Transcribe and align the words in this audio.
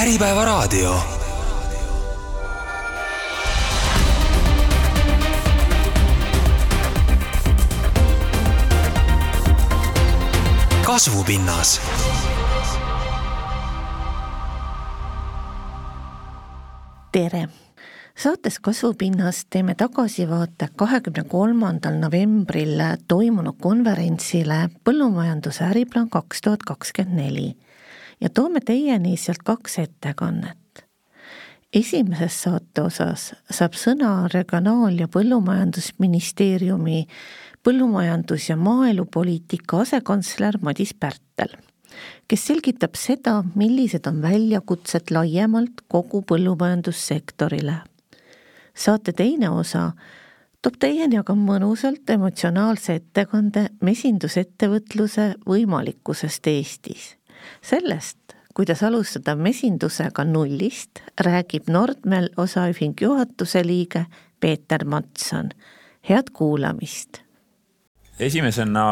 Äripäevaraadio. 0.00 0.96
kasvupinnas 10.86 11.80
tere! 17.12 17.48
saates 18.16 18.58
Kasvupinnas 18.58 19.44
teeme 19.50 19.74
tagasivaate 19.74 20.68
kahekümne 20.76 21.24
kolmandal 21.28 21.94
novembril 21.94 22.80
toimunud 23.08 23.54
konverentsile 23.60 24.68
Põllumajanduse 24.84 25.64
äriplaan 25.64 26.10
kaks 26.10 26.40
tuhat 26.40 26.62
kakskümmend 26.62 27.16
neli 27.16 27.56
ja 28.20 28.28
toome 28.28 28.60
teieni 28.60 29.16
sealt 29.16 29.42
kaks 29.44 29.78
ettekannet. 29.78 30.56
esimeses 31.72 32.42
saate 32.42 32.82
osas 32.82 33.34
saab 33.50 33.72
sõna 33.72 34.28
Regionaal- 34.34 35.00
ja 35.00 35.08
Põllumajandusministeeriumi 35.08 37.06
põllumajandus- 37.62 38.48
ja 38.48 38.56
maaelupoliitika 38.56 39.80
asekantsler 39.80 40.58
Madis 40.62 40.94
Pärtel 40.94 41.56
kes 42.28 42.46
selgitab 42.46 42.96
seda, 42.98 43.40
millised 43.58 44.06
on 44.06 44.22
väljakutsed 44.22 45.10
laiemalt 45.14 45.84
kogu 45.88 46.22
põllumajandussektorile. 46.22 47.80
saate 48.74 49.12
teine 49.12 49.50
osa 49.50 49.92
toob 50.62 50.76
teieni 50.78 51.18
aga 51.18 51.34
mõnusalt 51.34 52.10
emotsionaalse 52.14 52.94
ettekande 53.00 53.66
mesindusettevõtluse 53.80 55.34
võimalikkusest 55.46 56.46
Eestis. 56.46 57.16
Sellest, 57.62 58.18
kuidas 58.54 58.82
alustada 58.82 59.36
mesindusega 59.36 60.24
nullist, 60.24 61.02
räägib 61.20 61.70
Nordmel 61.70 62.30
osaühing 62.36 62.94
juhatuse 63.00 63.64
liige 63.66 64.06
Peeter 64.40 64.84
Matson. 64.84 65.50
head 66.08 66.30
kuulamist 66.32 67.20
esimesena 68.20 68.84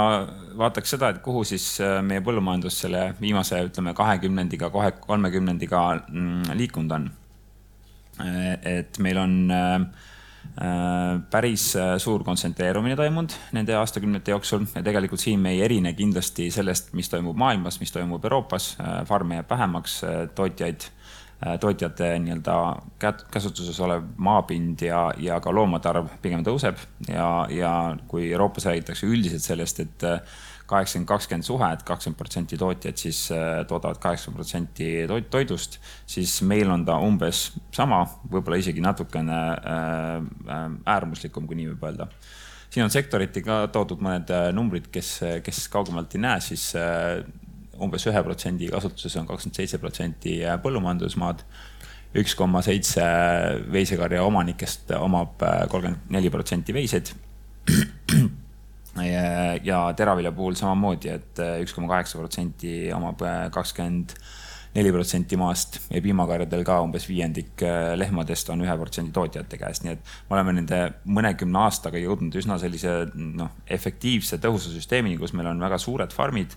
vaataks 0.58 0.94
seda, 0.94 1.12
et 1.12 1.20
kuhu 1.24 1.44
siis 1.46 1.66
äh, 1.84 1.98
meie 2.04 2.22
põllumajandus 2.24 2.80
selle 2.84 3.02
viimase, 3.20 3.60
ütleme 3.69 3.94
kahekümnendiga, 3.96 4.70
kohe 4.74 4.92
kolmekümnendiga 5.04 5.82
mm, 6.08 6.52
liikunud 6.58 6.94
on. 6.96 7.08
Äh, 8.24 8.54
et 8.78 8.98
meil 9.04 9.20
on 9.20 9.36
äh, 9.52 10.06
päris 11.30 11.64
suur 12.02 12.24
kontsentreerumine 12.27 12.96
toimunud 12.98 13.34
nende 13.54 13.77
aastakümnete 13.78 14.32
jooksul 14.32 14.64
ja 14.74 14.82
tegelikult 14.82 15.22
siin 15.22 15.38
me 15.38 15.52
ei 15.54 15.60
erine 15.62 15.92
kindlasti 15.94 16.48
sellest, 16.50 16.91
mis 16.98 17.10
toimub 17.12 17.38
maailmas, 17.38 17.78
mis 17.78 17.94
toimub 17.94 18.24
Euroopas. 18.24 18.72
farme 19.06 19.38
jääb 19.38 19.50
vähemaks, 19.50 20.00
tootjaid 20.34 20.88
Äh, 21.46 21.58
tootjate 21.58 22.19
nii-öelda 22.19 22.54
käsutuses 23.30 23.76
olev 23.80 24.08
maapind 24.16 24.80
ja, 24.82 25.12
ja 25.22 25.36
ka 25.41 25.52
loomade 25.54 25.86
arv 25.86 26.08
pigem 26.22 26.41
tõuseb 26.42 26.80
ja, 27.06 27.28
ja 27.54 27.70
kui 28.10 28.24
Euroopas 28.32 28.66
räägitakse 28.66 29.06
üldiselt 29.06 29.44
sellest, 29.46 29.78
et 29.84 30.02
äh, 30.02 30.41
kaheksakümmend, 30.69 31.08
kakskümmend 31.08 31.47
suhe, 31.47 31.70
et 31.72 31.84
kakskümmend 31.88 32.19
protsenti 32.19 32.58
tootjad 32.61 33.00
siis 33.00 33.22
äh, 33.34 33.62
toodavad 33.69 34.00
kaheksakümmend 34.02 34.42
protsenti 34.42 34.91
toidust, 35.30 35.78
siis 36.06 36.41
meil 36.42 36.70
on 36.70 36.84
ta 36.88 36.98
umbes 37.02 37.47
sama, 37.75 38.05
võib-olla 38.28 38.60
isegi 38.60 38.84
natukene 38.84 39.41
äärmuslikum, 40.84 41.48
kui 41.48 41.58
nii 41.58 41.72
võib 41.72 41.88
öelda 41.91 42.10
siin 42.69 42.84
on 42.84 42.92
sektoriti 42.92 43.41
ka 43.41 43.62
toodud 43.72 44.02
mõned 44.05 44.28
numbrid, 44.52 44.91
kes, 44.92 45.12
kes 45.44 45.62
kaugemalt 45.72 46.12
ei 46.14 46.20
näe, 46.20 46.41
siis 46.44 46.66
umbes 47.78 48.06
ühe 48.10 48.22
protsendi 48.27 48.69
kasutuses 48.72 49.16
on 49.20 49.28
kakskümmend 49.28 49.60
seitse 49.60 49.80
protsenti 49.82 50.38
põllumajandusmaad. 50.62 51.44
üks 52.19 52.32
koma 52.34 52.62
seitse 52.64 53.05
veisekarja 53.72 54.22
omanikest 54.25 54.94
omab 54.97 55.42
äh, 55.44 55.66
kolmkümmend 55.69 56.10
neli 56.10 56.30
protsenti 56.30 56.75
veiseid. 56.75 57.12
Ja 59.04 59.81
teravilja 59.97 60.32
puhul 60.34 60.59
samamoodi, 60.59 61.14
et 61.14 61.41
äh, 61.42 61.59
üks 61.64 61.75
koma 61.76 61.91
kaheksa 61.94 62.20
protsenti 62.20 62.92
omab 62.94 63.25
äh, 63.26 63.48
kakskümmend 63.54 64.14
20 64.19 64.47
neli 64.78 64.91
protsenti 64.92 65.36
maast 65.41 65.78
ja 65.88 66.00
piimakarjadel 66.04 66.62
ka 66.66 66.76
umbes 66.84 67.06
viiendik 67.09 67.62
äh, 67.66 67.94
lehmadest 67.98 68.50
on 68.53 68.62
ühe 68.62 68.75
protsendi 68.78 69.14
tootjate 69.16 69.59
käes, 69.60 69.81
nii 69.84 69.94
et 69.97 70.12
me 70.28 70.36
oleme 70.36 70.54
nende 70.59 70.81
mõnekümne 71.19 71.62
aastaga 71.64 72.00
jõudnud 72.03 72.36
üsna 72.38 72.59
sellise 72.60 72.98
noh, 73.14 73.54
efektiivse 73.78 74.41
tõhusa 74.42 74.72
süsteemini, 74.75 75.19
kus 75.20 75.34
meil 75.36 75.50
on 75.50 75.62
väga 75.62 75.80
suured 75.82 76.15
farmid, 76.15 76.54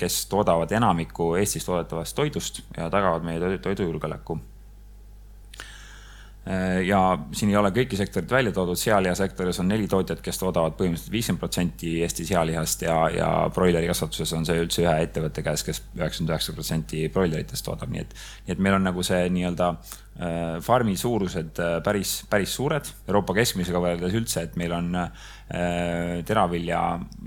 kes 0.00 0.22
toodavad 0.32 0.72
enamiku 0.76 1.34
Eestis 1.40 1.68
toodetavast 1.68 2.16
toidust 2.16 2.62
ja 2.76 2.88
tagavad 2.92 3.26
meie 3.26 3.58
toidujulgeoleku 3.62 4.40
ja 6.86 7.00
siin 7.36 7.50
ei 7.52 7.56
ole 7.60 7.68
kõiki 7.76 7.98
sektorid 8.00 8.30
välja 8.32 8.52
toodud, 8.56 8.78
sealihasektoris 8.80 9.60
on 9.60 9.68
neli 9.68 9.84
tootjat, 9.90 10.22
kes 10.24 10.40
toodavad 10.40 10.72
põhimõtteliselt 10.78 11.12
viiskümmend 11.12 11.42
protsenti 11.42 11.90
Eesti 12.00 12.24
sealihast 12.30 12.86
ja, 12.86 12.96
ja 13.12 13.28
broileri 13.54 13.90
kasvatuses 13.90 14.32
on 14.38 14.48
see 14.48 14.56
üldse 14.62 14.86
ühe 14.86 14.94
ettevõtte 15.04 15.44
käes, 15.44 15.66
kes 15.66 15.82
üheksakümmend 15.98 16.32
üheksa 16.32 16.56
protsenti 16.56 17.02
broileritest 17.12 17.68
toodab, 17.68 17.92
nii 17.92 18.06
et, 18.06 18.16
nii 18.46 18.56
et 18.56 18.64
meil 18.64 18.78
on 18.78 18.88
nagu 18.88 19.04
see 19.06 19.20
nii-öelda 19.36 19.74
Äh, 20.20 20.58
farmi 20.60 20.96
suurused 21.00 21.56
äh, 21.62 21.78
päris, 21.80 22.26
päris 22.28 22.52
suured, 22.52 22.84
Euroopa 23.08 23.32
keskmisega 23.38 23.80
võrreldes 23.80 24.16
üldse, 24.18 24.42
et 24.44 24.56
meil 24.60 24.74
on 24.76 24.90
äh, 24.98 26.18
teravilja, 26.28 26.80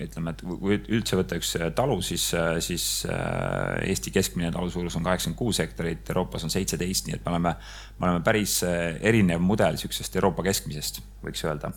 ütleme, 0.04 0.34
et 0.36 0.44
kui 0.44 0.78
üldse 0.94 1.18
võtta 1.18 1.40
üks 1.40 1.56
talu, 1.74 1.96
siis, 2.06 2.28
siis 2.62 2.86
Eesti 3.08 4.14
keskmine 4.14 4.52
talu 4.54 4.70
suurus 4.72 5.00
on 5.00 5.08
kaheksakümmend 5.08 5.40
kuus 5.40 5.64
hektarit, 5.64 6.06
Euroopas 6.14 6.46
on 6.46 6.54
seitseteist, 6.54 7.08
nii 7.08 7.18
et 7.18 7.26
me 7.26 7.34
oleme, 7.34 7.56
me 7.98 8.10
oleme 8.10 8.22
päris 8.28 8.60
erinev 9.04 9.44
mudel 9.44 9.78
sihukesest 9.80 10.16
Euroopa 10.20 10.46
keskmisest, 10.48 11.02
võiks 11.24 11.44
öelda 11.46 11.74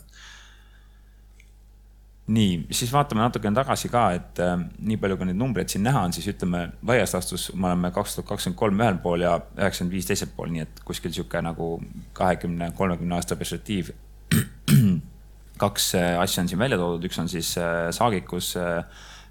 nii, 2.27 2.67
siis 2.75 2.91
vaatame 2.93 3.23
natukene 3.23 3.55
tagasi 3.55 3.89
ka, 3.91 4.03
et 4.17 4.41
äh, 4.43 4.55
nii 4.89 4.99
palju, 4.99 5.19
kui 5.19 5.29
neid 5.29 5.39
numbreid 5.39 5.71
siin 5.71 5.85
näha 5.87 6.03
on, 6.09 6.15
siis 6.15 6.27
ütleme 6.33 6.65
laias 6.87 7.15
laastus 7.15 7.49
me 7.55 7.71
oleme 7.71 7.93
kaks 7.95 8.17
tuhat 8.17 8.31
kakskümmend 8.33 8.59
kolm 8.59 8.83
ühel 8.83 8.99
pool 9.03 9.23
ja 9.23 9.37
üheksakümmend 9.55 9.95
viis 9.95 10.09
teisel 10.11 10.33
pool, 10.35 10.51
nii 10.55 10.65
et 10.65 10.81
kuskil 10.87 11.15
sihuke 11.15 11.43
nagu 11.45 11.77
kahekümne, 12.17 12.73
kolmekümne 12.79 13.19
aasta 13.19 13.39
perspektiiv. 13.39 13.93
kaks 15.63 15.93
äh, 15.97 16.17
asja 16.21 16.43
on 16.43 16.51
siin 16.51 16.61
välja 16.61 16.81
toodud, 16.81 17.07
üks 17.07 17.21
on 17.23 17.31
siis 17.31 17.53
äh, 17.63 17.87
saagikus 17.95 18.51
äh, 18.61 18.83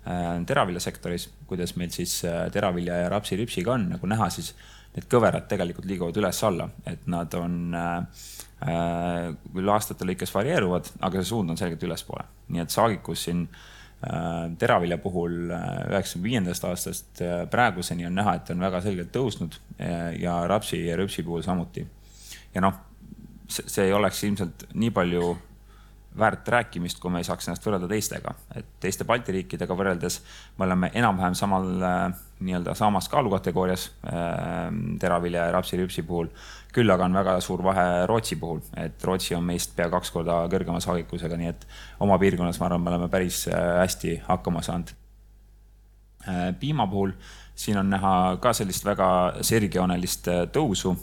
äh, 0.08 0.30
teraviljasektoris, 0.48 1.28
kuidas 1.50 1.76
meil 1.76 1.92
siis 1.94 2.22
äh, 2.26 2.46
teravilja 2.54 3.04
ja 3.04 3.12
rapsiripsiga 3.12 3.76
on, 3.76 3.90
nagu 3.98 4.08
näha, 4.10 4.32
siis 4.34 4.54
need 4.96 5.08
kõverad 5.12 5.48
tegelikult 5.52 5.86
liiguvad 5.90 6.18
üles-alla, 6.18 6.70
et 6.88 7.08
nad 7.12 7.34
on 7.36 7.76
äh, 7.76 8.26
Äh, 8.64 9.34
küll 9.52 9.70
aastate 9.70 10.06
lõikes 10.08 10.32
varieeruvad, 10.32 10.88
aga 11.04 11.20
see 11.20 11.28
suund 11.28 11.52
on 11.52 11.58
selgelt 11.60 11.84
ülespoole. 11.84 12.24
nii 12.56 12.62
et 12.64 12.72
saagikus 12.72 13.26
siin 13.28 13.42
äh, 13.44 14.46
teravilja 14.58 14.98
puhul 15.02 15.52
äh, 15.52 15.66
üheksakümne 15.92 16.30
viiendast 16.30 16.64
aastast 16.66 17.22
praeguseni 17.52 18.08
on 18.08 18.16
näha, 18.16 18.38
et 18.40 18.54
on 18.56 18.64
väga 18.64 18.80
selgelt 18.86 19.12
tõusnud 19.12 19.60
ja 20.22 20.38
rapsi 20.48 20.80
ja 20.86 20.96
rüpsi 20.96 21.26
puhul 21.28 21.44
samuti. 21.44 21.86
ja 22.56 22.64
noh, 22.64 22.80
see 23.50 23.90
ei 23.90 23.94
oleks 23.94 24.24
ilmselt 24.24 24.66
nii 24.74 24.94
palju 24.96 25.36
väärt 26.20 26.48
rääkimist, 26.48 27.00
kui 27.00 27.12
me 27.12 27.20
ei 27.20 27.28
saaks 27.28 27.48
ennast 27.48 27.66
võrrelda 27.66 27.90
teistega, 27.92 28.34
et 28.56 28.68
teiste 28.80 29.08
Balti 29.08 29.36
riikidega 29.36 29.76
võrreldes 29.78 30.22
me 30.58 30.66
oleme 30.68 30.92
enam-vähem 30.96 31.36
samal 31.36 31.68
nii-öelda 32.40 32.76
samas 32.76 33.09
kaalukategoorias 33.09 33.88
äh, 34.08 34.70
teravilja 35.00 35.46
ja 35.46 35.56
rapsirüpsi 35.56 36.03
puhul. 36.03 36.28
küll 36.76 36.92
aga 36.92 37.06
on 37.06 37.14
väga 37.16 37.38
suur 37.40 37.64
vahe 37.64 38.06
Rootsi 38.06 38.36
puhul, 38.36 38.59
et 38.78 39.03
Rootsi 39.03 39.36
on 39.36 39.44
meist 39.44 39.76
pea 39.76 39.88
kaks 39.90 40.12
korda 40.12 40.42
kõrgema 40.52 40.81
saagikusega, 40.84 41.38
nii 41.40 41.48
et 41.48 41.68
oma 42.03 42.18
piirkonnas, 42.20 42.59
ma 42.59 42.66
arvan, 42.66 42.84
me 42.84 42.92
oleme 42.92 43.09
päris 43.09 43.47
äh, 43.47 43.80
hästi 43.80 44.22
hakkama 44.28 44.62
saanud 44.62 44.92
äh,. 46.28 46.53
piima 46.59 46.88
puhul 46.88 47.16
siin 47.56 47.78
on 47.78 47.90
näha 47.90 48.38
ka 48.42 48.53
sellist 48.53 48.86
väga 48.86 49.09
sirgjoonelist 49.42 50.28
äh, 50.28 50.44
tõusu 50.52 50.96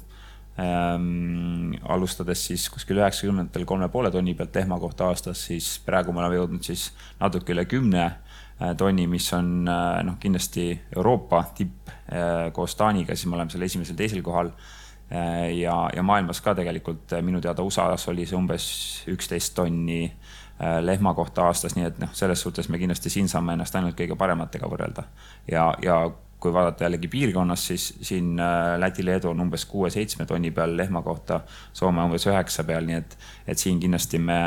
ähm,. 0.61 1.73
alustades 1.89 2.47
siis 2.47 2.69
kuskil 2.71 3.01
üheksakümnendatel 3.01 3.65
kolme 3.65 3.89
poole 3.89 4.11
tonni 4.11 4.35
pealt 4.35 4.55
lehma 4.57 4.79
kohta 4.81 5.09
aastas, 5.09 5.47
siis 5.49 5.79
praegu 5.87 6.13
me 6.13 6.21
oleme 6.21 6.37
jõudnud 6.37 6.67
siis 6.67 6.91
natuke 7.21 7.55
üle 7.55 7.65
kümne 7.69 8.05
äh, 8.05 8.75
tonni, 8.77 9.07
mis 9.09 9.31
on 9.33 9.69
äh, 9.69 10.03
noh, 10.05 10.19
kindlasti 10.21 10.67
Euroopa 10.97 11.45
tipp 11.57 11.89
äh, 11.89 12.51
koos 12.53 12.77
Taaniga, 12.77 13.17
siis 13.17 13.31
me 13.31 13.39
oleme 13.39 13.53
seal 13.53 13.69
esimesel-teisel 13.69 14.23
kohal. 14.23 14.53
ja, 15.53 15.75
ja 15.93 16.03
maailmas 16.03 16.39
ka 16.41 16.55
tegelikult 16.57 17.11
minu 17.21 17.41
teada 17.45 17.61
USA-s 17.61 18.09
oli 18.09 18.25
see 18.25 18.37
umbes 18.39 18.67
üksteist 19.13 19.53
tonni 19.53 20.07
lehma 20.81 21.13
kohta 21.13 21.51
aastas, 21.51 21.75
nii 21.77 21.85
et 21.85 21.99
noh, 22.01 22.09
selles 22.17 22.41
suhtes 22.41 22.71
me 22.73 22.81
kindlasti 22.81 23.13
siin 23.13 23.29
saame 23.29 23.53
ennast 23.53 23.77
ainult 23.77 23.99
kõige 23.99 24.17
parematega 24.17 24.71
võrrelda. 24.73 25.05
ja, 25.53 25.67
ja 25.85 25.99
kui 26.43 26.53
vaadata 26.53 26.85
jällegi 26.87 27.09
piirkonnas, 27.09 27.67
siis 27.67 27.87
siin 28.03 28.41
äh, 28.41 28.75
Läti-Leedu 28.83 29.31
on 29.31 29.41
umbes 29.47 29.65
kuue-seitsme 29.71 30.27
tonni 30.27 30.51
peal 30.51 30.77
lehma 30.77 31.03
kohta, 31.03 31.41
Soome 31.73 32.03
umbes 32.03 32.27
üheksa 32.27 32.65
peal, 32.67 32.87
nii 32.89 32.99
et, 32.99 33.17
et 33.47 33.63
siin 33.63 33.81
kindlasti 33.83 34.19
me 34.19 34.39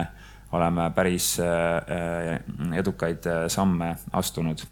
oleme 0.55 0.89
päris 0.95 1.35
äh, 1.39 1.49
äh, 1.95 2.79
edukaid 2.79 3.27
samme 3.51 3.95
astunud. 4.13 4.65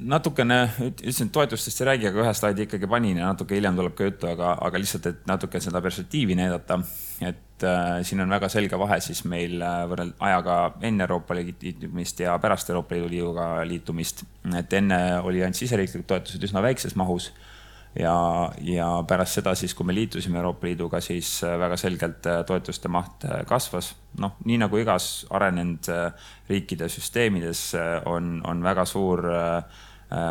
natukene, 0.00 0.58
ütlesin, 0.80 1.28
et 1.28 1.32
toetustest 1.32 1.82
ei 1.82 1.86
räägi, 1.86 2.06
aga 2.08 2.22
ühe 2.22 2.30
slaidi 2.34 2.64
ikkagi 2.64 2.88
panin 2.90 3.18
ja 3.20 3.28
natuke 3.28 3.54
hiljem 3.54 3.76
tuleb 3.76 3.94
ka 3.94 4.08
juttu, 4.08 4.26
aga, 4.30 4.54
aga 4.66 4.80
lihtsalt, 4.80 5.06
et 5.06 5.26
natuke 5.28 5.60
seda 5.60 5.82
perspektiivi 5.84 6.34
näidata. 6.38 6.80
Et 7.54 7.64
äh, 7.68 8.02
siin 8.02 8.20
on 8.20 8.30
väga 8.34 8.48
selge 8.50 8.78
vahe 8.78 8.98
siis 9.00 9.24
meil 9.30 9.62
äh, 9.62 9.84
võrreld- 9.90 10.18
ajaga 10.18 10.74
enne 10.82 11.06
Euroopa 11.06 11.34
Liidu 11.38 11.54
liitumist 11.62 12.20
ja 12.20 12.38
pärast 12.42 12.70
Euroopa 12.70 12.94
Liidu 12.94 13.10
liiduga 13.12 13.48
liitumist. 13.64 14.24
et 14.58 14.72
enne 14.72 15.20
oli 15.22 15.42
ainult 15.42 15.56
siseriiklikud 15.56 16.06
toetused 16.06 16.42
üsna 16.44 16.62
väikses 16.62 16.96
mahus 16.96 17.30
ja, 17.98 18.50
ja 18.60 18.88
pärast 19.08 19.38
seda 19.38 19.54
siis, 19.58 19.74
kui 19.74 19.86
me 19.86 19.94
liitusime 19.94 20.38
Euroopa 20.40 20.66
Liiduga, 20.66 21.00
siis 21.04 21.36
äh, 21.44 21.56
väga 21.60 21.78
selgelt 21.80 22.26
äh, 22.26 22.42
toetuste 22.46 22.90
maht 22.90 23.24
äh, 23.24 23.44
kasvas. 23.46 23.94
noh, 24.18 24.36
nii 24.46 24.60
nagu 24.62 24.78
igas 24.78 25.26
arenenud 25.34 25.88
riikide 26.48 26.86
süsteemides 26.86 27.72
on, 28.06 28.36
on 28.46 28.60
väga 28.62 28.84
suur 28.86 29.24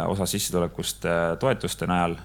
osa 0.08 0.26
sissetulekust 0.26 1.06
toetuste 1.40 1.88
najal. 1.88 2.16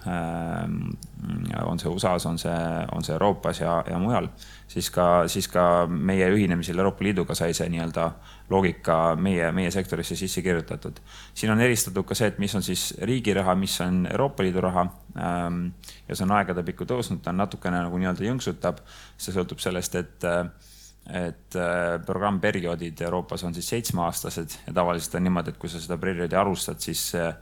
on 1.65 1.79
see 1.79 1.91
USA-s, 1.91 2.27
on 2.27 2.39
see, 2.39 2.59
on 2.95 3.05
see 3.05 3.13
Euroopas 3.13 3.61
ja, 3.61 3.83
ja 3.91 3.99
mujal, 3.99 4.29
siis 4.69 4.91
ka, 4.91 5.29
siis 5.29 5.49
ka 5.49 5.87
meie 5.89 6.29
ühinemisel 6.31 6.79
Euroopa 6.79 7.05
Liiduga 7.05 7.35
sai 7.35 7.55
see 7.57 7.69
nii-öelda 7.73 8.11
loogika 8.51 9.17
meie, 9.21 9.51
meie 9.53 9.71
sektorisse 9.71 10.17
sisse 10.17 10.43
kirjutatud. 10.43 11.01
siin 11.35 11.53
on 11.53 11.61
eristatud 11.61 12.07
ka 12.07 12.15
see, 12.15 12.31
et 12.31 12.39
mis 12.39 12.55
on 12.55 12.63
siis 12.63 12.95
riigi 13.03 13.35
raha, 13.35 13.55
mis 13.55 13.81
on 13.85 14.07
Euroopa 14.11 14.43
Liidu 14.43 14.61
raha. 14.65 14.87
Ähm, 15.19 15.65
ja 16.09 16.17
see 16.17 16.25
on 16.25 16.35
aegadepikku 16.39 16.87
tõusnud, 16.89 17.21
ta 17.23 17.35
on 17.35 17.43
natukene 17.43 17.83
nagu 17.85 17.99
nii-öelda 17.99 18.25
jõnksutab. 18.25 18.81
see 19.19 19.35
sõltub 19.35 19.61
sellest, 19.61 19.95
et, 19.95 20.29
et 21.09 21.57
äh, 21.57 21.97
programmperioodid 22.07 23.01
Euroopas 23.01 23.45
on 23.45 23.55
siis 23.55 23.69
seitsmeaastased 23.69 24.59
ja 24.67 24.73
tavaliselt 24.73 25.15
on 25.15 25.25
niimoodi, 25.25 25.55
et 25.55 25.61
kui 25.61 25.71
sa 25.73 25.81
seda 25.81 25.97
perioodi 25.99 26.37
alustad, 26.37 26.81
siis 26.85 27.15
äh, 27.17 27.33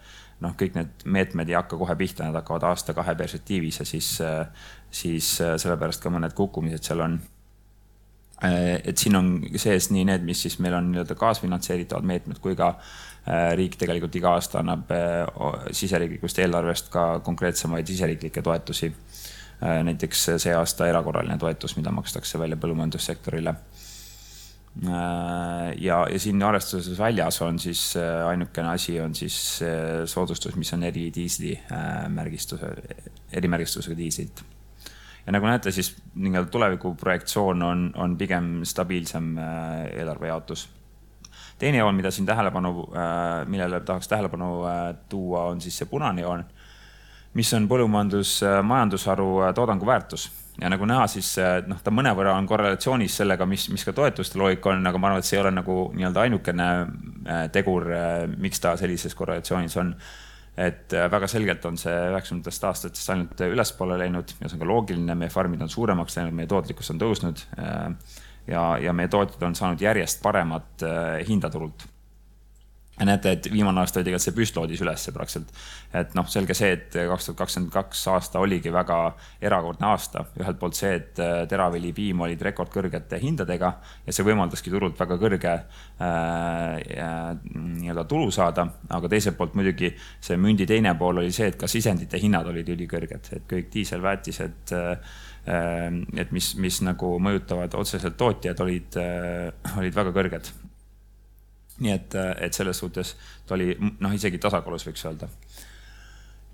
noh, 0.41 0.55
kõik 0.59 0.77
need 0.79 1.03
meetmed 1.05 1.51
ei 1.51 1.57
hakka 1.59 1.79
kohe 1.81 1.97
pihta, 1.99 2.29
nad 2.29 2.39
hakkavad 2.39 2.69
aasta-kahe 2.71 3.17
perspektiivis 3.19 3.81
ja 3.83 3.89
siis, 3.89 4.13
äh, 4.23 4.69
siis 4.91 5.33
sellepärast 5.43 6.03
ka 6.03 6.13
mõned 6.15 6.37
kukkumised 6.39 6.87
seal 6.87 7.03
on 7.07 7.19
et 8.47 9.01
siin 9.01 9.17
on 9.17 9.29
sees 9.57 9.87
nii 9.89 10.03
need, 10.05 10.25
mis 10.29 10.43
siis 10.45 10.59
meil 10.61 10.75
on 10.77 10.91
nii-öelda 10.93 11.15
kaasfinantseeritavad 11.17 12.05
meetmed 12.05 12.37
kui 12.45 12.53
ka 12.53 12.75
riik 13.57 13.79
tegelikult 13.81 14.19
iga 14.21 14.35
aasta 14.37 14.59
annab 14.61 14.93
siseriiklikust 15.73 16.43
eelarvest 16.45 16.91
ka 16.93 17.07
konkreetsemaid 17.25 17.89
siseriiklikke 17.89 18.45
toetusi. 18.45 18.91
Näiteks 19.61 20.25
see 20.37 20.55
aasta 20.55 20.88
erakorraline 20.91 21.38
toetus, 21.41 21.76
mida 21.79 21.93
makstakse 21.94 22.38
välja 22.38 22.58
põllumajandussektorile. 22.61 23.55
ja, 25.81 26.00
ja 26.12 26.19
siin 26.20 26.43
arvestuses 26.43 26.99
väljas 26.99 27.41
on 27.43 27.58
siis 27.58 27.94
ainukene 28.29 28.69
asi 28.75 29.00
on 29.00 29.14
siis 29.14 29.62
soodustus, 30.05 30.56
mis 30.56 30.73
on 30.76 30.85
eridiisli 30.85 31.55
märgistuse, 32.12 32.75
erimärgistusega 33.32 33.97
diislit 33.97 34.44
ja 35.26 35.35
nagu 35.35 35.49
näete, 35.49 35.73
siis 35.75 35.91
nii-öelda 36.14 36.50
tuleviku 36.50 36.94
projektsioon 36.94 37.62
on, 37.62 37.91
on 37.97 38.17
pigem 38.19 38.64
stabiilsem 38.64 39.38
äh, 39.38 39.85
eelarvejaotus. 39.99 40.69
teine 41.58 41.79
joon, 41.79 41.94
mida 41.94 42.11
siin 42.11 42.26
tähelepanu, 42.26 42.88
äh, 42.93 43.47
millele 43.47 43.81
tahaks 43.81 44.08
tähelepanu 44.08 44.64
äh, 44.64 44.94
tuua, 45.08 45.44
on 45.44 45.61
siis 45.61 45.79
see 45.79 45.88
punane 45.91 46.23
joon, 46.23 46.44
mis 47.37 47.53
on 47.56 47.69
põllumajandus, 47.69 48.41
majandusharu 48.65 49.31
toodangu 49.55 49.87
väärtus 49.88 50.29
ja 50.61 50.71
nagu 50.73 50.87
näha, 50.88 51.05
siis 51.12 51.35
noh, 51.69 51.81
ta 51.85 51.93
mõnevõrra 51.93 52.33
on 52.38 52.47
korrelatsioonis 52.49 53.19
sellega, 53.21 53.44
mis, 53.47 53.69
mis 53.69 53.85
ka 53.85 53.93
toetuste 53.97 54.41
loogika 54.41 54.73
on, 54.73 54.87
aga 54.88 55.00
ma 55.00 55.11
arvan, 55.11 55.21
et 55.21 55.29
see 55.29 55.37
ei 55.37 55.43
ole 55.43 55.53
nagu 55.53 55.81
nii-öelda 55.93 56.23
ainukene 56.25 56.69
tegur, 57.53 57.91
miks 58.41 58.62
ta 58.65 58.73
sellises 58.81 59.15
korrelatsioonis 59.19 59.77
on 59.83 59.93
et 60.56 60.93
äh, 60.97 61.09
väga 61.12 61.29
selgelt 61.29 61.65
on 61.69 61.77
see 61.81 61.93
üheksakümnendatest 61.93 62.65
aastatest 62.65 63.11
ainult 63.12 63.43
ülespoole 63.44 63.99
läinud 64.00 64.32
ja 64.41 64.49
see 64.49 64.56
on 64.56 64.62
ka 64.62 64.71
loogiline, 64.71 65.17
meie 65.19 65.32
farmid 65.32 65.61
on 65.65 65.73
suuremaks 65.73 66.17
läinud, 66.17 66.37
meie 66.37 66.49
tootlikkus 66.50 66.91
on 66.94 67.03
tõusnud. 67.03 67.43
Äh, 67.61 68.15
ja, 68.49 68.62
ja 68.81 68.94
meie 68.97 69.12
tootjad 69.12 69.43
on 69.49 69.59
saanud 69.59 69.85
järjest 69.85 70.23
paremat 70.25 70.87
äh, 70.87 71.21
hinda 71.29 71.53
turult 71.53 71.85
näete, 73.04 73.32
et 73.37 73.48
viimane 73.52 73.81
aasta 73.82 74.00
oli 74.00 74.06
tegelikult 74.06 74.25
see 74.25 74.34
püst 74.37 74.56
loodis 74.56 74.81
ülesse 74.81 75.12
praktiliselt. 75.12 75.50
et 75.96 76.14
noh, 76.16 76.26
selge 76.32 76.54
see, 76.56 76.72
et 76.72 76.94
kaks 76.94 77.28
tuhat 77.28 77.38
kakskümmend 77.43 77.72
kaks 77.75 78.06
aasta 78.12 78.40
oligi 78.40 78.72
väga 78.72 78.98
erakordne 79.40 79.87
aasta. 79.90 80.25
ühelt 80.40 80.58
poolt 80.58 80.78
see, 80.78 80.94
et 80.96 81.20
äh, 81.20 81.44
teravili, 81.48 81.93
piim 81.93 82.25
olid 82.25 82.43
rekordkõrgete 82.48 83.20
hindadega 83.20 83.72
ja 84.06 84.16
see 84.16 84.25
võimaldaski 84.25 84.72
turult 84.72 84.98
väga 85.00 85.19
kõrge 85.20 85.52
äh, 85.52 87.37
nii-öelda 87.52 88.06
tulu 88.08 88.31
saada. 88.31 88.66
aga 88.88 89.12
teiselt 89.12 89.37
poolt 89.37 89.54
muidugi 89.54 89.93
see 90.20 90.40
mündi 90.40 90.66
teine 90.66 90.94
pool 90.96 91.20
oli 91.20 91.32
see, 91.32 91.50
et 91.52 91.60
ka 91.60 91.69
sisendite 91.69 92.20
hinnad 92.22 92.48
olid 92.48 92.69
ülikõrged, 92.76 93.32
et 93.37 93.48
kõik 93.50 93.72
diiselväetised 93.75 94.72
äh, 94.72 95.16
et 96.16 96.32
mis, 96.34 96.54
mis 96.58 96.81
nagu 96.82 97.16
mõjutavad 97.22 97.76
otseselt 97.78 98.16
tootjaid, 98.19 98.60
olid, 98.64 98.96
äh, 98.98 99.76
olid 99.78 99.94
väga 99.94 100.14
kõrged 100.16 100.66
nii 101.82 101.93
et, 101.93 102.14
et 102.40 102.56
selles 102.56 102.78
suhtes 102.78 103.14
ta 103.46 103.55
oli 103.56 103.75
noh, 103.78 104.14
isegi 104.14 104.40
tasakaalus, 104.43 104.87
võiks 104.88 105.05
öelda. 105.08 105.28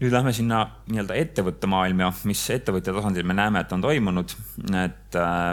nüüd 0.03 0.13
lähme 0.13 0.33
sinna 0.35 0.65
nii-öelda 0.91 1.15
ettevõtte 1.15 1.71
maailma, 1.71 2.11
mis 2.27 2.43
ettevõtja 2.51 2.95
tasandil 2.97 3.27
me 3.29 3.37
näeme, 3.39 3.63
et 3.63 3.73
on 3.73 3.85
toimunud, 3.85 4.35
et 4.83 5.19
äh, 5.21 5.53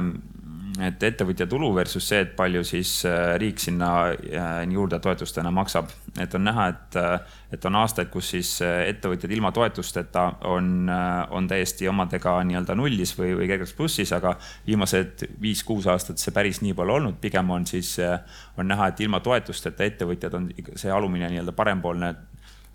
et 0.85 1.03
ettevõtja 1.03 1.47
tulu 1.49 1.69
versus 1.75 2.05
see, 2.09 2.21
et 2.23 2.31
palju 2.37 2.61
siis 2.67 2.91
äh, 3.07 3.33
riik 3.41 3.59
sinna 3.61 3.89
äh, 4.11 4.49
juurde 4.71 4.99
toetustena 5.03 5.51
maksab. 5.51 5.89
et 6.19 6.33
on 6.35 6.43
näha, 6.43 6.67
et, 6.73 6.95
äh, 6.99 7.19
et 7.51 7.65
on 7.65 7.75
aastaid, 7.81 8.09
kus 8.13 8.31
siis 8.33 8.51
ettevõtjad 8.61 9.31
ilma 9.31 9.51
toetusteta 9.51 10.25
on, 10.49 10.89
on 11.29 11.47
täiesti 11.47 11.87
omadega 11.87 12.37
nii-öelda 12.43 12.75
nullis 12.75 13.15
või, 13.17 13.33
või 13.37 13.47
kergelt 13.51 13.75
plussis, 13.77 14.13
aga 14.13 14.35
viimased 14.67 15.25
viis-kuus 15.41 15.87
aastat 15.87 16.21
see 16.21 16.33
päris 16.35 16.61
nii 16.61 16.73
pole 16.77 16.93
olnud, 16.97 17.19
pigem 17.21 17.49
on 17.51 17.65
siis, 17.69 17.95
on 18.57 18.69
näha, 18.69 18.91
et 18.91 19.01
ilma 19.05 19.19
toetusteta 19.25 19.87
ettevõtjad 19.87 20.35
on 20.37 20.49
see 20.75 20.91
alumine 20.91 21.29
nii-öelda 21.29 21.55
parempoolne 21.57 22.13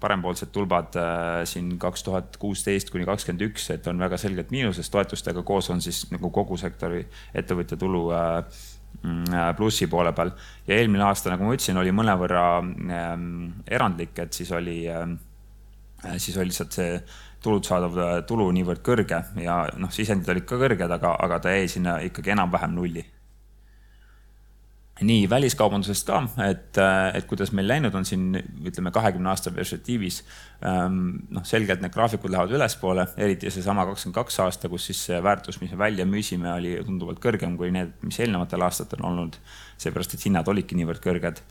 parempoolsed 0.04 0.52
tulbad 0.52 0.98
äh, 1.00 1.40
siin 1.48 1.74
kaks 1.80 2.04
tuhat 2.06 2.38
kuusteist 2.40 2.92
kuni 2.92 3.06
kakskümmend 3.08 3.46
üks, 3.48 3.70
et 3.74 3.86
on 3.90 4.00
väga 4.02 4.18
selgelt 4.20 4.52
miinuses, 4.54 4.90
toetustega 4.92 5.44
koos 5.46 5.70
on 5.72 5.82
siis 5.84 6.04
nagu 6.12 6.30
kogu 6.34 6.58
sektori 6.60 7.02
ettevõtja 7.34 7.78
tulu 7.80 8.04
äh, 8.14 8.62
mm, 9.00 9.28
äh, 9.32 9.50
plussi 9.56 9.88
poole 9.90 10.12
peal. 10.16 10.34
ja 10.68 10.78
eelmine 10.78 11.06
aasta, 11.08 11.32
nagu 11.32 11.46
ma 11.46 11.56
ütlesin, 11.56 11.80
oli 11.80 11.94
mõnevõrra 11.96 12.44
ähm, 12.60 13.30
erandlik, 13.66 14.18
et 14.26 14.36
siis 14.36 14.52
oli 14.52 14.82
ähm,, 14.90 15.16
siis 16.16 16.36
oli 16.36 16.52
lihtsalt 16.52 16.76
see 16.76 16.98
tulud 17.44 17.64
saadav 17.64 17.98
tulu 18.28 18.46
niivõrd 18.56 18.80
kõrge 18.84 19.18
ja 19.44 19.56
noh, 19.76 19.90
sisendid 19.92 20.30
olid 20.32 20.46
ka 20.48 20.56
kõrged, 20.60 20.96
aga, 20.96 21.16
aga 21.26 21.42
ta 21.44 21.52
jäi 21.52 21.68
sinna 21.68 21.98
ikkagi 22.04 22.32
enam-vähem 22.32 22.72
nulli 22.72 23.04
nii 25.02 25.24
väliskaubandusest 25.30 26.06
ka, 26.06 26.20
et, 26.46 26.78
äh, 26.78 27.16
et 27.18 27.26
kuidas 27.26 27.50
meil 27.52 27.66
läinud 27.66 27.94
on 27.98 28.04
siin 28.06 28.36
ütleme 28.38 28.92
kahekümne 28.94 29.32
aasta 29.32 29.50
perspektiivis. 29.50 30.20
Ähm, 30.62 31.00
noh, 31.34 31.42
selgelt 31.44 31.82
need 31.82 31.92
graafikud 31.94 32.30
lähevad 32.30 32.54
ülespoole, 32.54 33.08
eriti 33.16 33.50
seesama 33.50 33.86
kakskümmend 33.88 34.20
kaks 34.20 34.38
aasta, 34.44 34.70
kus 34.70 34.86
siis 34.90 35.02
see 35.08 35.18
väärtus, 35.22 35.58
mis 35.60 35.72
me 35.74 35.78
välja 35.78 36.06
müüsime, 36.06 36.52
oli 36.52 36.76
tunduvalt 36.86 37.18
kõrgem 37.24 37.56
kui 37.58 37.72
need, 37.74 37.90
mis 38.06 38.20
eelnevatel 38.22 38.62
aastatel 38.62 39.02
olnud. 39.02 39.40
seepärast, 39.78 40.14
et 40.14 40.22
hinnad 40.28 40.48
olidki 40.48 40.78
niivõrd 40.78 41.02
kõrged. 41.02 41.42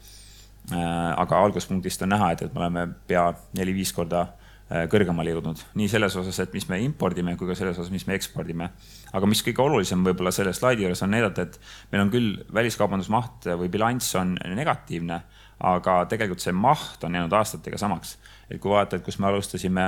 Äh, 0.72 0.78
aga 1.20 1.44
alguspunktist 1.44 2.02
on 2.08 2.16
näha, 2.16 2.32
et, 2.32 2.42
et 2.42 2.54
me 2.54 2.64
oleme 2.64 2.88
pea 3.08 3.28
neli-viis 3.60 3.92
korda 3.94 4.30
kõrgemale 4.70 5.34
jõudnud, 5.34 5.60
nii 5.77 5.89
selles 5.91 6.15
osas, 6.17 6.39
et 6.39 6.53
mis 6.55 6.65
me 6.70 6.79
impordime, 6.82 7.36
kui 7.38 7.50
ka 7.50 7.55
selles 7.58 7.77
osas, 7.77 7.91
mis 7.91 8.08
me 8.08 8.15
ekspordime. 8.17 8.70
aga 9.13 9.27
mis 9.29 9.43
kõige 9.46 9.62
olulisem 9.62 10.05
võib-olla 10.05 10.32
selle 10.32 10.53
slaidi 10.53 10.86
juures 10.86 11.03
on 11.03 11.12
näidata, 11.13 11.46
et 11.46 11.60
meil 11.91 12.05
on 12.05 12.12
küll 12.13 12.39
väliskaubandusmaht 12.53 13.51
või 13.60 13.70
bilanss 13.70 14.15
on 14.15 14.38
negatiivne, 14.55 15.22
aga 15.60 16.00
tegelikult 16.10 16.41
see 16.41 16.55
maht 16.55 17.03
on 17.03 17.13
jäänud 17.20 17.34
aastatega 17.34 17.77
samaks. 17.77 18.17
et 18.50 18.62
kui 18.62 18.72
vaatad, 18.72 19.03
kus 19.03 19.20
me 19.20 19.27
alustasime, 19.27 19.88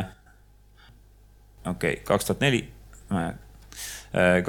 okei 1.66 1.94
okay,, 1.94 2.04
kaks 2.06 2.26
tuhat 2.26 2.44
neli, 2.46 2.68
Äh, 3.12 3.34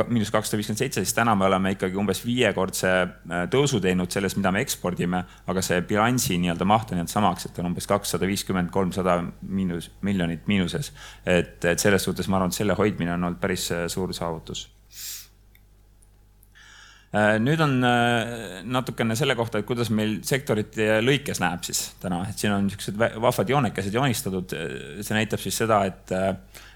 miinus 0.08 0.30
kakssada 0.30 0.60
viiskümmend 0.60 0.78
seitse, 0.78 1.02
siis 1.04 1.14
täna 1.16 1.34
me 1.38 1.46
oleme 1.48 1.72
ikkagi 1.74 1.98
umbes 1.98 2.20
viiekordse 2.26 2.92
äh, 2.92 3.46
tõusu 3.50 3.80
teinud 3.82 4.12
selles, 4.12 4.36
mida 4.38 4.52
me 4.54 4.62
ekspordime, 4.62 5.24
aga 5.50 5.64
see 5.64 5.80
bilansi 5.88 6.38
nii-öelda 6.42 6.68
maht 6.68 6.92
on 6.92 7.00
jäänud 7.00 7.12
samaks, 7.12 7.48
et 7.48 7.58
on 7.62 7.72
umbes 7.72 7.90
kakssada 7.90 8.28
viiskümmend, 8.30 8.70
kolmsada 8.74 9.18
miinus, 9.42 9.90
miljonit 10.06 10.46
miinuses. 10.46 10.92
et, 11.26 11.64
et 11.64 11.82
selles 11.82 12.04
suhtes 12.04 12.28
ma 12.28 12.38
arvan, 12.40 12.54
et 12.54 12.62
selle 12.62 12.78
hoidmine 12.78 13.16
on 13.16 13.30
olnud 13.30 13.42
päris 13.42 13.70
äh, 13.74 13.86
suur 13.90 14.14
saavutus 14.14 14.68
nüüd 17.14 17.60
on 17.62 17.78
natukene 18.66 19.14
selle 19.16 19.36
kohta, 19.38 19.60
et 19.62 19.66
kuidas 19.68 19.88
meil 19.94 20.18
sektorite 20.26 20.98
lõikes 21.00 21.38
näeb 21.40 21.62
siis 21.64 21.80
täna, 22.02 22.24
et 22.28 22.36
siin 22.36 22.52
on 22.52 22.66
niisugused 22.66 22.98
vahvad 22.98 23.52
joonekesed 23.52 23.94
joonistatud. 23.94 24.52
see 25.00 25.16
näitab 25.16 25.40
siis 25.40 25.56
seda, 25.62 25.84
et 25.88 26.12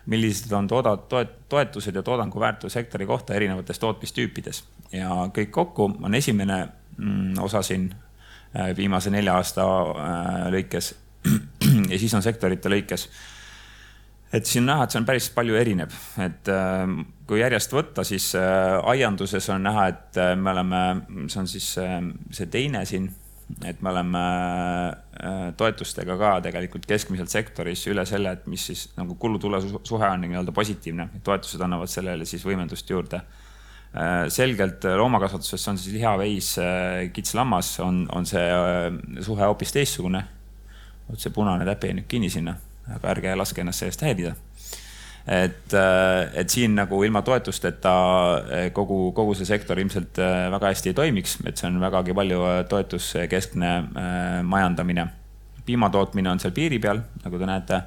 millised 0.06 0.52
on 0.52 0.68
tooda, 0.68 0.96
toet, 0.96 1.48
toetused 1.48 1.94
ja 1.94 2.02
toodangu 2.02 2.40
väärtus 2.40 2.74
hektari 2.74 3.06
kohta 3.06 3.34
erinevates 3.34 3.78
tootmistüüpides. 3.78 4.64
ja 4.92 5.08
kõik 5.34 5.50
kokku 5.50 5.90
on 6.02 6.14
esimene 6.14 6.68
mm, 6.96 7.38
osa 7.38 7.62
siin 7.62 7.90
äh, 8.56 8.76
viimase 8.76 9.10
nelja 9.10 9.36
aasta 9.36 9.66
äh, 9.66 10.48
lõikes 10.54 10.94
ja 11.92 11.98
siis 11.98 12.14
on 12.14 12.22
sektorite 12.22 12.68
lõikes. 12.68 13.08
Et 14.32 14.46
siin 14.46 14.66
näha, 14.66 14.84
et 14.84 14.94
see 14.94 15.00
on 15.00 15.06
päris 15.08 15.28
palju 15.34 15.56
erineb, 15.58 15.94
et 16.22 16.50
äh, 16.52 16.84
kui 17.28 17.40
järjest 17.40 17.74
võtta, 17.74 18.04
siis 18.06 18.30
äh, 18.38 18.76
aianduses 18.92 19.48
on 19.50 19.66
näha, 19.66 19.88
et 19.90 20.20
äh, 20.22 20.36
me 20.38 20.52
oleme, 20.54 20.84
see 21.26 21.42
on 21.42 21.50
siis 21.50 21.66
see 21.74 22.46
teine 22.52 22.84
siin, 22.88 23.08
et 23.66 23.80
me 23.82 23.90
oleme 23.90 24.20
toetustega 25.58 26.14
ka 26.16 26.28
tegelikult 26.44 26.84
keskmiselt 26.86 27.32
sektoris 27.32 27.82
üle 27.90 28.04
selle, 28.06 28.36
et 28.38 28.44
mis 28.46 28.62
siis 28.70 28.84
nagu 28.94 29.16
kulu-tule 29.18 29.58
suhe 29.66 30.06
on 30.06 30.22
nii-öelda 30.22 30.54
positiivne, 30.54 31.08
toetused 31.26 31.60
annavad 31.66 31.90
sellele 31.90 32.28
siis 32.30 32.46
võimendust 32.46 32.88
juurde. 32.94 33.18
Selgelt 34.30 34.86
loomakasvatuses 34.86 35.66
on 35.72 35.82
siis 35.82 35.96
liha, 35.98 36.14
veis, 36.22 36.52
kits-lammas 37.10 37.72
on, 37.82 38.04
on 38.14 38.30
see 38.30 38.46
suhe 39.26 39.42
hoopis 39.42 39.74
teistsugune. 39.74 40.22
Vot 41.10 41.18
see 41.18 41.34
punane 41.34 41.66
täpp 41.66 41.88
jäi 41.88 41.98
nüüd 41.98 42.06
kinni 42.06 42.30
sinna, 42.30 42.54
aga 42.96 43.12
ärge 43.14 43.34
laske 43.38 43.62
ennast 43.62 43.84
sellest 43.84 44.04
häirida. 44.04 44.34
et, 45.30 45.74
äh, 45.76 46.30
et 46.40 46.50
siin 46.50 46.74
nagu 46.74 47.02
ilma 47.04 47.20
toetusteta 47.22 47.92
äh, 48.40 48.66
kogu, 48.72 49.12
kogu 49.14 49.34
see 49.36 49.46
sektor 49.46 49.78
ilmselt 49.78 50.18
äh, 50.18 50.48
väga 50.50 50.72
hästi 50.72 50.90
ei 50.90 50.96
toimiks, 50.96 51.36
et 51.46 51.60
see 51.60 51.68
on 51.68 51.80
vägagi 51.80 52.16
palju 52.16 52.40
toetuskeskne 52.68 53.72
majandamine. 54.42 55.06
piimatootmine 55.66 56.30
on 56.30 56.40
seal 56.40 56.54
piiri 56.56 56.78
peal, 56.82 57.02
nagu 57.24 57.38
te 57.38 57.46
näete 57.46 57.82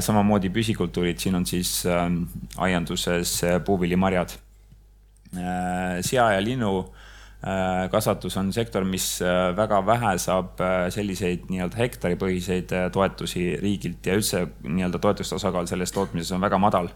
samamoodi 0.00 0.48
püsikultuurid, 0.48 1.18
siin 1.20 1.34
on 1.36 1.44
siis 1.46 1.84
aianduses 2.56 3.34
puuvilimarjad. 3.64 4.32
sea 6.00 6.30
ja 6.32 6.40
linnu 6.40 6.70
kasvatus 7.90 8.36
on 8.36 8.52
sektor, 8.52 8.82
mis 8.84 9.20
äh, 9.22 9.52
väga 9.56 9.78
vähe 9.86 10.16
saab 10.18 10.58
äh, 10.58 10.88
selliseid 10.90 11.46
nii-öelda 11.46 11.78
hektaripõhiseid 11.78 12.74
toetusi 12.92 13.52
riigilt 13.62 14.06
ja 14.06 14.16
üldse 14.18 14.42
nii-öelda 14.64 14.98
toetuste 14.98 15.36
osakaal 15.38 15.68
selles 15.70 15.94
tootmises 15.94 16.34
on 16.34 16.42
väga 16.42 16.58
madal. 16.58 16.90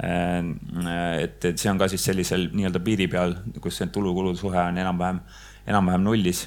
et, 0.00 1.44
et 1.44 1.58
see 1.60 1.68
on 1.68 1.76
ka 1.76 1.88
siis 1.90 2.04
sellisel 2.06 2.46
nii-öelda 2.54 2.80
piiri 2.80 3.08
peal, 3.10 3.34
kus 3.60 3.76
see 3.76 3.90
tulu-kulu 3.92 4.32
suhe 4.38 4.62
on 4.62 4.78
enam-vähem, 4.80 5.18
enam-vähem 5.68 6.06
nullis 6.06 6.46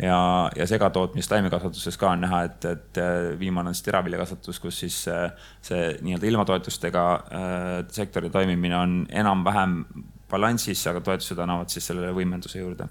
ja, 0.00 0.20
ja 0.56 0.66
segatootmis 0.66 1.28
taimekasvatuses 1.28 1.98
ka 2.00 2.14
on 2.14 2.22
näha, 2.24 2.44
et, 2.46 2.64
et 2.64 3.00
viimane 3.38 3.68
on 3.68 3.76
siis 3.76 3.90
teraviljakasvatus, 3.90 4.60
kus 4.62 4.78
siis 4.86 5.02
see 5.04 5.82
nii-öelda 6.00 6.30
ilma 6.30 6.46
toetustega 6.48 7.04
äh, 7.18 7.66
sektori 7.92 8.30
toimimine 8.30 8.78
on 8.78 9.02
enam-vähem 9.10 9.82
balansis, 10.30 10.84
aga 10.90 11.02
toetused 11.04 11.38
annavad 11.40 11.72
siis 11.72 11.88
sellele 11.90 12.12
võimenduse 12.16 12.60
juurde. 12.60 12.88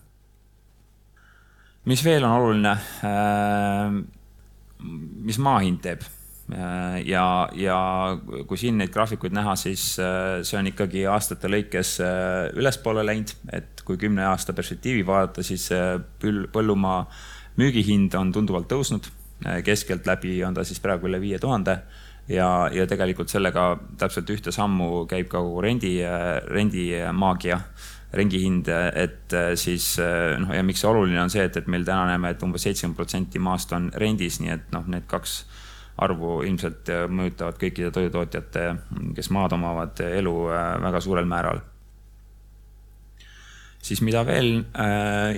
mis 1.87 2.03
veel 2.03 2.25
on 2.27 2.35
oluline? 2.41 2.75
Äh, 3.07 3.97
mis 5.27 5.39
maa 5.39 5.61
hind 5.63 5.79
teeb? 5.85 6.03
Äh, 6.51 6.97
ja, 7.07 7.47
ja 7.55 7.77
kui 8.47 8.59
siin 8.59 8.77
neid 8.81 8.91
graafikuid 8.91 9.35
näha, 9.35 9.55
siis 9.55 9.93
äh, 10.03 10.41
see 10.47 10.59
on 10.59 10.67
ikkagi 10.71 11.05
aastate 11.07 11.51
lõikes 11.51 11.97
ülespoole 12.57 13.05
läinud, 13.05 13.31
et 13.53 13.85
kui 13.87 13.99
kümne 14.01 14.25
aasta 14.27 14.55
perspektiivi 14.57 15.05
vaadata, 15.07 15.45
siis 15.45 15.69
põllumaa 16.19 17.05
müügihind 17.57 18.17
on 18.19 18.33
tunduvalt 18.35 18.67
tõusnud. 18.71 19.13
keskeltläbi 19.63 20.43
on 20.43 20.55
ta 20.57 20.63
siis 20.65 20.79
praegu 20.81 21.07
üle 21.07 21.19
viie 21.21 21.37
tuhande 21.39 21.77
ja, 22.29 22.69
ja 22.73 22.87
tegelikult 22.87 23.31
sellega 23.31 23.69
täpselt 23.99 24.29
ühte 24.33 24.51
sammu 24.55 25.05
käib 25.09 25.29
ka 25.31 25.41
kogu 25.43 25.61
rendi, 25.63 25.93
rendimaagia, 26.51 27.61
rendihind, 28.13 28.69
et 28.95 29.33
äh, 29.35 29.53
siis 29.59 29.97
äh, 29.99 30.37
noh, 30.39 30.53
ja 30.55 30.63
miks 30.63 30.81
see 30.83 30.89
oluline 30.89 31.19
on 31.21 31.31
see, 31.31 31.43
et, 31.47 31.57
et 31.59 31.67
meil 31.71 31.85
täna 31.87 32.05
näeme, 32.11 32.31
et 32.31 32.43
umbes 32.43 32.63
seitsekümmend 32.63 32.99
protsenti 32.99 33.41
maast 33.43 33.73
on 33.75 33.89
rendis, 33.99 34.39
nii 34.43 34.53
et 34.55 34.69
noh, 34.75 34.85
need 34.87 35.07
kaks 35.11 35.41
arvu 36.03 36.41
ilmselt 36.47 36.91
äh, 36.93 37.07
mõjutavad 37.11 37.59
kõikide 37.59 37.91
toidutootjate, 37.95 38.67
kes 39.17 39.31
maad 39.35 39.57
omavad, 39.57 39.99
elu 40.07 40.35
väga 40.85 41.01
suurel 41.03 41.27
määral. 41.27 41.63
Siis 43.87 44.01
mida 44.03 44.23
veel 44.27 44.65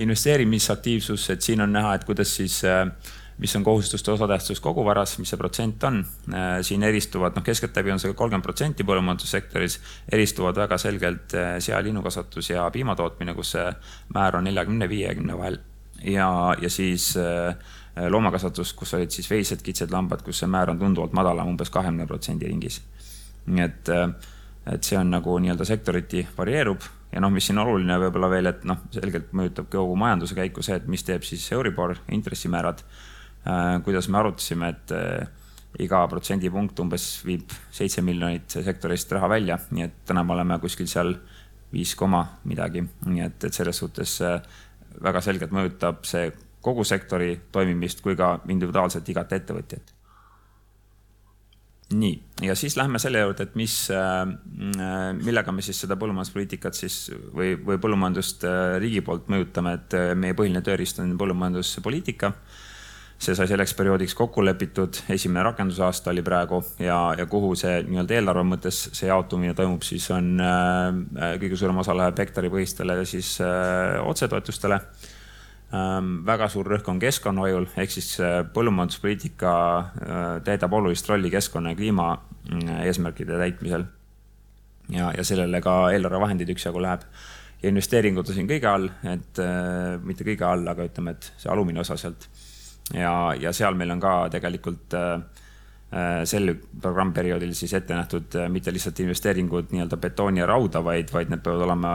investeerimisaktiivsus, 0.02 1.28
et 1.30 1.44
siin 1.46 1.62
on 1.62 1.74
näha, 1.76 1.92
et 1.98 2.06
kuidas 2.08 2.32
siis 2.40 2.56
äh, 2.66 2.88
mis 3.40 3.56
on 3.56 3.64
kohustuste 3.64 4.12
osatähtsus 4.12 4.60
koguvaras, 4.60 5.18
mis 5.20 5.32
see 5.32 5.40
protsent 5.40 5.84
on. 5.84 6.02
Äh, 6.34 6.60
siin 6.62 6.84
eristuvad, 6.84 7.38
noh, 7.38 7.44
keskeltläbi 7.44 7.92
on 7.92 8.02
see 8.02 8.14
kolmkümmend 8.14 8.44
protsenti 8.44 8.84
põllumajandussektoris, 8.88 9.80
eristuvad 10.12 10.60
väga 10.60 10.78
selgelt 10.78 11.36
äh, 11.40 11.56
sea-linnukasvatus 11.64 12.52
ja 12.52 12.68
piimatootmine, 12.74 13.36
kus 13.38 13.56
see 13.56 13.68
määr 14.16 14.40
on 14.40 14.48
neljakümne, 14.50 14.90
viiekümne 14.90 15.38
vahel. 15.38 15.60
ja, 16.04 16.56
ja 16.62 16.70
siis 16.70 17.14
äh, 17.18 17.56
loomakasvatus, 18.10 18.74
kus 18.74 18.94
olid 18.94 19.12
siis 19.12 19.30
veised, 19.30 19.64
kitsed, 19.64 19.92
lambad, 19.92 20.24
kus 20.24 20.44
see 20.44 20.52
määr 20.52 20.72
on 20.72 20.80
tunduvalt 20.80 21.16
madalam, 21.16 21.48
umbes 21.48 21.72
kahekümne 21.72 22.08
protsendi 22.08 22.48
ringis. 22.48 22.82
nii 23.50 23.64
et, 23.64 23.90
et 24.70 24.84
see 24.84 24.98
on 25.00 25.10
nagu 25.10 25.38
nii-öelda 25.42 25.66
sektoriti 25.66 26.28
varieerub 26.38 26.84
ja 27.12 27.22
noh, 27.24 27.32
mis 27.34 27.48
siin 27.50 27.58
oluline 27.58 27.98
võib-olla 28.04 28.30
veel, 28.30 28.52
et 28.52 28.68
noh, 28.68 28.84
selgelt 28.94 29.32
mõjutab 29.34 29.72
kogu 29.72 29.96
majanduse 29.98 30.36
käiku 30.38 30.62
see, 30.66 30.76
et 30.78 30.88
mis 30.92 31.04
teeb 31.08 31.24
siis 31.26 31.48
Euribor, 31.56 31.96
intressimäärad 32.14 32.84
kuidas 33.86 34.10
me 34.10 34.20
arutasime, 34.20 34.72
et 34.74 34.94
äh, 34.96 35.28
iga 35.80 36.02
protsendipunkt 36.10 36.80
umbes 36.82 37.08
viib 37.26 37.52
seitse 37.72 38.02
miljonit 38.06 38.58
sektorist 38.66 39.12
raha 39.16 39.30
välja, 39.32 39.60
nii 39.72 39.86
et 39.86 40.00
täna 40.10 40.24
me 40.26 40.36
oleme 40.36 40.60
kuskil 40.62 40.90
seal 40.90 41.14
viis 41.74 41.94
koma 41.96 42.24
midagi, 42.50 42.82
nii 43.06 43.24
et, 43.28 43.44
et 43.46 43.54
selles 43.54 43.78
suhtes 43.78 44.18
äh, 44.26 44.40
väga 45.04 45.22
selgelt 45.22 45.54
mõjutab 45.56 46.04
see 46.10 46.32
kogu 46.66 46.84
sektori 46.84 47.36
toimimist 47.54 48.02
kui 48.04 48.18
ka 48.20 48.40
individuaalselt 48.52 49.08
igat 49.10 49.32
ettevõtjat. 49.38 49.94
nii, 51.90 52.18
ja 52.46 52.54
siis 52.56 52.76
lähme 52.78 53.00
selle 53.02 53.22
juurde, 53.24 53.48
et 53.48 53.56
mis, 53.58 53.76
millega 55.24 55.52
me 55.52 55.64
siis 55.66 55.80
seda 55.82 55.96
põllumajanduspoliitikat 55.98 56.78
siis 56.78 56.98
või, 57.34 57.56
või 57.56 57.80
põllumajandust 57.82 58.46
riigi 58.84 59.02
poolt 59.02 59.32
mõjutame, 59.34 59.74
et 59.80 59.96
meie 60.20 60.36
põhiline 60.38 60.62
tööriist 60.66 61.00
on 61.02 61.16
põllumajanduspoliitika 61.18 62.34
see 63.20 63.36
sai 63.36 63.50
selleks 63.52 63.74
perioodiks 63.76 64.16
kokku 64.16 64.44
lepitud, 64.46 65.02
esimene 65.12 65.44
rakendusaasta 65.50 66.14
oli 66.14 66.24
praegu 66.24 66.62
ja, 66.80 66.98
ja 67.20 67.26
kuhu 67.28 67.52
see 67.60 67.82
nii-öelda 67.84 68.16
eelarve 68.16 68.46
mõttes 68.48 68.86
see 68.96 69.10
jaotumine 69.10 69.56
toimub, 69.58 69.84
siis 69.84 70.08
on 70.16 70.40
äh, 70.40 71.34
kõige 71.42 71.60
suurem 71.60 71.82
osa 71.84 71.96
läheb 71.98 72.20
hektaripõhistele 72.24 73.02
siis 73.10 73.36
äh, 73.44 74.00
otsetoetustele 74.08 74.80
ähm,. 74.80 76.14
väga 76.26 76.48
suur 76.50 76.72
rõhk 76.72 76.88
on 76.92 77.02
keskkonnahoiul, 77.04 77.68
ehk 77.84 77.92
siis 77.92 78.14
äh, 78.24 78.40
põllumajanduspoliitika 78.56 79.54
äh, 79.78 80.28
täidab 80.48 80.80
olulist 80.80 81.12
rolli 81.12 81.32
keskkonna 81.34 81.76
ja 81.76 81.80
kliima 81.82 82.14
äh, 82.16 82.86
eesmärkide 82.88 83.38
täitmisel. 83.44 83.84
ja, 84.96 85.12
ja 85.18 85.28
sellele 85.28 85.60
ka 85.62 85.82
eelarvevahendeid 85.92 86.56
üksjagu 86.56 86.82
läheb 86.88 87.04
ja 87.60 87.68
investeeringud 87.68 88.32
on 88.32 88.38
siin 88.38 88.48
kõige 88.48 88.72
all, 88.72 88.88
et 89.04 89.44
äh, 89.44 89.98
mitte 90.08 90.24
kõige 90.24 90.48
all, 90.48 90.64
aga 90.72 90.88
ütleme, 90.88 91.20
et 91.20 91.34
see 91.36 91.52
alumine 91.52 91.84
osa 91.84 92.00
sealt 92.00 92.32
ja, 92.94 93.34
ja 93.40 93.54
seal 93.54 93.78
meil 93.78 93.92
on 93.94 94.02
ka 94.02 94.14
tegelikult 94.34 94.96
äh, 94.98 95.22
äh, 95.94 96.22
sel 96.30 96.54
programmperioodil 96.82 97.54
siis 97.58 97.74
ette 97.78 97.96
nähtud 97.98 98.36
äh, 98.40 98.50
mitte 98.52 98.74
lihtsalt 98.74 99.00
investeeringud 99.04 99.74
nii-öelda 99.74 99.98
betooni 99.98 100.42
ja 100.42 100.48
rauda, 100.50 100.84
vaid, 100.84 101.14
vaid 101.14 101.34
need 101.34 101.44
peavad 101.46 101.66
olema 101.68 101.94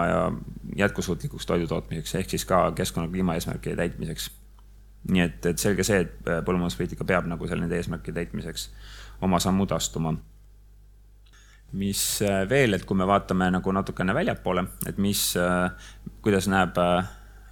jätkusuutlikuks 0.76 1.46
toidutootmiseks 1.50 2.14
ehk 2.20 2.36
siis 2.36 2.44
ka 2.48 2.66
keskkonna 2.76 3.10
kliimaeesmärkide 3.12 3.76
täitmiseks. 3.76 4.30
nii 5.10 5.20
et, 5.20 5.46
et 5.46 5.58
selge 5.60 5.84
see, 5.84 6.04
et 6.06 6.14
põllumajanduspoliitika 6.24 7.04
peab 7.04 7.26
nagu 7.28 7.48
seal 7.48 7.60
nende 7.60 7.76
eesmärkide 7.76 8.22
täitmiseks 8.22 8.70
oma 9.22 9.38
sammud 9.40 9.72
astuma. 9.72 10.14
mis 11.74 12.22
veel, 12.48 12.74
et 12.74 12.84
kui 12.86 12.96
me 12.96 13.06
vaatame 13.06 13.50
nagu 13.50 13.72
natukene 13.72 14.14
väljapoole, 14.14 14.62
et 14.86 14.98
mis, 14.98 15.34
kuidas 16.22 16.46
näeb 16.48 16.78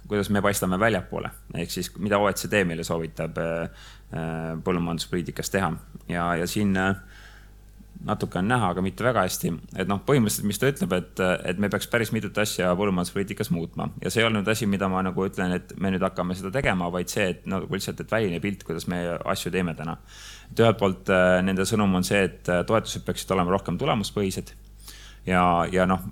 kuidas 0.07 0.29
me 0.29 0.41
paistame 0.43 0.79
väljapoole, 0.79 1.31
ehk 1.57 1.71
siis 1.71 1.91
mida 2.01 2.19
OECD 2.19 2.63
meile 2.67 2.83
soovitab 2.87 3.37
äh, 3.41 3.83
äh, 4.13 4.47
põllumajanduspoliitikas 4.63 5.51
teha. 5.53 5.71
Ja, 6.11 6.25
ja 6.39 6.47
siin 6.49 6.75
äh, 6.77 6.95
natuke 8.03 8.39
on 8.41 8.49
näha, 8.51 8.73
aga 8.73 8.83
mitte 8.83 9.05
väga 9.05 9.23
hästi, 9.23 9.53
et 9.79 9.87
noh, 9.87 10.01
põhimõtteliselt, 10.03 10.47
mis 10.49 10.59
ta 10.59 10.71
ütleb, 10.73 10.95
et, 10.97 11.23
et 11.47 11.61
me 11.61 11.69
peaks 11.71 11.87
päris 11.91 12.11
mitut 12.15 12.37
asja 12.43 12.73
põllumajanduspoliitikas 12.79 13.53
muutma. 13.55 13.87
Ja 14.03 14.11
see 14.11 14.23
ei 14.23 14.27
olnud 14.27 14.49
asi, 14.51 14.67
mida 14.67 14.89
ma 14.91 15.05
nagu 15.07 15.27
ütlen, 15.27 15.55
et 15.55 15.71
me 15.79 15.93
nüüd 15.93 16.03
hakkame 16.03 16.35
seda 16.35 16.51
tegema, 16.55 16.91
vaid 16.91 17.13
see, 17.13 17.29
et 17.35 17.47
nagu 17.49 17.69
lihtsalt, 17.71 18.03
et 18.03 18.11
väline 18.11 18.43
pilt, 18.43 18.67
kuidas 18.67 18.89
me 18.91 19.05
asju 19.35 19.53
teeme 19.55 19.75
täna. 19.79 19.97
et 20.51 20.59
ühelt 20.59 20.77
poolt 20.77 21.09
nende 21.47 21.63
sõnum 21.65 21.95
on 21.95 22.03
see, 22.03 22.25
et 22.27 22.43
toetused 22.43 23.07
peaksid 23.07 23.31
olema 23.31 23.55
rohkem 23.55 23.79
tulemuspõhised. 23.79 24.51
Ja, 25.25 25.63
ja 25.71 25.87
noh, 25.87 26.03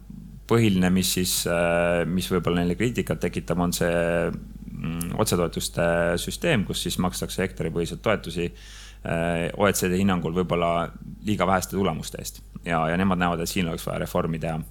põhiline, 0.51 0.91
mis 0.93 1.13
siis, 1.17 1.35
äh, 1.49 2.03
mis 2.09 2.27
võib-olla 2.31 2.61
neile 2.61 2.77
kriitikat 2.79 3.21
tekitab, 3.23 3.61
on 3.63 3.73
see 3.75 3.93
mm, 4.31 5.15
otsetoetuste 5.21 5.87
süsteem, 6.21 6.65
kus 6.67 6.83
siis 6.85 6.99
makstakse 7.03 7.45
hektaripõhiselt 7.45 8.03
toetusi 8.03 8.49
äh, 8.49 9.47
OECD 9.55 10.01
hinnangul 10.01 10.35
võib-olla 10.41 10.91
liiga 11.27 11.47
väheste 11.49 11.77
tulemuste 11.77 12.21
eest 12.21 12.43
ja, 12.65 12.83
ja 12.91 12.99
nemad 12.99 13.21
näevad, 13.21 13.43
et 13.43 13.51
siin 13.51 13.69
oleks 13.71 13.87
vaja 13.87 14.03
reformi 14.03 14.39
teha. 14.41 14.61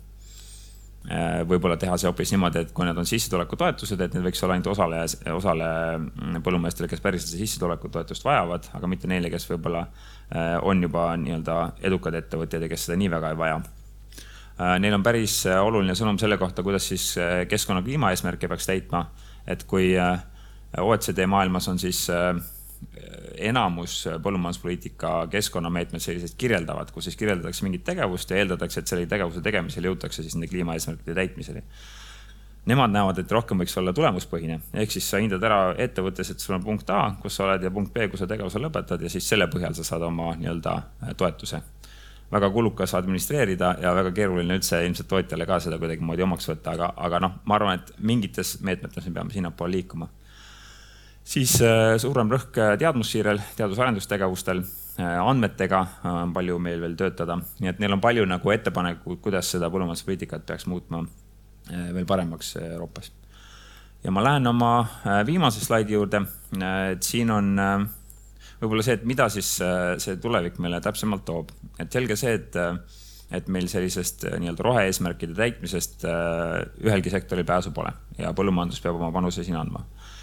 võib-olla 1.49 1.79
teha 1.81 1.97
see 1.97 2.07
hoopis 2.11 2.31
niimoodi, 2.35 2.61
et 2.61 2.73
kui 2.77 2.85
need 2.85 2.99
on 3.01 3.07
sissetulekutoetused, 3.09 4.01
et 4.05 4.15
need 4.15 4.27
võiks 4.27 4.45
olla 4.45 4.59
ainult 4.59 4.69
osale, 4.75 5.01
osale 5.33 5.71
mm, 5.97 6.43
põllumeestele, 6.45 6.91
kes 6.93 7.01
päriselt 7.01 7.41
sissetulekutoetust 7.41 8.27
vajavad, 8.29 8.69
aga 8.77 8.91
mitte 8.91 9.09
neile, 9.09 9.33
kes 9.33 9.49
võib-olla 9.49 9.87
on 10.63 10.85
juba 10.85 11.09
nii-öelda 11.19 11.57
edukad 11.89 12.15
ettevõtjad 12.21 12.63
ja 12.63 12.71
kes 12.71 12.85
seda 12.87 13.01
nii 13.01 13.09
väga 13.17 13.33
ei 13.33 13.41
vaja 13.41 13.63
Neil 14.61 14.93
on 14.93 15.03
päris 15.03 15.43
oluline 15.49 15.95
sõnum 15.97 16.19
selle 16.21 16.37
kohta, 16.37 16.63
kuidas 16.63 16.85
siis 16.91 17.15
keskkonna 17.49 17.81
kliimaeesmärke 17.83 18.49
peaks 18.49 18.67
täitma. 18.69 19.07
et 19.47 19.65
kui 19.65 19.95
OECD 20.79 21.25
maailmas 21.27 21.69
on 21.69 21.79
siis 21.79 22.03
enamus 23.41 23.95
põllumajanduspoliitika 24.23 25.13
keskkonnameetmed 25.33 26.03
sellised 26.03 26.37
kirjeldavad, 26.39 26.93
kus 26.93 27.09
siis 27.09 27.17
kirjeldatakse 27.17 27.65
mingit 27.65 27.85
tegevust 27.85 28.31
ja 28.31 28.41
eeldatakse, 28.41 28.81
et 28.81 28.93
selle 28.93 29.09
tegevuse 29.09 29.43
tegemisel 29.45 29.89
jõutakse 29.89 30.25
siis 30.25 30.37
nende 30.37 30.51
kliimaeesmärkide 30.53 31.17
täitmiseni. 31.17 31.65
Nemad 32.69 32.93
näevad, 32.93 33.19
et 33.19 33.33
rohkem 33.33 33.63
võiks 33.63 33.73
olla 33.81 33.93
tulemuspõhine, 33.97 34.59
ehk 34.83 34.93
siis 34.93 35.07
sa 35.09 35.19
hindad 35.23 35.45
ära 35.49 35.61
ettevõttes, 35.81 36.29
et 36.31 36.45
sul 36.45 36.59
on 36.59 36.65
punkt 36.65 36.91
A, 36.93 37.15
kus 37.23 37.39
sa 37.39 37.47
oled 37.47 37.65
ja 37.65 37.73
punkt 37.73 37.95
B, 37.95 38.11
kus 38.13 38.21
sa 38.21 38.29
tegevuse 38.29 38.61
lõpetad 38.61 39.01
ja 39.01 39.13
siis 39.13 39.29
selle 39.33 39.49
põhjal 39.53 39.77
sa 39.79 39.87
saad 39.87 40.05
oma 40.05 40.35
nii-öelda 40.37 40.77
äh, 40.77 41.15
toetuse 41.17 41.63
väga 42.33 42.51
kulukas 42.51 42.95
administreerida 42.95 43.75
ja 43.83 43.95
väga 43.95 44.13
keeruline 44.15 44.55
üldse 44.59 44.85
ilmselt 44.87 45.09
tootjale 45.11 45.47
ka 45.47 45.59
seda 45.61 45.79
kuidagimoodi 45.83 46.23
omaks 46.23 46.49
võtta, 46.51 46.75
aga, 46.77 46.93
aga 46.97 47.21
noh, 47.25 47.37
ma 47.45 47.59
arvan, 47.59 47.81
et 47.81 47.93
mingites 47.99 48.59
meetmetes 48.67 49.07
me 49.09 49.15
peame 49.17 49.35
sinnapoole 49.35 49.79
liikuma. 49.79 50.09
Siis 51.27 51.57
äh, 51.63 51.95
suurem 52.01 52.31
rõhk 52.33 52.57
äh, 52.59 52.77
teadmussiirel, 52.81 53.43
teadus-arendustegevustel, 53.59 54.63
äh, 54.99 55.19
andmetega 55.21 55.83
on 56.11 56.33
palju 56.35 56.59
meil 56.63 56.81
veel 56.83 56.97
töötada, 56.99 57.37
nii 57.61 57.71
et 57.71 57.83
neil 57.83 57.95
on 57.95 58.03
palju 58.03 58.25
nagu 58.27 58.55
ettepanekuid, 58.55 59.21
kuidas 59.23 59.51
seda 59.55 59.71
põllumajanduspoliitikat 59.71 60.47
peaks 60.49 60.67
muutma 60.71 61.05
veel 61.71 62.07
paremaks 62.09 62.57
Euroopas. 62.59 63.13
ja 64.03 64.11
ma 64.11 64.25
lähen 64.25 64.47
oma 64.47 64.71
viimase 65.27 65.61
slaidi 65.61 65.93
juurde, 65.93 66.23
et 66.91 67.03
siin 67.03 67.31
on 67.31 67.53
võib-olla 68.61 68.85
see, 68.87 68.99
et 68.99 69.07
mida 69.09 69.29
siis 69.33 69.55
see 70.05 70.17
tulevik 70.21 70.59
meile 70.63 70.83
täpsemalt 70.85 71.25
toob, 71.29 71.53
et 71.81 71.93
selge 71.93 72.19
see, 72.21 72.37
et 72.41 72.61
et 73.31 73.47
meil 73.47 73.69
sellisest 73.71 74.25
nii-öelda 74.43 74.65
rohe-eesmärkide 74.67 75.37
täitmisest 75.39 76.03
ühelgi 76.83 77.13
sektoril 77.13 77.47
pääsu 77.47 77.71
pole 77.71 77.93
ja 78.19 78.33
põllumajandus 78.35 78.83
peab 78.83 78.99
oma 78.99 79.13
panuse 79.15 79.45
siin 79.47 79.55
andma. 79.61 79.85
Äh, 79.85 80.20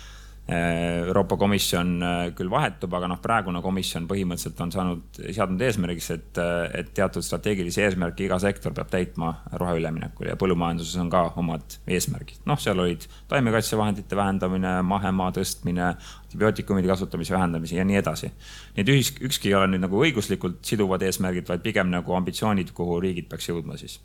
Euroopa 0.48 1.36
Komisjon 1.38 1.90
äh, 2.04 2.18
küll 2.36 2.48
vahetub, 2.48 2.94
aga 2.96 3.10
noh, 3.12 3.20
praegune 3.20 3.60
komisjon 3.64 4.06
põhimõtteliselt 4.08 4.62
on 4.64 4.72
saanud, 4.72 5.20
seadnud 5.36 5.64
eesmärgiks, 5.68 6.08
et, 6.16 6.40
äh, 6.40 6.70
et 6.80 6.94
teatud 6.96 7.26
strateegilisi 7.26 7.84
eesmärke 7.84 8.24
iga 8.24 8.38
sektor 8.40 8.72
peab 8.78 8.88
täitma 8.94 9.34
roheüleminekul 9.60 10.32
ja 10.32 10.38
põllumajanduses 10.40 11.02
on 11.04 11.12
ka 11.12 11.26
omad 11.44 11.78
eesmärgid. 11.84 12.40
noh, 12.48 12.60
seal 12.64 12.80
olid 12.80 13.04
taimekaitsevahendite 13.28 14.16
vähendamine, 14.16 14.78
mahemaa 14.88 15.34
tõstmine, 15.36 15.90
antibiootikumide 16.24 16.88
kasutamise 16.94 17.36
vähendamise 17.36 17.76
ja 17.76 17.84
nii 17.88 18.00
edasi. 18.00 18.32
Need 18.80 18.94
ühis, 18.94 19.12
ükski 19.20 19.52
ei 19.52 19.60
ole 19.60 19.74
nüüd 19.74 19.84
nagu 19.84 20.00
õiguslikult 20.00 20.64
siduvad 20.68 21.04
eesmärgid, 21.04 21.50
vaid 21.52 21.66
pigem 21.66 21.92
nagu 21.92 22.16
ambitsioonid, 22.16 22.72
kuhu 22.78 23.02
riigid 23.04 23.28
peaks 23.28 23.52
jõudma 23.52 23.76
siis 23.76 24.00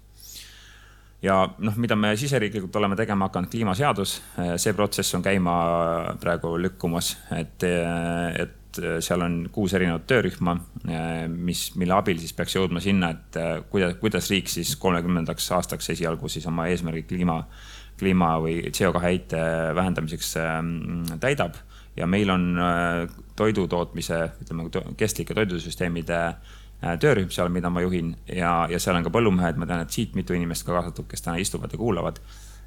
ja 1.22 1.36
noh, 1.58 1.76
mida 1.80 1.96
me 1.98 2.14
siseriiklikult 2.18 2.76
oleme 2.80 2.96
tegema 2.98 3.28
hakanud, 3.28 3.50
kliimaseadus, 3.52 4.16
see 4.60 4.74
protsess 4.76 5.14
on 5.18 5.24
käima 5.24 5.54
praegu 6.20 6.56
lükkumas, 6.60 7.14
et, 7.36 7.66
et 7.66 8.80
seal 9.04 9.22
on 9.22 9.36
kuus 9.52 9.74
erinevat 9.76 10.06
töörühma, 10.08 10.56
mis, 11.32 11.66
mille 11.78 11.94
abil 11.94 12.18
siis 12.20 12.34
peaks 12.36 12.56
jõudma 12.56 12.82
sinna, 12.82 13.12
et 13.14 13.38
kuidas, 13.70 13.98
kuidas 14.00 14.30
riik 14.32 14.50
siis 14.50 14.74
kolmekümnendaks 14.80 15.50
aastaks 15.58 15.92
esialgu 15.94 16.30
siis 16.32 16.48
oma 16.50 16.66
eesmärgid 16.72 17.10
kliima, 17.12 17.42
kliima 18.00 18.32
või 18.42 18.56
CO2 18.70 19.04
heite 19.04 19.44
vähendamiseks 19.76 20.34
mm, 20.40 21.20
täidab. 21.22 21.60
Ja 21.92 22.06
meil 22.08 22.30
on 22.32 22.56
toidu 23.36 23.66
tootmise, 23.68 24.22
ütleme 24.40 24.64
kestlike 24.96 25.34
toidusüsteemide 25.36 26.20
Äh, 26.22 26.61
töörühm 26.82 27.30
seal, 27.30 27.50
mida 27.54 27.70
ma 27.70 27.82
juhin 27.84 28.14
ja, 28.26 28.66
ja 28.70 28.80
seal 28.82 28.96
on 28.98 29.06
ka 29.06 29.12
põllumehed, 29.14 29.58
ma 29.60 29.68
tean, 29.70 29.84
et 29.84 29.94
siit 29.94 30.16
mitu 30.18 30.34
inimest 30.34 30.66
ka 30.66 30.74
kaasatud, 30.74 31.06
kes 31.10 31.22
täna 31.22 31.38
istuvad 31.42 31.72
ja 31.72 31.78
kuulavad. 31.78 32.18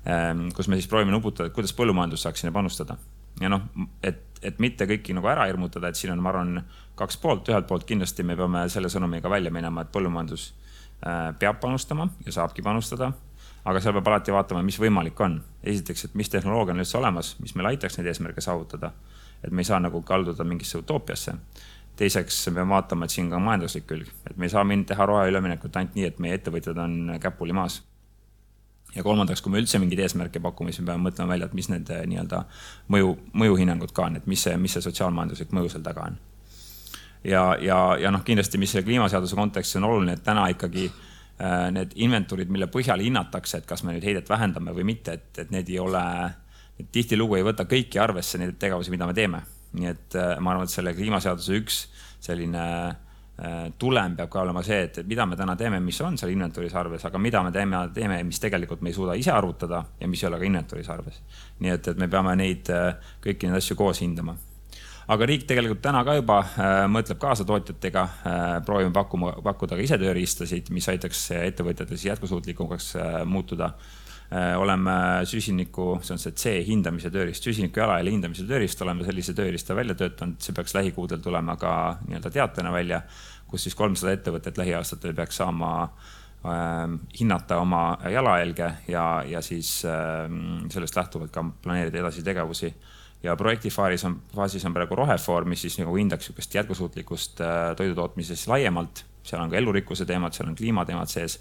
Ähm, 0.07 0.47
kus 0.55 0.69
me 0.69 0.79
siis 0.79 0.87
proovime 0.87 1.11
nuputada, 1.11 1.49
et 1.49 1.55
kuidas 1.55 1.73
põllumajandus 1.75 2.23
saaks 2.23 2.43
sinna 2.43 2.53
panustada. 2.55 2.97
ja 3.41 3.49
noh, 3.51 3.65
et, 4.03 4.39
et 4.45 4.59
mitte 4.63 4.85
kõiki 4.87 5.15
nagu 5.17 5.27
ära 5.27 5.47
hirmutada, 5.49 5.89
et 5.89 5.99
siin 5.99 6.13
on, 6.13 6.21
ma 6.23 6.31
arvan, 6.31 6.61
kaks 6.95 7.17
poolt, 7.19 7.49
ühelt 7.51 7.67
poolt 7.67 7.83
kindlasti 7.89 8.23
me 8.23 8.37
peame 8.39 8.67
selle 8.71 8.87
sõnumiga 8.91 9.29
välja 9.29 9.51
minema, 9.51 9.83
et 9.83 9.91
põllumajandus 9.91 10.45
äh, 11.03 11.33
peab 11.39 11.59
panustama 11.59 12.07
ja 12.25 12.37
saabki 12.37 12.63
panustada 12.63 13.11
aga 13.65 13.81
seal 13.81 13.95
peab 13.97 14.07
alati 14.11 14.33
vaatama, 14.33 14.61
mis 14.63 14.77
võimalik 14.79 15.19
on. 15.25 15.39
esiteks, 15.63 16.05
et 16.05 16.15
mis 16.15 16.29
tehnoloogia 16.29 16.75
on 16.75 16.83
üldse 16.83 16.97
olemas, 16.99 17.33
mis 17.41 17.55
meil 17.57 17.71
aitaks 17.73 17.97
neid 17.97 18.11
eesmärke 18.11 18.41
saavutada. 18.41 18.91
et 19.43 19.51
me 19.51 19.61
ei 19.61 19.67
saa 19.67 19.79
nagu 19.79 20.01
kalduda 20.01 20.43
mingisse 20.43 20.77
utoopiasse 20.77 21.33
teiseks 21.99 22.47
me 22.49 22.59
peame 22.59 22.73
vaatama, 22.75 23.07
et 23.07 23.13
siin 23.13 23.29
ka 23.31 23.39
majanduslik 23.41 23.87
külg, 23.89 24.11
et 24.29 24.37
me 24.37 24.47
ei 24.47 24.53
saa 24.53 24.63
mind 24.67 24.87
teha 24.89 25.07
roheüleminekut 25.09 25.75
ainult 25.79 25.95
nii, 25.97 26.07
et 26.09 26.19
meie 26.23 26.37
ettevõtjad 26.39 26.79
on 26.83 27.15
käpuli 27.21 27.55
maas. 27.55 27.81
ja 28.95 29.03
kolmandaks, 29.03 29.41
kui 29.43 29.51
me 29.51 29.59
üldse 29.59 29.79
mingeid 29.79 29.99
eesmärke 30.05 30.39
pakume, 30.39 30.71
siis 30.71 30.83
me 30.83 30.93
peame 30.93 31.09
mõtlema 31.09 31.33
välja, 31.33 31.49
et 31.49 31.55
mis 31.57 31.67
need 31.67 31.89
eh, 31.91 32.05
nii-öelda 32.07 32.45
mõju, 32.95 33.09
mõjuhinnangud 33.41 33.91
ka 33.95 34.05
on, 34.07 34.15
et 34.21 34.27
mis 34.31 34.43
see, 34.47 34.55
mis 34.57 34.71
see 34.75 34.83
sotsiaalmajanduslik 34.85 35.51
mõju 35.55 35.73
seal 35.73 35.83
taga 35.83 36.05
on. 36.11 36.19
ja, 37.23 37.43
ja, 37.59 37.79
ja 37.99 38.11
noh, 38.11 38.23
kindlasti, 38.23 38.61
mis 38.61 38.71
selle 38.71 38.87
kliimaseaduse 38.87 39.35
kontekstis 39.35 39.81
on 39.81 39.89
oluline, 39.89 40.15
et 40.15 40.23
täna 40.23 40.47
ikkagi 40.53 40.85
äh, 40.87 41.67
need 41.75 41.95
inventuurid, 41.95 42.51
mille 42.51 42.71
põhjal 42.71 43.03
hinnatakse, 43.03 43.59
et 43.59 43.67
kas 43.67 43.83
me 43.83 43.95
nüüd 43.95 44.07
heidet 44.07 44.31
vähendame 44.31 44.75
või 44.75 44.87
mitte, 44.93 45.19
et, 45.19 45.43
et 45.43 45.51
need 45.51 45.71
ei 45.71 45.79
ole, 45.79 46.05
tihtilugu 46.91 47.39
ei 47.39 47.47
võta 47.47 47.67
kõiki 47.67 47.99
arvesse 47.99 48.39
neid 48.39 48.55
tegevusi, 48.59 48.95
mida 48.95 49.07
me 49.07 49.15
teeme 49.17 49.43
nii 49.75 49.89
et 49.89 50.15
äh, 50.19 50.35
ma 50.39 50.53
arvan, 50.53 50.67
et 50.67 50.73
selle 50.73 50.93
kliimaseaduse 50.95 51.57
üks 51.59 51.81
selline 52.25 52.63
äh, 52.87 53.67
tulem 53.79 54.15
peab 54.17 54.31
ka 54.33 54.41
olema 54.45 54.63
see, 54.65 54.81
et, 54.87 55.01
mida 55.07 55.27
me 55.29 55.37
täna 55.39 55.57
teeme, 55.59 55.81
mis 55.83 55.99
on 56.05 56.17
seal 56.19 56.33
inventuuris 56.33 56.75
arves, 56.79 57.05
aga 57.07 57.21
mida 57.21 57.43
me 57.45 57.53
teeme, 57.55 57.83
teeme, 57.95 58.21
mis 58.27 58.41
tegelikult 58.41 58.83
me 58.85 58.91
ei 58.91 58.97
suuda 58.97 59.17
ise 59.19 59.33
arvutada 59.35 59.83
ja 59.99 60.09
mis 60.09 60.23
ei 60.23 60.29
ole 60.31 60.41
ka 60.41 60.49
inventuuris 60.49 60.91
arves. 60.93 61.21
nii 61.59 61.75
et, 61.75 61.93
et 61.93 62.01
me 62.01 62.09
peame 62.11 62.35
neid, 62.39 62.71
äh, 62.73 63.15
kõiki 63.23 63.49
neid 63.49 63.61
asju 63.61 63.77
koos 63.79 64.01
hindama. 64.03 64.37
aga 65.07 65.25
riik 65.29 65.43
tegelikult 65.45 65.83
täna 65.85 65.99
ka 66.01 66.15
juba 66.17 66.39
mõtleb 66.89 67.19
kaasa 67.21 67.45
tootjatega 67.45 68.07
proovime 68.65 68.89
pakkuma, 68.93 69.35
pakkuda 69.45 69.77
ka 69.77 69.83
ise 69.85 69.99
tööriistasid, 70.01 70.71
mis 70.73 70.87
aitaks 70.89 71.27
ettevõtjatel 71.37 71.93
siis 71.93 72.07
jätkusuutlikumaks 72.09 72.95
muutuda 73.29 73.75
oleme 74.31 75.21
süsiniku, 75.29 75.99
see 76.03 76.15
on 76.15 76.19
see 76.19 76.33
C 76.33 76.53
hindamise 76.65 77.11
tööriist, 77.13 77.45
süsiniku 77.45 77.79
jalajälje 77.83 78.15
hindamise 78.15 78.45
tööriist, 78.49 78.81
oleme 78.81 79.05
sellise 79.05 79.35
tööriista 79.37 79.77
välja 79.77 79.95
töötanud, 79.95 80.39
see 80.41 80.55
peaks 80.57 80.73
lähikuudel 80.75 81.21
tulema 81.23 81.55
ka 81.61 81.71
nii-öelda 82.07 82.31
teatena 82.33 82.71
välja, 82.73 83.03
kus 83.47 83.67
siis 83.67 83.77
kolmsada 83.77 84.15
ettevõtet 84.17 84.57
lähiaastatel 84.57 85.13
peaks 85.15 85.37
saama 85.41 85.71
äh, 85.85 86.97
hinnata 87.19 87.61
oma 87.61 87.85
jalajälge 88.11 88.71
ja, 88.91 89.05
ja 89.29 89.41
siis 89.45 89.77
äh, 89.85 90.25
sellest 90.73 90.97
lähtuvalt 90.97 91.31
ka 91.31 91.45
planeerida 91.63 92.01
edasisi 92.01 92.25
tegevusi. 92.25 92.73
Ja 93.23 93.33
projekti 93.35 93.71
faasis 93.73 94.03
on, 94.05 94.19
faasis 94.35 94.65
on 94.67 94.73
praegu 94.75 94.97
rohefoor, 94.99 95.47
mis 95.49 95.63
siis 95.65 95.79
nagu 95.79 95.95
hindaks 95.95 96.27
niisugust 96.27 96.55
jätkusuutlikkust 96.55 97.41
äh, 97.41 97.71
toidutootmises 97.77 98.47
laiemalt. 98.47 99.05
seal 99.25 99.41
on 99.41 99.49
ka 99.49 99.57
elurikkuse 99.57 100.05
teemad, 100.05 100.33
seal 100.33 100.49
on 100.51 100.55
kliimateemad 100.55 101.09
sees 101.09 101.39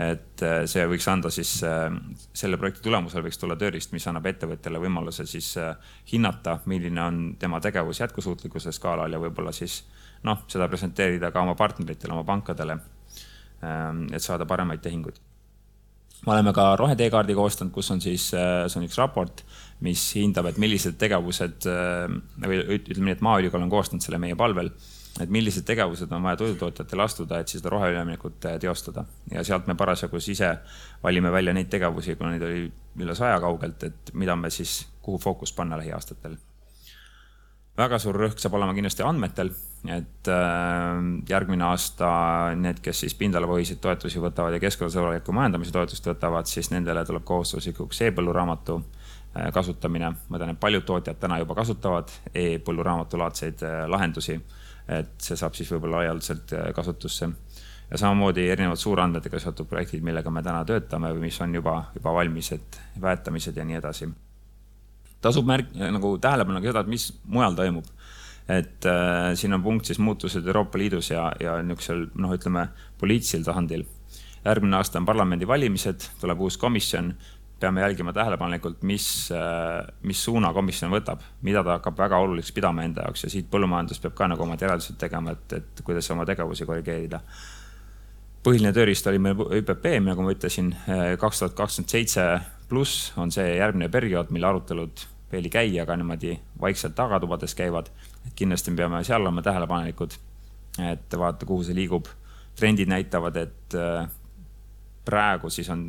et 0.00 0.42
äh, 0.46 0.62
see 0.70 0.84
võiks 0.88 1.06
anda 1.10 1.30
siis, 1.34 1.52
äh, 1.66 1.88
selle 2.36 2.58
projekti 2.60 2.84
tulemusel 2.84 3.24
võiks 3.24 3.40
tulla 3.40 3.56
tööriist, 3.58 3.94
mis 3.94 4.06
annab 4.10 4.28
ettevõtjale 4.30 4.80
võimaluse 4.82 5.26
siis 5.28 5.52
äh, 5.60 5.72
hinnata, 6.12 6.58
milline 6.70 7.02
on 7.02 7.22
tema 7.40 7.60
tegevus 7.62 8.02
jätkusuutlikkuse 8.02 8.72
skaalal 8.76 9.12
ja 9.12 9.20
võib-olla 9.22 9.52
siis 9.56 9.82
noh, 10.26 10.44
seda 10.50 10.68
presenteerida 10.70 11.32
ka 11.34 11.42
oma 11.42 11.56
partneritele, 11.58 12.14
oma 12.14 12.26
pankadele. 12.28 12.78
Ähm, 13.64 14.06
et 14.14 14.24
saada 14.24 14.46
paremaid 14.48 14.80
tehinguid. 14.84 15.18
me 16.26 16.32
oleme 16.32 16.52
ka 16.56 16.76
roheteekaardi 16.76 17.34
koostanud, 17.34 17.72
kus 17.72 17.90
on 17.90 18.00
siis, 18.00 18.30
see 18.30 18.78
on 18.78 18.86
üks 18.86 18.98
raport, 19.00 19.42
mis 19.84 20.02
hindab, 20.16 20.50
et 20.50 20.58
millised 20.60 20.98
tegevused 21.00 21.64
või 22.44 22.58
ütleme 22.76 23.06
nii, 23.08 23.16
et 23.16 23.24
Maaülikool 23.24 23.64
on 23.64 23.72
koostanud 23.72 24.04
selle 24.04 24.20
meie 24.20 24.36
palvel 24.36 24.68
et 25.18 25.30
millised 25.32 25.64
tegevused 25.66 26.12
on 26.12 26.22
vaja 26.22 26.38
toidutootjatel 26.40 27.02
astuda, 27.04 27.40
et 27.40 27.48
siis 27.50 27.60
seda 27.60 27.72
roheüleminekut 27.74 28.46
äh, 28.46 28.58
teostada. 28.62 29.04
ja 29.32 29.44
sealt 29.44 29.66
me 29.66 29.74
parasjagu 29.74 30.16
ise 30.16 30.52
valime 31.02 31.32
välja 31.32 31.54
neid 31.56 31.70
tegevusi, 31.72 32.16
kuna 32.16 32.30
neid 32.34 32.44
oli 32.46 32.62
üle 33.00 33.14
saja 33.14 33.40
kaugelt, 33.40 33.82
et 33.84 34.14
mida 34.14 34.36
me 34.36 34.50
siis, 34.50 34.86
kuhu 35.02 35.18
fookust 35.18 35.56
panna 35.56 35.78
lähiaastatel. 35.78 36.36
väga 37.76 37.98
suur 37.98 38.16
rõhk 38.16 38.38
saab 38.38 38.54
olema 38.54 38.74
kindlasti 38.76 39.02
andmetel, 39.02 39.50
et 39.88 40.30
äh, 40.30 41.02
järgmine 41.28 41.64
aasta 41.64 42.54
need, 42.54 42.80
kes 42.84 43.04
siis 43.04 43.14
pindalalapõhiseid 43.18 43.82
toetusi 43.82 44.22
võtavad 44.22 44.54
ja 44.54 44.62
keskkonnasõbraliku 44.62 45.34
majandamise 45.34 45.74
toetust 45.74 46.06
võtavad, 46.06 46.46
siis 46.46 46.70
nendele 46.70 47.04
tuleb 47.04 47.26
kohustuslikuks 47.26 48.00
e-põlluraamatu 48.06 48.78
äh, 48.78 49.50
kasutamine. 49.52 50.14
ma 50.28 50.38
tean, 50.38 50.54
et 50.54 50.60
paljud 50.60 50.86
tootjad 50.86 51.18
täna 51.18 51.42
juba 51.42 51.58
kasutavad 51.58 52.14
e-põlluraamatu 52.34 53.18
laadseid 53.18 53.68
lahendusi 53.88 54.40
et 54.90 55.12
see 55.22 55.38
saab 55.38 55.54
siis 55.54 55.70
võib-olla 55.70 56.02
laialdaselt 56.02 56.54
äh, 56.56 56.70
kasutusse. 56.74 57.28
ja 57.90 57.98
samamoodi 57.98 58.44
erinevad 58.48 58.78
suurandmetega 58.78 59.38
seotud 59.42 59.66
projektid, 59.66 60.02
millega 60.06 60.30
me 60.30 60.42
täna 60.46 60.64
töötame 60.64 61.10
või 61.14 61.26
mis 61.26 61.40
on 61.42 61.54
juba, 61.54 61.76
juba 61.94 62.12
valmis, 62.14 62.52
et 62.54 62.80
väetamised 63.02 63.56
ja 63.56 63.64
nii 63.64 63.78
edasi. 63.78 64.10
tasub 65.20 65.46
märk-, 65.46 65.72
nagu 65.74 66.16
tähele 66.18 66.44
panna 66.44 66.60
ka 66.60 66.70
seda, 66.70 66.84
et 66.84 66.92
mis 66.92 67.10
mujal 67.24 67.54
toimub. 67.58 67.86
et 68.48 68.86
äh, 68.86 69.32
siin 69.34 69.54
on 69.54 69.62
punkt 69.62 69.86
siis 69.86 69.98
muutused 69.98 70.46
Euroopa 70.46 70.78
Liidus 70.78 71.10
ja, 71.10 71.32
ja 71.40 71.60
niisugusel 71.62 72.06
noh, 72.14 72.34
ütleme 72.34 72.68
poliitilisel 72.98 73.44
tasandil. 73.46 73.86
järgmine 74.44 74.76
aasta 74.76 74.98
on 74.98 75.06
parlamendivalimised, 75.06 76.10
tuleb 76.20 76.40
uus 76.40 76.56
komisjon, 76.58 77.14
peame 77.60 77.84
jälgima 77.84 78.12
tähelepanelikult, 78.16 78.82
mis, 78.88 79.06
äh, 79.36 79.86
mis 80.02 80.24
suuna 80.24 80.52
komisjon 80.56 80.92
võtab, 80.92 81.22
mida 81.46 81.64
ta 81.64 81.78
hakkab 81.78 81.98
väga 81.98 82.18
oluliseks 82.24 82.56
pidama 82.56 82.84
enda 82.86 83.06
jaoks 83.06 83.26
ja 83.26 83.32
siit 83.32 83.50
põllumajandus 83.52 84.00
peab 84.02 84.16
ka 84.18 84.28
nagu 84.32 84.46
omad 84.46 84.62
järeldused 84.62 84.98
tegema, 85.00 85.36
et, 85.36 85.58
et 85.60 85.82
kuidas 85.84 86.10
oma 86.14 86.26
tegevusi 86.28 86.68
korrigeerida 86.68 87.20
põhiline 88.44 88.72
tööriist 88.72 89.06
oli 89.10 89.20
meil 89.20 89.36
ÜPP, 89.36 89.86
nagu 90.04 90.24
ma 90.24 90.32
ütlesin, 90.32 90.72
kaks 91.20 91.42
tuhat 91.42 91.56
kakskümmend 91.58 91.92
seitse 91.92 92.24
pluss 92.70 93.10
on 93.20 93.32
see 93.34 93.56
järgmine 93.58 93.90
periood, 93.92 94.30
mille 94.32 94.48
arutelud 94.48 95.02
veel 95.30 95.46
ei 95.46 95.52
käi, 95.52 95.74
aga 95.82 95.96
niimoodi 95.98 96.36
vaikselt 96.60 96.96
tagatubades 96.98 97.54
käivad. 97.58 97.90
kindlasti 98.36 98.70
me 98.70 98.82
peame 98.82 99.02
seal 99.04 99.22
olema 99.22 99.42
tähelepanelikud, 99.42 100.16
et 100.92 101.18
vaadata, 101.18 101.46
kuhu 101.46 101.66
see 101.66 101.74
liigub. 101.74 102.06
trendid 102.56 102.88
näitavad, 102.90 103.36
et 103.36 103.74
äh, 103.78 104.08
praegu 105.04 105.50
siis 105.50 105.68
on 105.72 105.86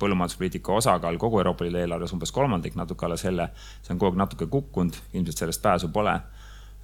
põllumajanduspoliitika 0.00 0.72
osakaal 0.72 1.18
kogu 1.20 1.38
Euroopa 1.38 1.64
Liidu 1.64 1.78
eelarves 1.82 2.12
umbes 2.16 2.32
kolmandik, 2.32 2.74
natuke 2.74 3.06
alla 3.06 3.16
selle. 3.16 3.48
see 3.82 3.92
on 3.94 3.98
kogu 3.98 4.14
aeg 4.14 4.22
natuke 4.24 4.46
kukkunud, 4.46 4.96
ilmselt 5.12 5.44
sellest 5.44 5.62
pääsu 5.62 5.88
pole 5.88 6.20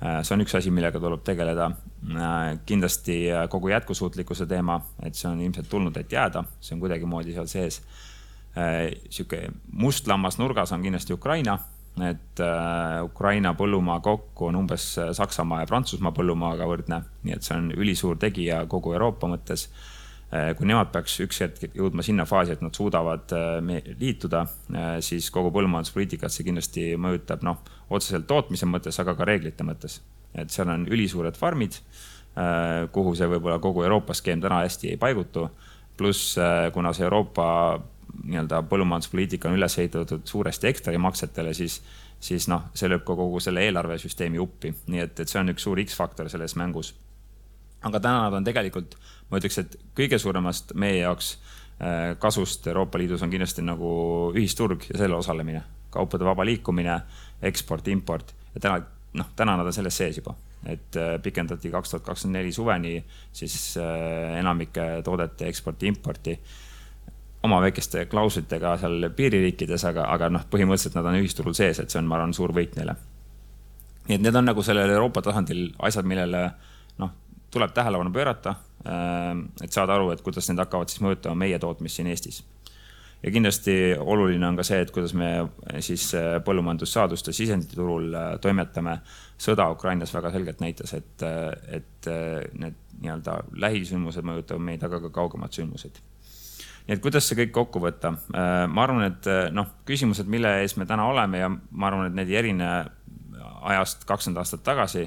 Äh, 0.00 0.22
see 0.24 0.32
on 0.32 0.40
üks 0.40 0.54
asi, 0.56 0.70
millega 0.72 1.00
tuleb 1.00 1.20
tegeleda. 1.24 1.66
Äh, 2.16 2.54
kindlasti 2.66 3.18
äh, 3.28 3.44
kogu 3.52 3.68
jätkusuutlikkuse 3.68 4.46
teema, 4.48 4.78
et 5.04 5.18
see 5.18 5.28
on 5.28 5.42
ilmselt 5.44 5.68
tulnud, 5.68 5.96
et 6.00 6.12
jääda, 6.12 6.46
see 6.60 6.74
on 6.76 6.80
kuidagimoodi 6.84 7.36
seal 7.36 7.50
sees. 7.50 7.82
sihuke 8.50 9.44
must 9.78 10.08
lammas 10.10 10.40
nurgas 10.40 10.72
on 10.74 10.82
kindlasti 10.82 11.14
Ukraina, 11.14 11.52
et 12.02 12.40
Ukraina 13.04 13.52
põllumaa 13.54 14.00
kokku 14.02 14.48
on 14.48 14.56
umbes 14.58 14.86
Saksamaa 15.14 15.60
ja 15.60 15.68
Prantsusmaa 15.70 16.10
põllumaaga 16.16 16.66
võrdne, 16.66 16.98
nii 17.22 17.36
et 17.36 17.46
see 17.46 17.54
on 17.54 17.68
ülisuur 17.70 18.18
tegija 18.18 18.64
kogu 18.66 18.96
Euroopa 18.96 19.30
mõttes 19.30 19.68
kui 20.30 20.68
nemad 20.68 20.92
peaks 20.94 21.16
üks 21.24 21.40
hetk 21.42 21.72
jõudma 21.74 22.04
sinna 22.06 22.22
faasi, 22.28 22.54
et 22.54 22.60
nad 22.62 22.76
suudavad 22.76 23.32
liituda, 23.98 24.44
siis 25.02 25.26
kogu 25.34 25.50
põllumajanduspoliitikat 25.56 26.30
see 26.30 26.46
kindlasti 26.46 26.84
mõjutab, 27.02 27.42
noh, 27.42 27.58
otseselt 27.90 28.28
tootmise 28.30 28.68
mõttes, 28.70 28.98
aga 29.02 29.16
ka 29.18 29.26
reeglite 29.28 29.66
mõttes. 29.66 30.00
et 30.34 30.50
seal 30.50 30.68
on 30.70 30.84
ülisuured 30.86 31.34
farmid, 31.34 31.80
äh, 32.38 32.86
kuhu 32.94 33.16
see 33.18 33.26
võib-olla 33.26 33.58
kogu 33.58 33.82
Euroopa 33.82 34.14
skeem 34.14 34.40
täna 34.40 34.62
hästi 34.62 34.92
ei 34.92 34.96
paigutu. 34.96 35.50
pluss 35.96 36.38
äh, 36.38 36.72
kuna 36.72 36.92
see 36.92 37.04
Euroopa 37.04 37.80
nii-öelda 38.24 38.62
põllumajanduspoliitika 38.70 39.48
on 39.48 39.58
üles 39.58 39.78
ehitatud 39.78 40.22
suuresti 40.24 40.66
hektarimaksetele, 40.66 41.54
siis, 41.54 41.82
siis 42.20 42.48
noh, 42.48 42.70
see 42.74 42.88
lööb 42.88 43.04
ka 43.04 43.16
kogu 43.16 43.40
selle 43.40 43.64
eelarvesüsteemi 43.66 44.38
uppi, 44.38 44.74
nii 44.86 45.00
et, 45.00 45.20
et 45.20 45.28
see 45.28 45.40
on 45.40 45.52
üks 45.52 45.66
suur 45.66 45.80
X-faktor 45.82 46.30
selles 46.30 46.56
mängus. 46.56 46.94
Aga 47.86 48.00
täna 48.00 48.26
nad 48.26 48.36
on 48.40 48.46
tegelikult, 48.46 48.96
ma 49.30 49.40
ütleks, 49.40 49.58
et 49.62 49.76
kõige 49.96 50.18
suuremast 50.20 50.74
meie 50.78 51.00
jaoks 51.00 51.32
äh, 51.80 52.12
kasust 52.20 52.66
Euroopa 52.68 53.00
Liidus 53.00 53.24
on 53.24 53.32
kindlasti 53.32 53.64
nagu 53.64 53.90
ühisturg 54.36 54.84
ja 54.90 55.00
selle 55.00 55.16
osalemine, 55.16 55.62
kaupade 55.94 56.26
vaba 56.28 56.44
liikumine 56.46 57.00
eksport, 57.46 57.88
import. 57.88 58.34
Ja 58.54 58.64
täna, 58.66 58.80
noh, 59.16 59.30
täna 59.36 59.56
nad 59.58 59.68
on 59.68 59.74
selles 59.74 59.96
sees 59.96 60.18
juba, 60.20 60.34
et 60.68 60.96
äh, 61.00 61.14
pikendati 61.22 61.70
kaks 61.72 61.94
tuhat 61.94 62.08
kakskümmend 62.08 62.40
neli 62.40 62.52
suveni 62.52 62.98
siis 63.32 63.76
äh, 63.80 64.38
enamike 64.40 65.00
toodete 65.06 65.48
eksporti, 65.48 65.88
importi. 65.88 66.36
Oma 67.46 67.62
väikeste 67.64 68.04
klauslitega 68.10 68.74
seal 68.82 69.06
piiririikides, 69.16 69.86
aga, 69.88 70.10
aga 70.12 70.28
noh, 70.28 70.42
põhimõtteliselt 70.52 70.98
nad 70.98 71.08
on 71.08 71.22
ühisturul 71.22 71.56
sees, 71.56 71.80
et 71.80 71.88
see 71.88 72.02
on, 72.02 72.10
ma 72.10 72.18
arvan, 72.18 72.34
suur 72.36 72.52
võit 72.52 72.76
neile. 72.76 72.98
nii 74.10 74.18
et 74.18 74.24
need 74.26 74.36
on 74.36 74.44
nagu 74.44 74.62
sellel 74.66 74.92
Euroopa 74.92 75.22
tasandil 75.24 75.70
asjad, 75.88 76.04
millele 76.04 76.42
noh, 77.00 77.14
tuleb 77.50 77.74
tähelepanu 77.74 78.12
pöörata. 78.14 78.54
Äh, 78.86 79.34
et 79.64 79.72
saada 79.72 79.98
aru, 79.98 80.10
et 80.14 80.24
kuidas 80.24 80.48
need 80.48 80.62
hakkavad 80.62 80.88
siis 80.88 81.02
mõjutama 81.04 81.44
meie 81.44 81.58
tootmist 81.62 82.00
siin 82.00 82.10
Eestis 82.10 82.42
ja 83.22 83.30
kindlasti 83.30 83.74
oluline 84.00 84.48
on 84.48 84.56
ka 84.56 84.64
see, 84.66 84.80
et 84.84 84.92
kuidas 84.94 85.12
me 85.18 85.30
eh, 85.40 85.80
siis 85.84 86.06
eh, 86.16 86.38
põllumajandussaaduste 86.44 87.34
sisenditeturul 87.36 88.14
eh, 88.14 88.28
toimetame. 88.42 89.00
sõda 89.40 89.70
Ukrainas 89.72 90.12
väga 90.14 90.30
selgelt 90.34 90.60
näitas, 90.60 90.92
et, 90.92 91.22
et 91.72 92.08
need 92.60 92.74
nii-öelda 93.00 93.38
lähisündmused 93.56 94.26
mõjutavad 94.28 94.60
meid, 94.60 94.82
aga 94.84 94.98
ka 95.00 95.10
kaugemad 95.14 95.56
sündmused. 95.56 95.96
nii 96.86 96.96
et 96.96 97.00
kuidas 97.00 97.28
see 97.28 97.38
kõik 97.38 97.54
kokku 97.56 97.80
võtta? 97.80 98.12
ma 98.68 98.82
arvan, 98.84 99.06
et 99.06 99.28
noh, 99.56 99.70
küsimused, 99.88 100.28
mille 100.28 100.58
ees 100.60 100.76
me 100.76 100.84
täna 100.84 101.06
oleme 101.08 101.40
ja 101.40 101.48
ma 101.48 101.88
arvan, 101.88 102.10
et 102.10 102.18
need 102.18 102.28
ei 102.28 102.36
erine 102.42 102.68
ajast 103.72 104.04
kakskümmend 104.04 104.42
aastat 104.44 104.62
tagasi 104.64 105.06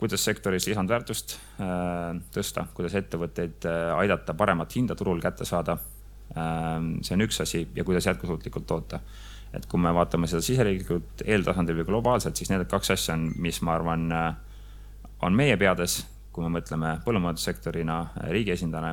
kuidas 0.00 0.24
sektoris 0.24 0.64
lisandväärtust 0.66 1.34
tõsta, 2.32 2.64
kuidas 2.74 2.94
ettevõtteid 2.96 3.66
aidata 3.96 4.32
paremat 4.34 4.72
hinda 4.76 4.96
turul 4.96 5.20
kätte 5.20 5.44
saada 5.44 5.76
Ähm, 6.38 7.00
see 7.02 7.16
on 7.16 7.24
üks 7.24 7.40
asi 7.42 7.64
ja 7.74 7.84
kuidas 7.84 8.06
jätkusuutlikult 8.06 8.66
toota. 8.66 9.00
et 9.50 9.64
kui 9.66 9.80
me 9.82 9.90
vaatame 9.90 10.28
seda 10.30 10.44
siseriiklikult, 10.46 11.24
eeltasandil 11.26 11.80
või 11.80 11.86
globaalselt, 11.88 12.38
siis 12.38 12.52
need 12.52 12.68
kaks 12.70 12.92
asja 12.94 13.16
on, 13.16 13.24
mis 13.42 13.56
ma 13.66 13.72
arvan, 13.74 14.04
äh, 14.14 14.28
on 15.26 15.34
meie 15.34 15.56
peades, 15.58 15.96
kui 16.30 16.44
me 16.44 16.52
mõtleme 16.60 16.92
põllumajandussektorina, 17.02 17.96
äh, 18.04 18.28
riigi 18.30 18.54
esindajana. 18.54 18.92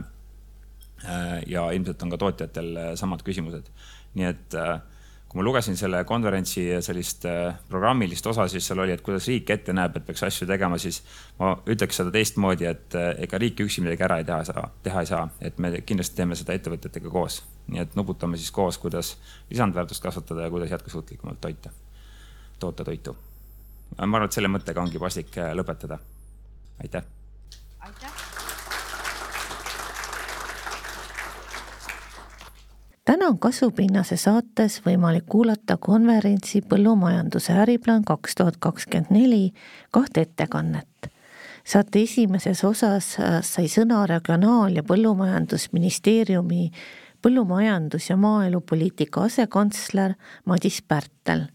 Äh, 1.06 1.44
ja 1.46 1.68
ilmselt 1.78 2.02
on 2.02 2.10
ka 2.10 2.18
tootjatel 2.24 2.72
samad 2.98 3.22
küsimused, 3.22 3.70
nii 4.18 4.26
et 4.32 4.58
äh, 4.58 4.80
kui 5.28 5.42
ma 5.42 5.44
lugesin 5.44 5.76
selle 5.78 6.04
konverentsi 6.08 6.64
sellist 6.84 7.26
äh, 7.28 7.58
programmilist 7.68 8.28
osa, 8.32 8.48
siis 8.48 8.68
seal 8.68 8.80
oli, 8.80 8.94
et 8.96 9.04
kuidas 9.04 9.28
riik 9.28 9.50
ette 9.52 9.76
näeb, 9.76 9.98
et 10.00 10.06
peaks 10.08 10.24
asju 10.24 10.48
tegema, 10.48 10.80
siis 10.80 11.02
ma 11.40 11.52
ütleks 11.68 12.00
seda 12.00 12.14
teistmoodi, 12.16 12.68
et 12.70 12.96
äh, 12.96 13.10
ega 13.28 13.40
riik 13.42 13.60
üksi 13.66 13.84
midagi 13.84 14.06
ära 14.08 14.22
ei 14.22 14.28
teha 14.28 14.40
saa, 14.48 14.70
teha 14.86 15.04
ei 15.04 15.10
saa, 15.10 15.26
et 15.44 15.60
me 15.64 15.74
kindlasti 15.82 16.20
teeme 16.22 16.38
seda 16.40 16.56
ettevõtetega 16.56 17.12
koos. 17.12 17.42
nii 17.68 17.84
et 17.84 17.98
nuputame 18.00 18.40
siis 18.40 18.52
koos, 18.56 18.78
kuidas 18.80 19.18
lisandväärtust 19.50 20.04
kasvatada 20.04 20.48
ja 20.48 20.54
kuidas 20.54 20.72
jätkusuutlikumalt 20.72 21.42
toita, 21.44 21.74
toota 22.60 22.88
toitu. 22.88 23.18
ma 23.98 24.08
arvan, 24.08 24.30
et 24.30 24.40
selle 24.40 24.52
mõttega 24.52 24.82
ongi 24.82 25.00
paslik 25.00 25.38
äh, 25.38 25.52
lõpetada. 25.60 26.00
aitäh. 26.84 27.04
aitäh. 27.80 28.17
Täna 33.08 33.28
on 33.32 33.40
Kasvupinnase 33.40 34.18
saates 34.20 34.82
võimalik 34.86 35.24
kuulata 35.32 35.78
konverentsi 35.80 36.60
Põllumajanduse 36.62 37.54
äriplaan 37.64 38.04
kaks 38.06 38.36
tuhat 38.36 38.58
kakskümmend 38.60 39.14
neli 39.16 39.54
kahte 39.92 40.22
ettekannet. 40.28 41.12
saate 41.64 42.02
esimeses 42.02 42.64
osas 42.64 43.16
äh, 43.20 43.40
sai 43.42 43.68
sõna 43.72 44.06
Regionaal- 44.08 44.76
ja 44.76 44.84
Põllumajandusministeeriumi 44.84 46.72
põllumajandus- 47.22 48.10
ja 48.10 48.18
maaelupoliitika 48.18 49.24
asekantsler 49.24 50.14
Madis 50.46 50.82
Pärtel. 50.82 51.48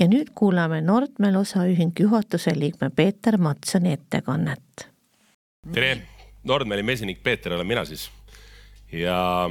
ja 0.00 0.06
nüüd 0.08 0.30
kuulame 0.34 0.80
Nordmel 0.80 1.36
osaühing 1.36 1.92
juhatuse 2.00 2.52
liikme 2.58 2.90
Peeter 2.90 3.38
Matsoni 3.38 3.92
ettekannet. 3.92 4.88
tere, 5.72 6.02
Nordmeli 6.44 6.82
mesinik 6.82 7.22
Peeter 7.22 7.52
olen 7.52 7.66
mina 7.66 7.84
siis 7.84 8.10
ja 8.92 9.50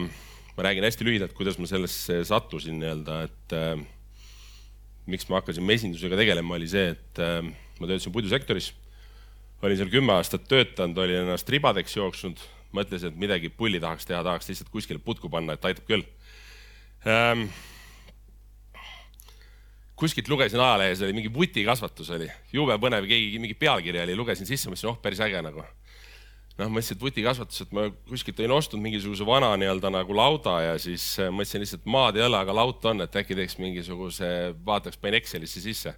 ma 0.62 0.68
räägin 0.68 0.86
hästi 0.86 1.06
lühidalt, 1.08 1.32
kuidas 1.34 1.58
ma 1.58 1.66
sellesse 1.66 2.20
sattusin 2.30 2.76
nii-öelda, 2.78 3.16
et 3.26 3.54
äh, 3.58 3.80
miks 5.10 5.26
ma 5.26 5.40
hakkasin 5.40 5.66
mesindusega 5.66 6.20
tegelema, 6.20 6.54
oli 6.54 6.68
see, 6.70 6.92
et 6.94 7.22
äh, 7.24 7.40
ma 7.80 7.90
töötasin 7.90 8.14
puidusektoris. 8.14 8.68
olin 9.62 9.78
seal 9.78 9.90
kümme 9.90 10.14
aastat 10.14 10.46
töötanud, 10.50 10.98
olin 11.02 11.24
ennast 11.24 11.50
ribadeks 11.50 11.98
jooksnud, 11.98 12.38
mõtlesin, 12.78 13.10
et 13.10 13.18
midagi 13.18 13.50
pulli 13.50 13.82
tahaks 13.82 14.06
teha, 14.06 14.22
tahaks 14.26 14.50
lihtsalt 14.50 14.70
kuskile 14.70 15.02
putku 15.02 15.30
panna, 15.34 15.58
et 15.58 15.66
aitab 15.66 15.90
küll 15.90 16.06
ähm,. 17.10 17.48
kuskilt 19.98 20.30
lugesin 20.30 20.62
ajalehes 20.62 21.02
oli 21.02 21.14
mingi 21.14 21.34
vutikasvatus 21.34 22.14
oli, 22.14 22.30
jube 22.54 22.78
põnev, 22.78 23.10
keegi 23.10 23.42
mingi 23.42 23.58
pealkiri 23.58 24.06
oli, 24.06 24.18
lugesin 24.18 24.46
sisse, 24.50 24.70
mõtlesin, 24.70 24.94
oh 24.94 25.02
päris 25.02 25.26
äge 25.26 25.42
nagu 25.42 25.66
noh, 26.60 26.72
mõtlesin, 26.72 26.98
et 26.98 27.06
vutikasvatus, 27.06 27.64
et 27.64 27.72
ma 27.76 27.86
kuskilt 28.10 28.40
olin 28.42 28.56
ostnud 28.58 28.82
mingisuguse 28.84 29.26
vana 29.28 29.52
nii-öelda 29.60 29.92
nagu 29.94 30.16
lauda 30.16 30.58
ja 30.66 30.74
siis 30.82 31.06
äh, 31.22 31.32
mõtlesin 31.34 31.64
lihtsalt 31.64 31.88
maad 31.90 32.20
ei 32.20 32.26
ole, 32.26 32.40
aga 32.40 32.56
laut 32.56 32.86
on, 32.92 33.04
et 33.06 33.16
äkki 33.22 33.38
teeks 33.38 33.58
mingisuguse, 33.62 34.28
vaataks, 34.66 35.00
panin 35.02 35.22
Excelisse 35.22 35.64
sisse. 35.64 35.96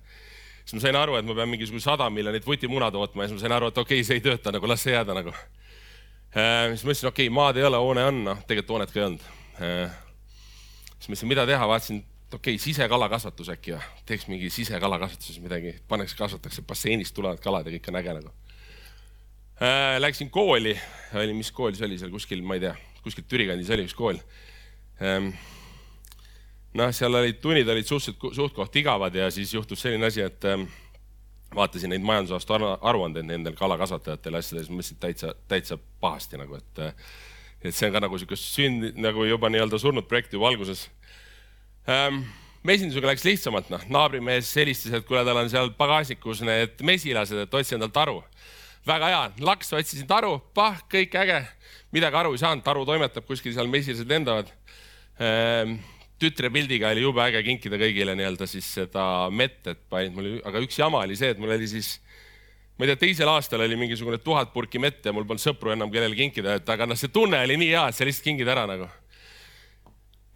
siis 0.64 0.78
ma 0.78 0.86
sain 0.86 1.00
aru, 1.00 1.18
et 1.18 1.26
ma 1.26 1.36
pean 1.36 1.50
mingisuguse 1.50 1.90
sada 1.90 2.10
miljonit 2.10 2.46
vutimuna 2.46 2.92
tootma 2.92 3.24
ja 3.26 3.32
siis 3.32 3.40
ma 3.40 3.48
sain 3.48 3.58
aru, 3.58 3.74
et 3.74 3.82
okei 3.82 4.00
okay,, 4.00 4.08
see 4.08 4.22
ei 4.22 4.26
tööta 4.30 4.54
nagu, 4.54 4.70
las 4.70 4.86
see 4.86 4.96
jääda 4.96 5.18
nagu. 5.18 5.34
Äh, 6.34 6.72
siis 6.74 6.86
mõtlesin, 6.86 7.10
okei 7.10 7.28
okay,, 7.28 7.36
maad 7.42 7.60
ei 7.60 7.68
ole, 7.68 7.82
hoone 7.82 8.08
on, 8.12 8.24
noh, 8.30 8.48
tegelikult 8.48 8.78
hoonet 8.78 8.94
ka 8.94 9.02
ei 9.02 9.08
olnud. 9.10 9.28
Äh, 9.58 10.00
siis 11.00 11.10
mõtlesin, 11.10 11.34
mida 11.34 11.48
teha, 11.50 11.68
vaatasin, 11.70 12.06
okei 12.30 12.56
okay,, 12.56 12.62
sisekalakasvatus 12.62 13.52
äkki 13.58 13.76
või, 13.76 13.92
teeks 14.10 14.30
mingi 14.30 14.54
sisekalakasvatuses 14.54 15.42
midagi, 15.44 15.76
paneks, 15.90 16.16
kasvataks, 16.18 16.62
basseinist 16.70 17.16
tulevad 17.18 17.42
kalad 17.42 17.68
ja 17.68 17.78
kõik 17.78 17.92
on 17.92 18.02
äge 18.02 18.18
nagu 18.22 18.34
äh,. 19.62 20.00
Läksin 20.02 20.30
kooli, 20.34 20.76
oli, 21.14 21.34
mis 21.38 21.52
kool 21.52 21.76
see 21.78 21.88
oli 21.88 22.00
seal 22.02 22.14
kuskil, 22.14 22.42
ma 22.46 22.58
ei 22.58 22.64
tea, 22.68 22.76
kuskil 23.04 23.28
Türi 23.30 23.48
kandis 23.50 23.72
oli 23.74 23.88
üks 23.88 23.96
kool 23.98 24.20
ähm, 25.04 25.34
noh, 26.78 26.94
seal 26.96 27.14
olid 27.20 27.42
tunnid 27.44 27.70
olid 27.70 27.88
suhteliselt 27.88 28.40
suht-koht 28.40 28.76
igavad 28.82 29.16
ja 29.16 29.30
siis 29.34 29.54
juhtus 29.54 29.84
selline 29.84 30.10
asi, 30.10 30.24
et 30.26 30.46
ähm, 30.50 30.66
vaatasin 31.56 31.94
neid 31.94 32.06
majandusaasta 32.06 32.60
aruandeid 32.82 33.28
nendel 33.30 33.58
kalakasvatajatel 33.58 34.38
ja 34.38 34.42
asjadel, 34.42 34.66
siis 34.66 34.74
mõtlesin 34.74 35.02
täitsa, 35.02 35.34
täitsa 35.48 35.78
pahasti 36.02 36.42
nagu, 36.42 36.58
et 36.58 36.86
et 37.64 37.72
see 37.72 37.88
on 37.88 37.94
ka 37.96 38.02
nagu 38.04 38.18
sihuke 38.20 38.36
sünd 38.36 38.98
nagu 39.00 39.24
juba 39.24 39.48
nii-öelda 39.54 39.78
surnud 39.80 40.08
projekti 40.10 40.36
juba 40.36 40.50
alguses 40.50 40.88
ähm, 41.88 42.24
mesindusega 42.68 43.12
läks 43.12 43.26
lihtsamalt, 43.28 43.70
noh, 43.72 43.84
naabrimees 43.92 44.50
helistas, 44.60 44.96
et 44.96 45.08
kuule, 45.08 45.24
tal 45.28 45.40
on 45.40 45.52
seal 45.52 45.72
pagasnikus 45.78 46.42
need 46.48 46.84
mesilased, 46.86 47.44
et 47.44 47.58
otsi 47.60 47.76
endale 47.78 47.94
taru. 47.96 48.22
Väga 48.88 49.10
hea, 49.12 49.24
laks, 49.48 49.72
otsisin 49.78 50.08
taru, 50.10 50.36
pah, 50.56 50.82
kõik 50.92 51.16
äge, 51.24 51.40
midagi 51.96 52.20
aru 52.20 52.34
ei 52.36 52.42
saanud, 52.42 52.64
taru 52.66 52.84
toimetab 52.88 53.26
kuskil 53.28 53.56
seal, 53.56 53.70
mesilased 53.72 54.10
lendavad. 54.10 54.50
Ehm, 55.24 55.78
tütre 56.20 56.50
pildiga 56.54 56.92
oli 56.92 57.04
jube 57.04 57.24
äge 57.24 57.44
kinkida 57.46 57.80
kõigile 57.80 58.16
nii-öelda 58.18 58.48
siis 58.50 58.68
seda 58.80 59.30
mett, 59.34 59.62
et 59.72 59.84
panid 59.92 60.16
mulle, 60.16 60.40
aga 60.48 60.62
üks 60.64 60.80
jama 60.80 61.04
oli 61.04 61.18
see, 61.20 61.32
et 61.34 61.40
mul 61.42 61.54
oli 61.56 61.68
siis, 61.70 61.96
ma 62.78 62.86
ei 62.86 62.92
tea, 62.92 63.02
teisel 63.06 63.32
aastal 63.32 63.64
oli 63.64 63.78
mingisugune 63.80 64.20
tuhat 64.24 64.52
purki 64.56 64.82
mett 64.82 65.06
ja 65.06 65.14
mul 65.16 65.28
polnud 65.28 65.44
sõpru 65.44 65.74
enam, 65.76 65.92
kellele 65.94 66.18
kinkida, 66.20 66.58
et 66.60 66.74
aga 66.76 66.88
noh, 66.90 67.00
see 67.00 67.12
tunne 67.14 67.40
oli 67.46 67.60
nii 67.60 67.72
hea, 67.72 67.86
et 67.88 67.98
sa 67.98 68.08
lihtsalt 68.08 68.28
kingid 68.28 68.52
ära 68.52 68.66
nagu. 68.70 68.90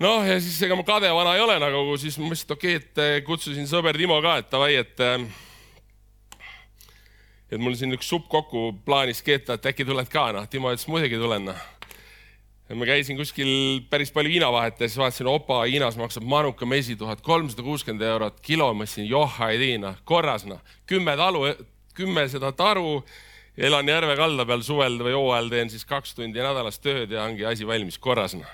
noh, 0.03 0.23
ja 0.27 0.37
siis 0.39 0.59
ega 0.63 0.77
ma 0.77 0.85
kade 0.87 1.11
vana 1.11 1.35
ei 1.35 1.43
ole 1.43 1.59
nagu, 1.61 1.83
siis 1.99 2.19
ma 2.19 2.29
mõtlesin, 2.29 2.47
et 2.47 2.55
okei 2.57 2.79
okay,, 2.79 3.19
et 3.19 3.27
kutsusin 3.27 3.67
sõber 3.67 3.97
Timo 3.97 4.21
ka, 4.23 4.37
et 4.43 4.51
davai, 4.51 4.75
et 4.83 5.03
eh, 5.03 5.27
et 7.51 7.61
mul 7.61 7.75
siin 7.79 7.95
üks 7.95 8.09
supp 8.09 8.27
kokku 8.31 8.69
plaanis 8.85 9.23
keeta, 9.23 9.55
et 9.55 9.71
äkki 9.71 9.85
tuled 9.87 10.11
ka, 10.11 10.29
noh, 10.35 10.47
Timo 10.51 10.73
ütles 10.73 10.87
muidugi 10.91 11.19
tulen, 11.21 11.49
noh 11.51 11.65
ma 12.75 12.85
käisin 12.87 13.15
kuskil 13.15 13.79
päris 13.87 14.11
palju 14.11 14.31
Hiina 14.33 14.49
vahetes, 14.51 14.97
vaatasin, 14.99 15.29
opa, 15.31 15.61
Hiinas 15.69 15.95
maksab 15.99 16.25
manuka 16.27 16.67
mesi 16.67 16.97
tuhat 16.99 17.21
kolmsada 17.23 17.63
kuuskümmend 17.63 18.03
eurot 18.03 18.41
kilo, 18.43 18.67
ma 18.73 18.83
mõtlesin, 18.83 19.07
joh, 19.07 19.39
ei 19.47 19.59
tii, 19.61 19.77
noh, 19.85 19.95
korras, 20.07 20.43
noh, 20.49 20.59
kümme 20.89 21.15
talu, 21.19 21.45
kümme 21.95 22.27
seda 22.31 22.51
taru, 22.57 22.99
elan 23.57 23.87
järve 23.87 24.17
kalda 24.19 24.45
peal 24.49 24.65
suvel 24.67 24.99
või 24.99 25.15
hooajal 25.15 25.47
teen 25.53 25.71
siis 25.71 25.87
kaks 25.87 26.17
tundi 26.17 26.43
nädalas 26.43 26.81
tööd 26.83 27.15
ja 27.15 27.23
ongi 27.23 27.47
asi 27.47 27.67
valmis, 27.67 27.99
korras, 28.03 28.35
noh. 28.35 28.51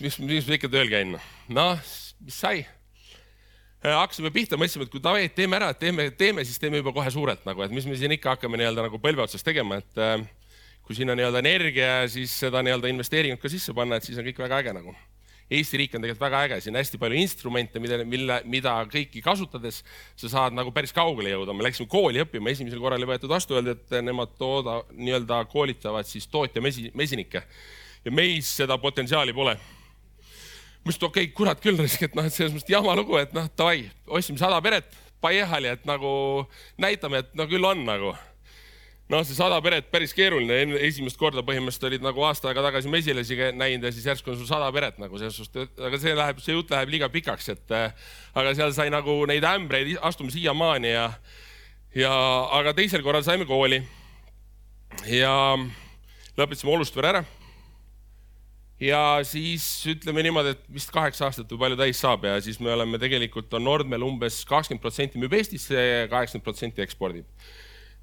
miks, 0.00 0.18
miks 0.18 0.50
ma 0.50 0.58
ikka 0.58 0.72
tööl 0.72 0.90
käin, 0.90 1.14
noh, 1.14 1.30
noh, 1.54 1.78
mis 2.26 2.42
sai? 2.42 2.66
Äh, 3.80 3.94
hakkasime 3.96 4.28
pihta, 4.28 4.58
mõtlesime, 4.60 4.84
et 4.84 4.90
kui 4.92 5.00
davai, 5.00 5.22
teeme 5.32 5.56
ära, 5.56 5.70
teeme, 5.72 6.10
teeme, 6.12 6.42
siis 6.44 6.60
teeme 6.60 6.82
juba 6.82 6.92
kohe 6.92 7.08
suurelt 7.14 7.46
nagu, 7.48 7.62
et 7.64 7.72
mis 7.72 7.86
me 7.88 7.94
siin 7.96 8.12
ikka 8.12 8.34
hakkame 8.34 8.58
nii-öelda 8.60 8.84
nagu 8.84 9.00
põlve 9.00 9.24
otsas 9.24 9.40
tegema, 9.46 9.78
et 9.80 10.00
äh, 10.04 10.18
kui 10.84 10.98
sinna 10.98 11.16
nii-öelda 11.16 11.40
energia 11.40 11.86
siis 12.12 12.34
seda 12.42 12.60
nii-öelda 12.66 12.90
investeeringut 12.92 13.40
ka 13.40 13.48
sisse 13.48 13.72
panna, 13.72 13.96
et 13.96 14.04
siis 14.04 14.20
on 14.20 14.28
kõik 14.28 14.42
väga 14.44 14.60
äge 14.60 14.76
nagu. 14.76 14.92
Eesti 15.48 15.80
riik 15.80 15.96
on 15.96 16.04
tegelikult 16.04 16.26
väga 16.26 16.44
äge, 16.44 16.60
siin 16.60 16.76
hästi 16.76 17.00
palju 17.00 17.22
instrumente, 17.22 17.80
mille, 17.80 18.04
mille, 18.04 18.38
mida 18.52 18.76
kõiki 18.92 19.24
kasutades 19.24 19.80
sa 20.12 20.34
saad 20.36 20.60
nagu 20.60 20.76
päris 20.76 20.92
kaugele 20.92 21.32
jõuda. 21.32 21.56
me 21.56 21.64
läksime 21.64 21.88
kooli 21.88 22.20
õppima, 22.20 22.52
esimesel 22.52 22.84
korral 22.84 23.00
ei 23.00 23.14
võetud 23.14 23.32
vastu, 23.32 23.56
öeldi, 23.56 23.78
et 23.80 24.00
nemad 24.04 24.36
tooda, 24.36 24.82
nii-öelda 24.92 25.40
koolitavad 25.48 26.04
siis 26.04 26.28
tootja 26.28 26.60
mesi, 26.60 26.90
mesinikke 26.92 27.46
ja 28.04 28.12
meis 28.12 28.52
seda 28.60 28.76
potentsiaali 28.78 29.32
pole 29.32 29.56
ma 30.80 30.90
ütlesin, 30.92 31.06
okei 31.10 31.28
okay,, 31.28 31.34
kurat 31.36 31.60
küll, 31.62 31.80
et 31.80 32.16
noh, 32.16 32.26
et 32.26 32.34
selles 32.34 32.54
mõttes 32.54 32.72
jama 32.72 32.96
lugu, 32.98 33.18
et 33.20 33.32
noh, 33.36 33.46
davai, 33.58 33.84
ostsime 34.08 34.40
sada 34.40 34.60
peret, 34.64 34.90
paiehali, 35.20 35.74
et 35.76 35.86
nagu 35.88 36.10
näitame, 36.80 37.24
et 37.24 37.32
no 37.36 37.46
küll 37.50 37.66
on 37.68 37.84
nagu 37.84 38.14
noh, 39.10 39.24
see 39.26 39.34
sada 39.34 39.58
peret 39.64 39.90
päris 39.90 40.12
keeruline, 40.14 40.78
esimest 40.86 41.18
korda 41.18 41.42
põhimõtteliselt 41.46 41.88
olid 41.88 42.04
nagu 42.04 42.22
aasta 42.28 42.50
aega 42.50 42.62
tagasi 42.68 42.90
mesilasi 42.92 43.38
näinud 43.58 43.88
ja 43.88 43.92
siis 43.94 44.06
järsku 44.06 44.32
on 44.32 44.38
sul 44.38 44.48
sada 44.48 44.70
peret 44.74 45.00
nagu 45.02 45.18
selles 45.18 45.36
suhtes, 45.40 45.70
aga 45.82 45.98
see 46.00 46.14
läheb, 46.16 46.42
see 46.44 46.54
jutt 46.54 46.70
läheb 46.70 46.94
liiga 46.94 47.10
pikaks, 47.12 47.50
et 47.56 47.74
äh, 47.74 47.90
aga 48.38 48.54
seal 48.58 48.74
sai 48.76 48.90
nagu 48.94 49.18
neid 49.30 49.46
ämbreid, 49.46 49.96
astume 50.06 50.30
siiamaani 50.34 50.94
ja, 50.94 51.08
ja 51.98 52.14
aga 52.60 52.74
teisel 52.78 53.02
korral 53.06 53.26
saime 53.26 53.48
kooli 53.50 53.82
ja 55.10 55.34
lõpetasime 56.38 56.76
Olustvere 56.76 57.14
ära. 57.14 57.26
Ja 58.80 59.00
siis 59.28 59.64
ütleme 59.92 60.22
niimoodi, 60.24 60.54
et 60.56 60.62
vist 60.72 60.92
kaheksa 60.94 61.28
aastat 61.28 61.50
või 61.52 61.66
palju 61.66 61.80
täis 61.80 62.00
saab 62.00 62.24
ja 62.28 62.38
siis 62.44 62.60
me 62.60 62.72
oleme 62.72 63.00
tegelikult 63.02 63.52
on 63.58 63.66
Nordmel 63.68 64.06
umbes 64.06 64.42
kakskümmend 64.48 64.82
protsenti 64.82 65.20
müüb 65.20 65.34
Eestisse 65.36 65.76
ja 65.76 66.06
kaheksakümmend 66.12 66.46
protsenti 66.46 66.84
ekspordib 66.84 67.28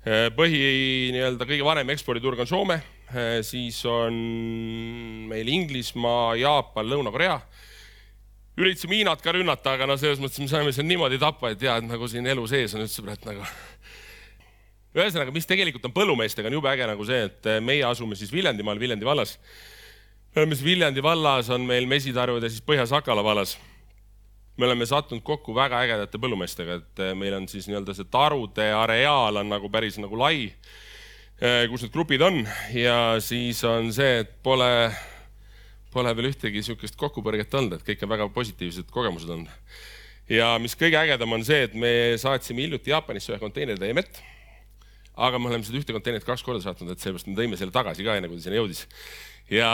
Äh, 0.08 0.30
põhi 0.32 1.10
nii-öelda 1.12 1.44
kõige 1.50 1.66
vanem 1.68 1.90
eksporditurg 1.92 2.40
on 2.40 2.48
Soome, 2.48 2.78
äh, 3.12 3.40
siis 3.44 3.80
on 3.90 4.16
meil 5.28 5.50
Inglismaa, 5.52 6.36
Jaapan, 6.40 6.88
Lõuna-Korea. 6.88 7.40
üritasime 8.58 8.96
Hiinat 8.96 9.22
ka 9.22 9.34
rünnata, 9.36 9.74
aga 9.76 9.86
no 9.86 9.98
selles 9.98 10.22
mõttes 10.22 10.40
me 10.40 10.48
saime 10.48 10.72
seal 10.74 10.88
niimoodi 10.88 11.20
tappa, 11.20 11.52
et 11.52 11.62
jaa, 11.62 11.76
et 11.78 11.86
nagu 11.86 12.08
siin 12.08 12.26
elu 12.26 12.46
sees 12.48 12.74
on 12.74 12.86
üldse 12.86 13.04
praegu 13.04 13.28
nagu. 13.28 13.44
ühesõnaga, 14.98 15.34
mis 15.34 15.46
tegelikult 15.46 15.86
on 15.86 15.94
põllumeestega 15.94 16.48
on 16.48 16.56
jube 16.56 16.72
äge 16.72 16.88
nagu 16.88 17.06
see, 17.06 17.28
et 17.28 17.52
äh, 17.52 17.60
meie 17.60 17.84
asume 17.84 18.16
siis 18.16 18.32
Viljandimaal, 18.32 18.80
Viljandi 18.80 19.06
vallas. 19.06 19.36
Me 20.36 20.42
oleme 20.42 20.56
siis 20.56 20.66
Viljandi 20.66 21.04
vallas, 21.04 21.50
on 21.50 21.66
meil 21.68 21.88
mesitarud 21.90 22.44
ja 22.44 22.50
siis 22.50 22.64
Põhja-Sakala 22.66 23.24
vallas. 23.26 23.58
Me 24.58 24.66
oleme 24.66 24.86
sattunud 24.90 25.22
kokku 25.26 25.54
väga 25.56 25.80
ägedate 25.86 26.18
põllumeestega, 26.22 26.80
et 26.82 27.02
eh, 27.06 27.14
meil 27.18 27.36
on 27.38 27.46
siis 27.50 27.68
nii-öelda 27.70 27.94
see 27.94 28.08
tarude 28.12 28.72
areaal 28.74 29.42
on 29.44 29.52
nagu 29.54 29.70
päris 29.70 30.00
nagu 30.02 30.18
lai, 30.18 30.48
eh, 31.42 31.66
kus 31.70 31.86
need 31.86 31.94
grupid 31.94 32.26
on. 32.26 32.42
Ja 32.74 33.18
siis 33.22 33.62
on 33.70 33.92
see, 33.94 34.24
et 34.24 34.34
pole, 34.44 34.72
pole 35.94 36.16
veel 36.18 36.32
ühtegi 36.32 36.64
niisugust 36.64 36.98
kokkupõrget 36.98 37.54
olnud, 37.60 37.78
et 37.78 37.86
kõik 37.86 38.08
on 38.08 38.16
väga 38.16 38.32
positiivsed 38.34 38.90
kogemused 38.94 39.30
olnud. 39.30 39.54
ja 40.30 40.58
mis 40.60 40.76
kõige 40.76 40.98
ägedam 41.00 41.38
on 41.38 41.46
see, 41.46 41.62
et 41.70 41.78
me 41.78 41.92
saatsime 42.20 42.66
hiljuti 42.66 42.92
Jaapanisse 42.92 43.32
ühe 43.32 43.40
konteineritäie 43.40 43.94
mett 43.96 44.20
aga 45.18 45.40
me 45.42 45.50
oleme 45.50 45.66
seda 45.66 45.82
ühte 45.82 45.96
konteinerit 45.96 46.28
kaks 46.28 46.46
korda 46.46 46.62
saatnud, 46.64 46.94
et 46.94 47.02
seepärast 47.02 47.30
me 47.30 47.36
tõime 47.38 47.58
selle 47.60 47.74
tagasi 47.74 48.06
ka, 48.06 48.16
enne 48.18 48.30
kui 48.30 48.38
ta 48.38 48.48
sinna 48.48 48.62
jõudis 48.62 48.86
ja 49.52 49.70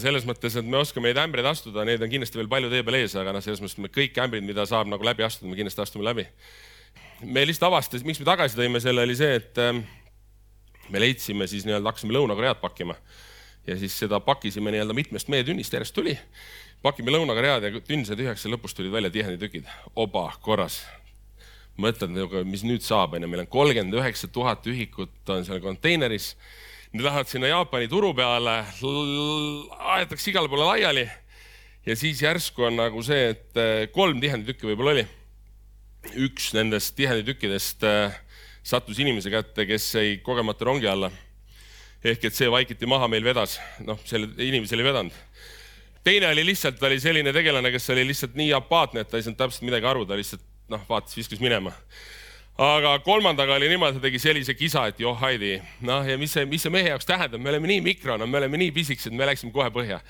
selles 0.00 0.26
mõttes, 0.28 0.54
et 0.58 0.66
me 0.66 0.78
oskame 0.78 1.10
neid 1.10 1.20
ämbreid 1.22 1.46
astuda, 1.50 1.86
neid 1.86 2.02
on 2.04 2.10
kindlasti 2.12 2.38
veel 2.38 2.50
palju 2.50 2.70
tee 2.70 2.84
peal 2.86 3.00
ees, 3.00 3.16
aga 3.18 3.34
noh, 3.34 3.42
selles 3.44 3.62
mõttes 3.62 3.80
me 3.82 3.90
kõik 3.92 4.18
ämbrid, 4.22 4.46
mida 4.46 4.66
saab 4.68 4.90
nagu 4.90 5.06
läbi 5.06 5.26
astuda, 5.26 5.50
me 5.50 5.58
kindlasti 5.58 5.82
astume 5.84 6.06
läbi. 6.06 6.26
me 7.22 7.44
lihtsalt 7.46 7.68
avastasime, 7.70 8.10
miks 8.10 8.20
me 8.22 8.26
tagasi 8.26 8.58
tõime 8.58 8.80
selle, 8.82 9.02
oli 9.06 9.14
see, 9.18 9.34
et 9.38 9.58
ähm, 9.62 9.84
me 10.90 11.02
leidsime 11.02 11.46
siis 11.50 11.66
nii-öelda, 11.66 11.90
hakkasime 11.90 12.14
Lõuna-Koread 12.14 12.58
pakkima 12.62 12.96
ja 13.66 13.76
siis 13.78 13.94
seda 13.98 14.18
pakkisime 14.20 14.72
nii-öelda 14.74 14.94
mitmest 14.94 15.30
meetünnist 15.30 15.72
järjest 15.72 15.94
tuli. 15.94 16.16
pakime 16.82 17.14
Lõuna-Koread 17.14 17.62
ja 17.62 17.80
tünn 17.80 18.06
sai 18.06 18.18
tühjaks 18.18 18.46
ja 18.46 18.50
lõpus 18.50 18.74
tulid 18.74 18.92
välja 18.92 19.10
tihenditükid. 19.10 19.66
oba, 19.94 20.32
korras. 20.40 20.82
Mõtled, 21.80 22.44
mis 22.44 22.66
nüüd 22.66 22.84
saab, 22.84 23.16
onju, 23.16 23.30
meil 23.30 23.44
on 23.46 23.50
kolmkümmend 23.52 23.96
üheksa 23.96 24.28
tuhat 24.28 24.66
ühikut 24.68 25.32
on 25.32 25.46
seal 25.46 25.62
konteineris 25.64 26.34
Need 26.92 27.06
lähevad 27.06 27.24
sinna 27.24 27.48
Jaapani 27.48 27.86
turu 27.88 28.10
peale, 28.12 28.58
aetakse 29.94 30.28
igale 30.28 30.50
poole 30.52 30.66
laiali 30.66 31.06
ja 31.86 31.94
siis 31.96 32.20
järsku 32.20 32.66
on 32.68 32.76
nagu 32.76 33.00
see, 33.06 33.30
et 33.32 33.56
eh, 33.56 33.86
kolm 33.94 34.20
tihenditükki 34.20 34.68
võib-olla 34.68 34.92
oli. 34.98 35.06
üks 36.20 36.50
nendest 36.52 36.92
tihenditükkidest 36.98 37.86
eh, 37.88 38.18
sattus 38.62 39.00
inimese 39.00 39.32
kätte, 39.32 39.64
kes 39.64 39.88
jäi 39.94 40.18
kogemata 40.20 40.68
rongi 40.68 40.90
alla. 40.90 41.10
ehk 42.04 42.28
et 42.28 42.36
see 42.36 42.50
vaikiti 42.50 42.86
maha 42.86 43.08
meil 43.08 43.24
vedas, 43.24 43.56
noh, 43.80 43.96
selle 44.04 44.28
inimesel 44.36 44.84
ei 44.84 44.90
vedanud. 44.90 45.12
teine 46.04 46.28
oli 46.28 46.44
lihtsalt, 46.44 46.76
ta 46.76 46.92
oli 46.92 47.00
selline 47.00 47.32
tegelane, 47.32 47.72
kes 47.72 47.88
oli 47.90 48.04
lihtsalt 48.04 48.36
nii 48.36 48.52
apaatne, 48.52 49.00
et 49.00 49.08
ta 49.08 49.16
ei 49.16 49.24
saanud 49.24 49.40
täpselt 49.40 49.64
midagi 49.64 49.88
aru, 49.88 50.04
ta 50.04 50.20
lihtsalt 50.20 50.44
noh, 50.70 50.82
vaatas, 50.88 51.16
viskas 51.16 51.40
minema. 51.42 51.72
Aga 52.62 52.98
kolmandaga 53.00 53.56
oli 53.56 53.70
niimoodi, 53.72 53.96
ta 53.96 54.04
tegi 54.04 54.20
sellise 54.20 54.54
kisa, 54.54 54.84
et 54.90 55.00
joh, 55.00 55.16
Heidi, 55.22 55.54
noh 55.88 56.04
ja 56.04 56.18
mis 56.20 56.34
see, 56.36 56.44
mis 56.46 56.62
see 56.62 56.72
mehe 56.72 56.90
jaoks 56.90 57.08
tähendab, 57.08 57.40
me 57.40 57.48
oleme 57.48 57.70
nii 57.70 57.80
mikro, 57.80 58.18
no 58.20 58.28
me 58.28 58.38
oleme 58.42 58.60
nii 58.60 58.74
pisikesed, 58.76 59.14
me 59.16 59.24
läksime 59.26 59.54
kohe 59.54 59.70
põhja. 59.72 60.02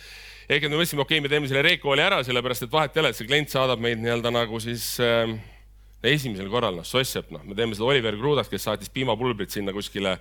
ehk 0.49 0.67
et 0.67 0.71
me 0.71 0.75
mõtlesime, 0.75 1.05
okei 1.05 1.21
okay,, 1.21 1.23
me 1.23 1.31
teeme 1.31 1.49
selle 1.49 1.63
reekooli 1.63 2.03
ära, 2.03 2.19
sellepärast 2.27 2.67
et 2.67 2.73
vahet 2.73 2.97
ei 2.97 3.01
ole, 3.05 3.13
et 3.15 3.19
see 3.21 3.29
klient 3.29 3.53
saadab 3.53 3.81
meid 3.81 4.03
nii-öelda 4.03 4.33
nagu 4.35 4.59
siis 4.61 4.89
äh, 5.01 5.31
esimesel 6.03 6.51
korral, 6.51 6.75
noh, 6.81 6.87
sossep, 6.87 7.31
noh, 7.31 7.45
me 7.47 7.55
teeme 7.55 7.79
seda 7.79 7.87
Oliver 7.87 8.19
Krudat, 8.19 8.51
kes 8.51 8.67
saatis 8.67 8.91
piimapulbrit 8.91 9.55
sinna 9.55 9.73
kuskile 9.73 10.19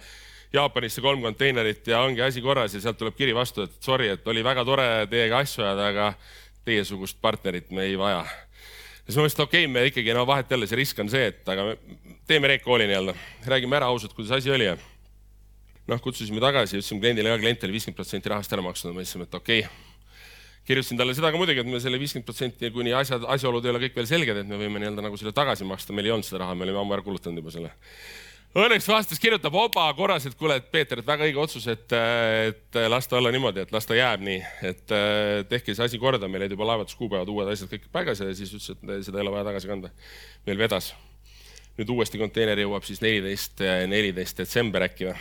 Jaapanisse 0.54 1.02
kolm 1.02 1.24
konteinerit 1.24 1.88
ja 1.88 2.04
ongi 2.06 2.22
asi 2.22 2.42
korras 2.44 2.74
ja 2.76 2.84
sealt 2.84 3.00
tuleb 3.00 3.18
kiri 3.18 3.34
vastu, 3.34 3.66
et 3.66 3.82
sorry, 3.82 4.12
et 4.14 4.28
oli 4.28 4.44
väga 4.46 4.66
tore 4.68 4.88
teiega 5.10 5.42
asju 5.42 5.64
ajada, 5.64 5.90
aga 5.90 6.08
teiesugust 6.68 7.18
partnerit 7.24 7.72
me 7.74 7.88
ei 7.88 7.98
vaja 7.98 8.22
siis 9.12 9.20
ma 9.20 9.26
mõtlesin, 9.28 9.38
et 9.42 9.46
okei 9.46 9.66
okay,, 9.66 9.74
me 9.74 9.84
ikkagi 9.90 10.16
no 10.16 10.24
vahet 10.28 10.52
jälle 10.52 10.70
see 10.70 10.80
risk 10.80 11.00
on 11.04 11.12
see, 11.12 11.28
et 11.34 11.52
aga 11.52 11.74
teeme 12.30 12.50
reekkooli 12.54 12.88
nii-öelda, 12.90 13.16
räägime 13.52 13.78
ära 13.78 13.92
ausalt, 13.92 14.16
kuidas 14.18 14.40
asi 14.40 14.52
oli 14.54 14.70
ja 14.70 14.78
noh, 15.92 16.02
kutsusime 16.02 16.42
tagasi, 16.44 16.80
ütlesime 16.80 17.04
kliendile 17.04 17.34
ka, 17.34 17.40
klient 17.42 17.66
oli 17.68 17.76
viiskümmend 17.76 18.00
protsenti 18.00 18.32
rahast 18.32 18.54
ära 18.56 18.64
maksnud, 18.66 18.96
mõtlesime, 18.96 19.28
et 19.28 19.38
okei 19.38 19.66
okay. 19.66 20.24
kirjutasin 20.70 21.02
talle 21.02 21.16
seda 21.18 21.34
ka 21.34 21.42
muidugi, 21.42 21.64
et 21.64 21.70
me 21.70 21.82
selle 21.84 22.00
viiskümmend 22.02 22.28
protsenti, 22.28 22.72
kuni 22.74 22.96
asjad, 22.96 23.26
asjaolud 23.36 23.68
ei 23.68 23.74
ole 23.74 23.84
kõik 23.86 24.00
veel 24.00 24.10
selged, 24.10 24.42
et 24.44 24.50
me 24.50 24.60
võime 24.62 24.82
nii-öelda 24.82 25.06
nagu 25.08 25.20
selle 25.20 25.36
tagasi 25.36 25.68
maksta, 25.68 25.96
meil 25.98 26.10
ei 26.10 26.16
olnud 26.16 26.28
seda 26.28 26.46
raha, 26.46 26.56
me 26.56 26.68
olime 26.68 26.84
ammu 26.84 26.96
ära 26.98 27.06
kulutanud 27.06 27.44
juba 27.44 27.56
selle. 27.58 27.74
Õnneks 28.52 28.84
vastas, 28.84 29.20
kirjutab 29.22 29.56
oba 29.56 29.86
korras, 29.96 30.26
et 30.28 30.34
kuule, 30.36 30.58
et 30.60 30.66
Peeter, 30.74 31.00
et 31.00 31.08
väga 31.08 31.24
õige 31.24 31.40
otsus, 31.40 31.70
et, 31.72 31.94
et 31.96 32.80
las 32.92 33.06
ta 33.08 33.16
olla 33.16 33.32
niimoodi, 33.32 33.64
et 33.64 33.70
las 33.72 33.86
ta 33.88 33.96
jääb 33.96 34.26
nii, 34.28 34.42
et 34.68 34.94
tehke 35.48 35.72
see 35.72 35.86
asi 35.86 36.00
korda, 36.02 36.28
meil 36.28 36.44
olid 36.44 36.58
juba 36.58 36.68
laevatuskuupäevad, 36.68 37.32
uued 37.32 37.52
asjad 37.54 37.72
kõik 37.72 37.86
paigas 37.96 38.20
ja 38.20 38.28
siis 38.36 38.52
ütles, 38.52 38.74
et 38.76 39.06
seda 39.08 39.22
ei 39.22 39.24
ole 39.24 39.32
vaja 39.38 39.46
tagasi 39.48 39.72
kanda. 39.72 39.94
meil 40.48 40.60
vedas. 40.60 40.92
nüüd 41.78 41.94
uuesti 41.96 42.20
konteiner 42.20 42.60
jõuab 42.60 42.84
siis 42.84 43.00
neliteist, 43.00 43.64
neliteist 43.88 44.44
detsember 44.44 44.84
äkki 44.84 45.08
või? 45.08 45.16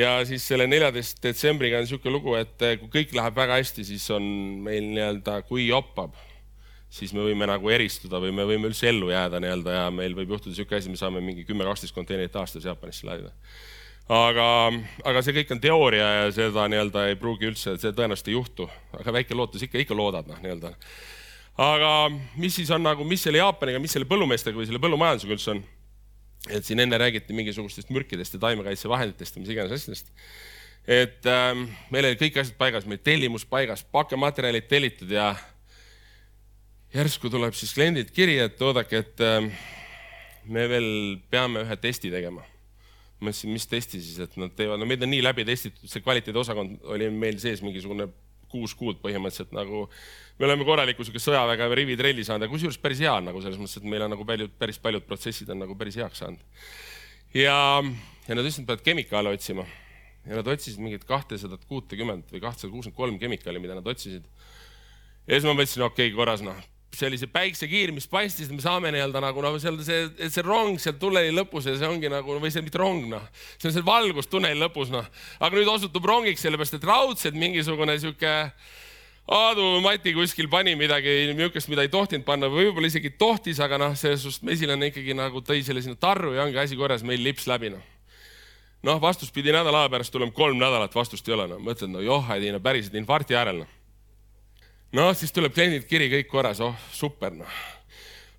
ja 0.00 0.14
siis 0.24 0.48
selle 0.48 0.64
neljateist 0.66 1.20
detsembriga 1.22 1.76
on 1.76 1.84
niisugune 1.84 2.14
lugu, 2.16 2.32
et 2.40 2.56
kui 2.80 2.88
kõik 2.94 3.12
läheb 3.12 3.36
väga 3.36 3.60
hästi, 3.60 3.84
siis 3.84 4.08
on 4.16 4.24
meil 4.64 4.88
nii-öelda, 4.88 5.42
kui 5.50 5.68
joppab 5.68 6.16
siis 6.90 7.12
me 7.14 7.24
võime 7.24 7.48
nagu 7.48 7.70
eristuda 7.72 8.20
või 8.22 8.32
me 8.34 8.46
võime 8.48 8.70
üldse 8.70 8.88
ellu 8.90 9.10
jääda 9.10 9.40
nii-öelda 9.42 9.74
ja 9.74 9.86
meil 9.94 10.14
võib 10.16 10.36
juhtuda 10.36 10.52
niisugune 10.52 10.78
asi, 10.80 10.92
me 10.92 11.00
saame 11.00 11.22
mingi 11.24 11.44
kümme-kaksteist 11.48 11.94
konteinerit 11.96 12.36
aastas 12.38 12.64
Jaapanisse 12.64 13.06
laadida. 13.08 13.32
aga, 14.08 14.46
aga 15.04 15.22
see 15.22 15.34
kõik 15.40 15.52
on 15.56 15.60
teooria 15.62 16.08
ja 16.20 16.32
seda 16.34 16.68
nii-öelda 16.70 17.08
ei 17.10 17.18
pruugi 17.20 17.50
üldse, 17.50 17.76
see 17.82 17.92
tõenäoliselt 17.92 18.30
ei 18.30 18.36
juhtu, 18.38 18.68
aga 19.00 19.16
väike 19.18 19.34
lootus 19.34 19.66
ikka, 19.66 19.82
ikka 19.82 19.98
loodad 19.98 20.30
noh, 20.30 20.38
nii-öelda. 20.44 20.74
aga 21.66 21.92
mis 22.36 22.60
siis 22.60 22.70
on 22.70 22.86
nagu, 22.86 23.04
mis 23.04 23.26
selle 23.26 23.42
Jaapaniga, 23.42 23.82
mis 23.82 23.96
selle 23.96 24.08
põllumeestega 24.08 24.58
või 24.58 24.68
selle 24.70 24.82
põllumajandusega 24.82 25.38
üldse 25.38 25.56
on? 25.56 25.64
et 26.46 26.62
siin 26.62 26.78
enne 26.78 26.98
räägiti 27.00 27.34
mingisugustest 27.34 27.88
mürkidest 27.90 28.36
ja 28.36 28.38
taimekaitsevahenditest 28.44 29.34
ja 29.34 29.40
mis 29.42 29.50
iganes 29.50 29.72
asjadest 29.74 30.12
et 30.86 31.26
ähm, 31.26 31.66
meil 31.90 32.06
olid 32.06 32.20
kõik 32.20 32.38
asjad 32.38 32.54
paigas, 32.60 32.86
meil 32.86 33.00
tellimus 33.02 33.44
paigas, 33.48 33.82
pakkematerjalid 33.90 34.68
tellitud 34.70 35.10
ja 35.10 35.32
järsku 36.96 37.30
tuleb 37.32 37.56
siis 37.56 37.74
kliendilt 37.76 38.12
kiri, 38.14 38.38
et 38.40 38.60
oodake, 38.64 39.02
et 39.04 39.24
äh, 39.24 39.48
me 40.52 40.66
veel 40.70 40.90
peame 41.32 41.64
ühe 41.66 41.80
testi 41.80 42.12
tegema. 42.12 42.44
ma 43.16 43.30
mõtlesin, 43.30 43.52
mis 43.52 43.64
testi 43.64 43.96
siis, 43.96 44.18
et 44.20 44.34
nad 44.36 44.52
teevad, 44.52 44.80
no 44.80 44.86
meid 44.88 45.00
on 45.04 45.08
nii 45.08 45.22
läbi 45.24 45.44
testitud, 45.48 45.88
see 45.88 46.02
kvaliteediosakond 46.04 46.82
oli 46.92 47.08
meil 47.08 47.38
sees 47.40 47.62
mingisugune 47.64 48.10
kuus 48.52 48.74
kuud 48.76 49.00
põhimõtteliselt 49.00 49.54
nagu. 49.56 49.86
me 50.38 50.46
oleme 50.48 50.66
korraliku 50.68 51.04
sihuke 51.04 51.22
sõjaväge 51.22 51.68
rivitrelli 51.80 52.24
saanud 52.24 52.44
ja 52.46 52.52
kusjuures 52.52 52.78
päris 52.78 53.00
hea 53.04 53.14
nagu 53.24 53.40
selles 53.40 53.58
mõttes, 53.60 53.80
et 53.80 53.88
meil 53.88 54.04
on 54.04 54.12
nagu 54.12 54.28
paljud, 54.28 54.52
päris 54.60 54.78
paljud 54.78 55.08
protsessid 55.08 55.50
on 55.52 55.64
nagu 55.64 55.76
päris 55.80 55.96
heaks 55.96 56.22
saanud. 56.22 56.44
ja, 57.34 57.56
ja 58.28 58.36
nad 58.36 58.44
ütlesid, 58.44 58.62
et 58.62 58.70
peavad 58.70 58.84
kemikaale 58.84 59.32
otsima 59.32 59.66
ja 60.26 60.38
nad 60.38 60.52
otsisid 60.52 60.80
mingit 60.84 61.08
kahtesadat 61.08 61.64
kuutekümmet 61.64 62.32
või 62.32 62.44
kahtesada 62.44 62.72
kuuskümmend 62.72 63.00
kolm 63.00 63.18
kemikaali, 63.18 63.64
mida 63.64 63.80
nad 63.80 63.88
otsisid. 63.88 64.28
ja 65.26 65.34
siis 65.34 65.48
ma 65.48 65.56
mõtlesin, 65.56 65.88
okei 65.88 66.10
okay,, 66.12 66.16
korras 66.20 66.44
noh 66.44 66.64
see 66.94 67.28
päiksekiir, 67.28 67.92
mis 67.92 68.06
paistis, 68.08 68.48
me 68.50 68.62
saame 68.62 68.92
nii-öelda 68.94 69.20
nagu 69.20 69.42
noh, 69.44 69.58
seal 69.60 69.78
see, 69.84 70.06
see 70.30 70.44
rong 70.44 70.78
seal 70.80 70.96
tunneli 71.00 71.34
lõpus 71.34 71.66
ja 71.68 71.76
see 71.76 71.88
ongi 71.88 72.08
nagu 72.12 72.38
või 72.40 72.52
see 72.52 72.64
mitte 72.64 72.80
rong 72.80 73.08
noh, 73.10 73.26
see 73.58 73.68
on 73.70 73.76
see 73.76 73.84
valgus 73.84 74.30
tunneli 74.30 74.58
lõpus 74.60 74.92
noh, 74.94 75.06
aga 75.40 75.52
nüüd 75.56 75.68
osutub 75.68 76.06
rongiks, 76.08 76.40
sellepärast 76.46 76.78
et 76.78 76.88
raudselt 76.88 77.36
mingisugune 77.36 77.98
sihuke 78.00 78.34
Aadu 79.26 79.80
Mati 79.82 80.12
kuskil 80.14 80.46
pani 80.46 80.76
midagi 80.78 81.10
niisugust, 81.32 81.66
mida 81.66 81.82
ei 81.82 81.90
tohtinud 81.90 82.22
panna. 82.22 82.46
Või 82.46 82.68
võib-olla 82.68 82.86
isegi 82.86 83.10
tohtis, 83.18 83.58
aga 83.58 83.74
noh, 83.82 83.96
selles 83.98 84.22
suhtes 84.22 84.38
mesilane 84.46 84.92
ikkagi 84.92 85.16
nagu 85.18 85.42
tõi 85.42 85.64
selle 85.66 85.82
sinna 85.82 85.98
tarru 85.98 86.30
ja 86.36 86.44
ongi 86.44 86.60
asi 86.62 86.78
korras, 86.78 87.02
meil 87.02 87.24
lips 87.26 87.48
läbi 87.50 87.72
noh. 87.74 87.82
noh, 88.86 89.00
vastus 89.02 89.34
pidi 89.34 89.50
nädala 89.50 89.82
aja 89.82 89.90
pärast 89.90 90.14
tulema, 90.14 90.30
kolm 90.30 90.60
nädalat 90.62 90.94
vastust 90.94 91.26
ei 91.26 91.34
ole, 91.34 91.48
no 91.50 91.58
mõtled, 91.58 91.90
no 91.90 92.04
joh, 92.06 92.30
no 92.54 92.62
päriselt 92.62 92.94
infarkti 92.94 93.34
äärel 93.34 93.64
noh 93.64 93.74
noh, 94.94 95.10
siis 95.18 95.34
tuleb 95.34 95.54
kliendilt 95.56 95.88
kiri, 95.90 96.10
kõik 96.12 96.30
korras, 96.30 96.60
oh 96.64 96.76
super 96.94 97.34
noh. 97.34 97.58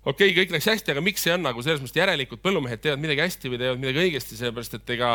okei 0.04 0.30
okay,, 0.30 0.36
kõik 0.40 0.56
läks 0.56 0.70
hästi, 0.70 0.94
aga 0.94 1.04
miks 1.04 1.24
see 1.24 1.34
on 1.34 1.44
nagu 1.44 1.62
selles 1.64 1.82
mõttes 1.82 2.00
järelikult 2.00 2.42
põllumehed 2.44 2.82
teevad 2.82 3.02
midagi 3.02 3.24
hästi 3.26 3.52
või 3.52 3.60
teevad 3.60 3.82
midagi 3.82 4.04
õigesti, 4.06 4.38
sellepärast 4.40 4.78
et 4.78 4.92
ega 4.96 5.12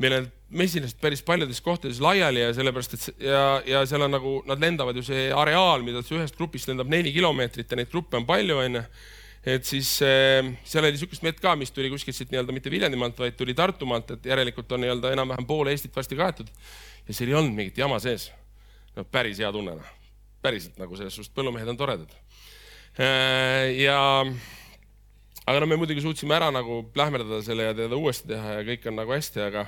meil 0.00 0.16
on 0.16 0.26
mesilased 0.62 0.96
päris 1.00 1.22
paljudes 1.26 1.60
kohtades 1.60 2.00
laiali 2.00 2.44
ja 2.44 2.52
sellepärast, 2.56 2.96
et 2.96 3.24
ja, 3.26 3.44
ja 3.68 3.82
seal 3.88 4.06
on 4.06 4.14
nagu, 4.16 4.36
nad 4.48 4.62
lendavad 4.62 4.96
ju 4.96 5.04
see 5.04 5.28
areaal, 5.34 5.84
mida 5.86 6.02
ühest 6.04 6.38
grupist 6.38 6.70
lendab 6.70 6.88
neli 6.90 7.12
kilomeetrit 7.12 7.70
ja 7.70 7.80
neid 7.80 7.90
gruppe 7.92 8.16
on 8.20 8.28
palju, 8.28 8.60
onju 8.64 8.84
et 9.40 9.64
siis 9.64 9.94
äh, 10.04 10.50
seal 10.68 10.84
oli 10.84 10.96
niisugust 10.96 11.24
mett 11.24 11.40
ka, 11.40 11.54
mis 11.56 11.72
tuli 11.72 11.88
kuskilt 11.92 12.16
siit 12.16 12.32
nii-öelda 12.32 12.52
mitte 12.52 12.72
Viljandimaalt, 12.72 13.16
vaid 13.20 13.38
tuli 13.38 13.56
Tartumaalt, 13.56 14.16
et 14.16 14.28
järelikult 14.28 14.72
on 14.76 14.84
nii-öelda 14.84 15.14
enam-vähem 15.16 15.48
pool 15.48 15.72
Eestit 15.72 15.96
varsti 15.96 16.18
kaetud. 16.18 16.52
ja 17.08 17.16
seal 17.16 17.32
ei 17.32 17.38
olnud 17.40 17.56
mingit 17.56 17.80
jama 17.80 17.98
sees. 18.00 18.30
no 18.96 19.04
päris 19.04 19.40
hea 19.40 19.52
tunne 19.52 19.78
noh 19.80 19.99
päriselt 20.44 20.78
nagu 20.80 20.96
selles 20.98 21.16
suhtes, 21.16 21.32
põllumehed 21.34 21.68
on 21.70 21.78
toredad. 21.78 22.12
Äh, 23.00 23.70
ja, 23.84 24.00
aga 25.46 25.62
no 25.62 25.68
me 25.70 25.78
muidugi 25.80 26.02
suutsime 26.04 26.36
ära 26.36 26.50
nagu 26.54 26.82
plähmerdada 26.94 27.42
selle 27.46 27.68
ja 27.68 27.76
teda 27.76 27.98
uuesti 27.98 28.32
teha 28.32 28.58
ja 28.58 28.64
kõik 28.66 28.88
on 28.90 28.98
nagu 28.98 29.14
hästi, 29.14 29.44
aga 29.46 29.66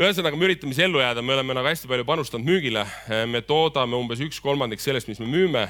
ühesõnaga, 0.00 0.38
me 0.38 0.46
üritame 0.48 0.72
siis 0.72 0.86
ellu 0.86 1.02
jääda, 1.02 1.24
me 1.24 1.34
oleme 1.34 1.56
nagu 1.56 1.68
hästi 1.68 1.90
palju 1.90 2.06
panustanud 2.08 2.46
müügile. 2.46 2.86
Äh, 3.10 3.24
me 3.28 3.42
toodame 3.44 3.98
umbes 3.98 4.22
üks 4.24 4.40
kolmandik 4.44 4.82
sellest, 4.82 5.10
mis 5.10 5.20
me 5.22 5.28
müüme. 5.28 5.66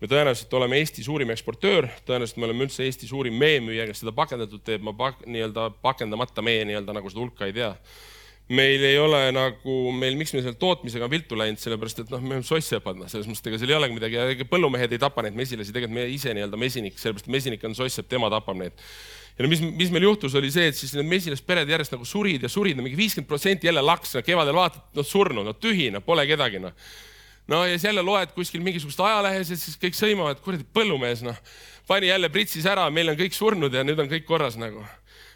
me 0.00 0.08
tõenäoliselt 0.08 0.54
oleme 0.56 0.78
Eesti 0.80 1.04
suurim 1.04 1.30
eksportöör, 1.30 1.90
tõenäoliselt 2.08 2.38
me 2.40 2.46
oleme 2.48 2.64
üldse 2.64 2.86
Eesti 2.86 3.06
suurim 3.06 3.36
meemüüja, 3.36 3.84
kes 3.86 4.00
seda 4.00 4.16
pakendatud 4.16 4.64
teeb. 4.64 4.82
ma 4.82 4.96
pak, 4.96 5.26
nii-öelda 5.26 5.70
pakendamata 5.84 6.42
mee 6.42 6.64
nii-öelda 6.64 6.96
nagu 6.96 7.12
seda 7.12 7.20
hulka 7.20 7.46
ei 7.46 7.52
tea 7.52 7.74
meil 8.50 8.82
ei 8.82 8.98
ole 8.98 9.20
nagu, 9.30 9.74
meil, 9.94 10.16
miks 10.18 10.32
me 10.34 10.42
selle 10.42 10.58
tootmisega 10.58 11.06
on 11.06 11.12
viltu 11.12 11.36
läinud, 11.38 11.60
sellepärast 11.62 12.02
et 12.02 12.08
noh, 12.10 12.22
me 12.22 12.34
oleme 12.34 12.46
soss-sepad, 12.46 12.98
noh, 12.98 13.10
selles 13.10 13.28
mõttes, 13.30 13.46
ega 13.46 13.60
seal 13.62 13.70
ei 13.70 13.76
olegi 13.78 13.94
midagi, 13.94 14.18
ega 14.34 14.46
põllumehed 14.50 14.90
ei 14.96 15.00
tapa 15.02 15.22
neid 15.22 15.36
mesilasi, 15.38 15.70
tegelikult 15.74 15.94
me 16.00 16.06
ise 16.10 16.34
nii-öelda 16.34 16.58
mesinik, 16.58 16.98
sellepärast 16.98 17.28
et 17.28 17.34
mesinik 17.36 17.66
on 17.68 17.76
soss-sepp, 17.78 18.08
tema 18.10 18.30
tapab 18.32 18.58
neid. 18.58 18.74
ja 19.36 19.46
no 19.46 19.52
mis, 19.52 19.62
mis 19.62 19.92
meil 19.94 20.08
juhtus, 20.08 20.34
oli 20.38 20.50
see, 20.50 20.66
et 20.72 20.78
siis 20.78 20.96
need 20.98 21.06
mesilaspered 21.12 21.70
järjest 21.70 21.94
nagu 21.94 22.08
surid 22.08 22.42
ja 22.42 22.50
surid, 22.50 22.74
no 22.78 22.86
mingi 22.86 22.98
viiskümmend 22.98 23.30
protsenti 23.30 23.70
jälle 23.70 23.84
laks, 23.86 24.16
no 24.18 24.24
kevadel 24.26 24.58
vaatad, 24.58 24.82
no 24.98 25.06
surnud, 25.06 25.46
no 25.46 25.54
tühi, 25.54 25.86
no 25.94 26.02
pole 26.02 26.26
kedagi, 26.26 26.58
noh. 26.64 26.74
no 27.54 27.62
ja 27.68 27.76
siis 27.76 27.86
jälle 27.86 28.02
loed 28.02 28.34
kuskil 28.34 28.66
mingisugust 28.66 28.98
ajalehes 29.06 29.54
ja 29.54 29.60
siis 29.62 29.78
kõik 29.78 29.94
sõimavad, 29.94 30.42
kuradi 30.42 30.66
põllumees, 30.74 31.22
noh, 31.22 31.38
pani 31.86 32.10
jälle 32.10 32.34
pritsis 32.34 32.66
ära, 32.66 32.90
meil 32.90 33.14
on 33.14 33.20
kõik 33.22 33.38
surnud 33.38 33.78
ja 33.78 33.86
nüüd 33.86 34.02
on 34.02 34.10
kõik 34.10 34.26
korras 34.26 34.58
nagu 34.58 34.82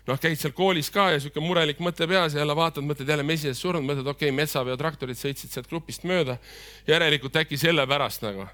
noh, 0.09 0.21
käid 0.21 0.39
seal 0.41 0.53
koolis 0.57 0.91
ka 0.93 1.09
ja 1.15 1.21
sihuke 1.23 1.43
murelik 1.43 1.81
mõte 1.85 2.07
peas 2.09 2.37
ja 2.37 2.43
jälle 2.43 2.57
vaatad, 2.57 2.85
mõtled 2.87 3.09
jälle 3.09 3.25
mesilased 3.27 3.61
surnud, 3.61 3.87
mõtled, 3.87 4.09
okei 4.11 4.29
okay,, 4.29 4.37
metsaveotraktorid 4.37 5.19
sõitsid 5.19 5.55
sealt 5.55 5.69
grupist 5.71 6.05
mööda. 6.09 6.39
järelikult 6.87 7.37
äkki 7.41 7.59
sellepärast 7.61 8.27
nagu. 8.27 8.47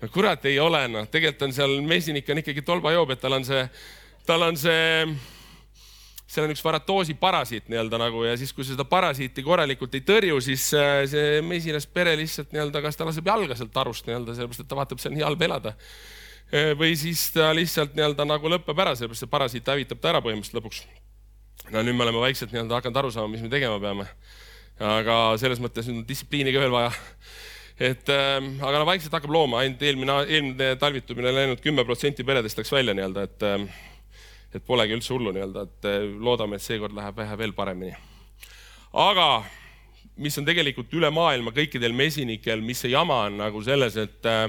no 0.00 0.08
kurat 0.14 0.44
ei 0.44 0.58
ole 0.58 0.86
noh, 0.88 1.08
tegelikult 1.08 1.48
on 1.48 1.56
seal 1.56 1.80
mesinik 1.82 2.28
on 2.30 2.42
ikkagi 2.42 2.62
tolbajoob, 2.62 3.10
et 3.14 3.20
tal 3.20 3.38
on 3.38 3.44
see, 3.44 3.64
tal 4.26 4.42
on 4.42 4.56
see 4.56 5.04
seal 6.28 6.44
on 6.44 6.52
üks 6.52 6.64
varatoosi 6.64 7.14
parasiit 7.16 7.70
nii-öelda 7.72 7.98
nagu 8.02 8.26
ja 8.26 8.34
siis, 8.36 8.52
kui 8.52 8.66
sa 8.66 8.74
seda 8.74 8.84
parasiiti 8.84 9.42
korralikult 9.42 9.94
ei 9.96 10.04
tõrju, 10.04 10.42
siis 10.44 10.66
äh, 10.76 11.00
see 11.08 11.40
mesilaspere 11.46 12.12
lihtsalt 12.20 12.52
nii-öelda, 12.52 12.82
kas 12.84 12.98
ta 12.98 13.06
laseb 13.08 13.30
jalga 13.30 13.56
sealt 13.56 13.72
tarust 13.72 14.08
nii-öelda, 14.10 14.34
sellepärast 14.36 14.66
et 14.66 14.68
ta 14.68 14.76
vaatab, 14.76 15.00
on 15.08 15.16
nii 15.16 15.24
halb 15.24 15.46
elada 15.48 15.76
või 16.50 16.94
siis 16.96 17.26
ta 17.34 17.50
lihtsalt 17.52 17.96
nii-öelda 17.96 18.24
nagu 18.24 18.48
lõpeb 18.48 18.78
ära, 18.80 18.94
sellepärast 18.96 19.24
see 19.24 19.30
parasiit 19.30 19.68
hävitab 19.68 20.00
ta 20.00 20.14
ära 20.14 20.22
põhimõtteliselt 20.24 20.60
lõpuks. 20.60 20.78
no 21.74 21.82
nüüd 21.82 21.96
me 21.96 22.06
oleme 22.06 22.22
vaikselt 22.22 22.54
nii-öelda 22.54 22.78
hakanud 22.78 23.02
aru 23.02 23.10
saama, 23.12 23.32
mis 23.34 23.44
me 23.44 23.50
tegema 23.52 23.80
peame. 23.82 24.08
aga 24.78 25.18
selles 25.40 25.60
mõttes 25.60 25.90
nüüd 25.90 26.02
on 26.02 26.08
distsipliini 26.08 26.54
ka 26.54 26.62
veel 26.64 26.72
vaja. 26.72 26.92
et 27.90 28.08
äh, 28.14 28.38
aga 28.40 28.78
no 28.78 28.86
vaikselt 28.88 29.12
hakkab 29.12 29.34
looma, 29.34 29.60
ainult 29.60 29.82
eelmine, 29.82 30.18
eelmine 30.24 30.72
talvitumine 30.80 31.34
läinud 31.34 31.60
kümme 31.60 31.84
protsenti 31.84 32.24
peredest 32.24 32.58
läks 32.58 32.72
välja 32.72 32.96
nii-öelda, 32.96 33.28
et 33.28 33.48
äh, 33.48 33.68
et 34.54 34.64
polegi 34.64 34.96
üldse 34.96 35.12
hullu 35.12 35.32
nii-öelda, 35.36 35.64
et 35.68 35.88
äh, 35.88 36.04
loodame, 36.16 36.56
et 36.56 36.64
seekord 36.64 36.96
läheb 36.96 37.16
vähe 37.20 37.38
veel 37.38 37.52
paremini. 37.56 37.92
aga 38.92 39.44
mis 40.18 40.38
on 40.40 40.46
tegelikult 40.48 40.92
üle 40.96 41.10
maailma 41.14 41.52
kõikidel 41.54 41.92
mesinikel, 41.94 42.62
mis 42.64 42.80
see 42.82 42.94
jama 42.94 43.26
on 43.28 43.38
nagu 43.42 43.62
selles, 43.62 43.96
et 44.00 44.26
äh, 44.26 44.48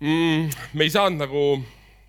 mm,? 0.00 0.50
me 0.74 0.86
ei 0.86 0.92
saanud 0.92 1.22
nagu 1.24 1.44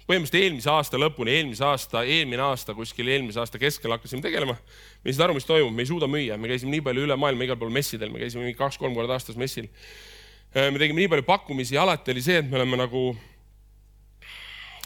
põhimõtteliselt 0.06 0.42
eelmise 0.44 0.70
aasta 0.70 1.00
lõpuni, 1.02 1.34
eelmise 1.34 1.66
aasta, 1.66 2.04
eelmine 2.06 2.44
aasta 2.46 2.76
kuskil 2.78 3.10
eelmise 3.10 3.42
aasta 3.42 3.62
keskel 3.62 3.94
hakkasime 3.96 4.22
tegelema. 4.22 4.54
me 4.56 5.10
ei 5.10 5.14
saanud 5.14 5.32
aru, 5.32 5.38
mis 5.40 5.48
toimub, 5.50 5.74
me 5.74 5.86
ei 5.86 5.90
suuda 5.90 6.10
müüa, 6.10 6.38
me 6.38 6.52
käisime 6.52 6.76
nii 6.76 6.84
palju 6.86 7.06
üle 7.08 7.18
maailma 7.18 7.48
igal 7.48 7.58
pool 7.58 7.74
messidel, 7.74 8.12
me 8.14 8.22
käisime 8.22 8.46
mingi 8.46 8.58
kaks-kolm 8.60 8.94
korda 8.98 9.18
aastas 9.18 9.38
messil. 9.40 9.70
Äh, 10.54 10.70
me 10.70 10.82
tegime 10.82 11.02
nii 11.02 11.10
palju 11.14 11.26
pakkumisi 11.26 11.78
alati 11.82 12.14
oli 12.14 12.22
see, 12.26 12.38
et 12.44 12.52
me 12.52 12.62
oleme 12.62 12.78
nagu 12.86 13.08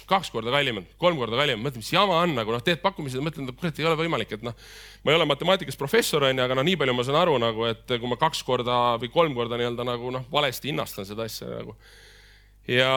kaks 0.09 0.31
korda 0.33 0.49
kallimad, 0.55 0.87
kolm 0.97 1.19
korda 1.19 1.37
kallimad, 1.37 1.67
mõtled, 1.67 1.83
mis 1.83 1.91
jama 1.93 2.23
on 2.23 2.31
nagu 2.39 2.55
noh, 2.55 2.63
teed 2.65 2.79
pakkumised 2.81 3.21
mõtled, 3.21 3.51
et 3.51 3.59
kurat, 3.59 3.77
ei 3.77 3.85
ole 3.85 3.99
võimalik, 3.99 4.31
et 4.39 4.45
noh, 4.45 4.55
ma 5.03 5.11
ei 5.11 5.19
ole 5.19 5.27
matemaatikas 5.29 5.77
professor 5.77 6.23
onju, 6.25 6.41
aga 6.47 6.57
noh, 6.57 6.65
nii 6.65 6.79
palju 6.79 6.95
ma 6.97 7.05
saan 7.05 7.19
aru 7.19 7.35
nagu, 7.43 7.67
et 7.69 7.91
kui 7.91 8.09
ma 8.09 8.17
kaks 8.17 8.41
korda 8.47 8.79
või 9.03 9.11
kolm 9.13 9.35
korda 9.37 9.59
nii-öelda 9.59 9.85
nagu 9.85 10.15
noh, 10.15 10.25
valesti 10.31 10.71
hinnastan 10.71 11.05
seda 11.05 11.27
asja 11.29 11.51
nagu 11.51 11.75
ja 12.69 12.91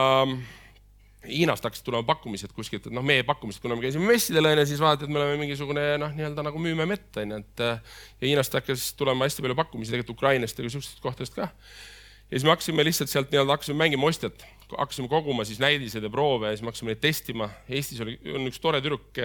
Hiinast 1.23 1.63
hakkasid 1.63 1.85
tulema 1.87 2.03
pakkumised 2.03 2.51
kuskilt, 2.55 2.89
et 2.89 2.95
noh, 2.95 3.03
meie 3.05 3.23
pakkumised, 3.23 3.61
kuna 3.63 3.77
me 3.79 3.85
käisime 3.85 4.09
messidel 4.09 4.49
onju, 4.49 4.65
siis 4.67 4.81
vaadati, 4.83 5.07
et 5.07 5.13
me 5.13 5.21
oleme 5.21 5.37
mingisugune 5.39 5.85
noh, 6.01 6.11
nii-öelda 6.17 6.43
nagu 6.43 6.59
müüme 6.59 6.87
mett 6.89 7.19
onju, 7.21 7.39
et 7.39 7.63
ja 7.63 8.25
Hiinast 8.25 8.57
hakkas 8.59 8.89
tulema 8.99 9.23
hästi 9.23 9.45
palju 9.45 9.55
pakkumisi 9.61 9.95
tegelikult 9.95 10.17
Ukrainast 10.17 10.59
ja 10.59 10.73
siuksest 10.73 10.99
kohtadest 11.03 11.37
ka. 11.37 11.47
ja 11.47 12.35
siis 12.35 12.43
me 12.43 12.51
hakkasime 12.51 12.83
lihtsalt 12.83 13.11
sealt 13.13 13.31
nii-öelda 13.31 13.55
hakkasime 13.55 13.79
mängima 13.79 14.09
ostjat, 14.11 14.43
hakkasime 14.73 15.07
koguma 15.07 15.47
siis 15.47 15.63
näidiseid 15.63 16.03
ja 16.03 16.11
proove 16.11 16.51
ja 16.51 16.57
siis 16.57 16.65
me 16.65 16.73
hakkasime 16.73 16.91
neid 16.91 17.01
testima. 17.03 17.49
Eestis 17.69 18.03
oli, 18.03 18.17
on 18.35 18.51
üks 18.51 18.59
tore 18.59 18.83
tüdruk, 18.83 19.15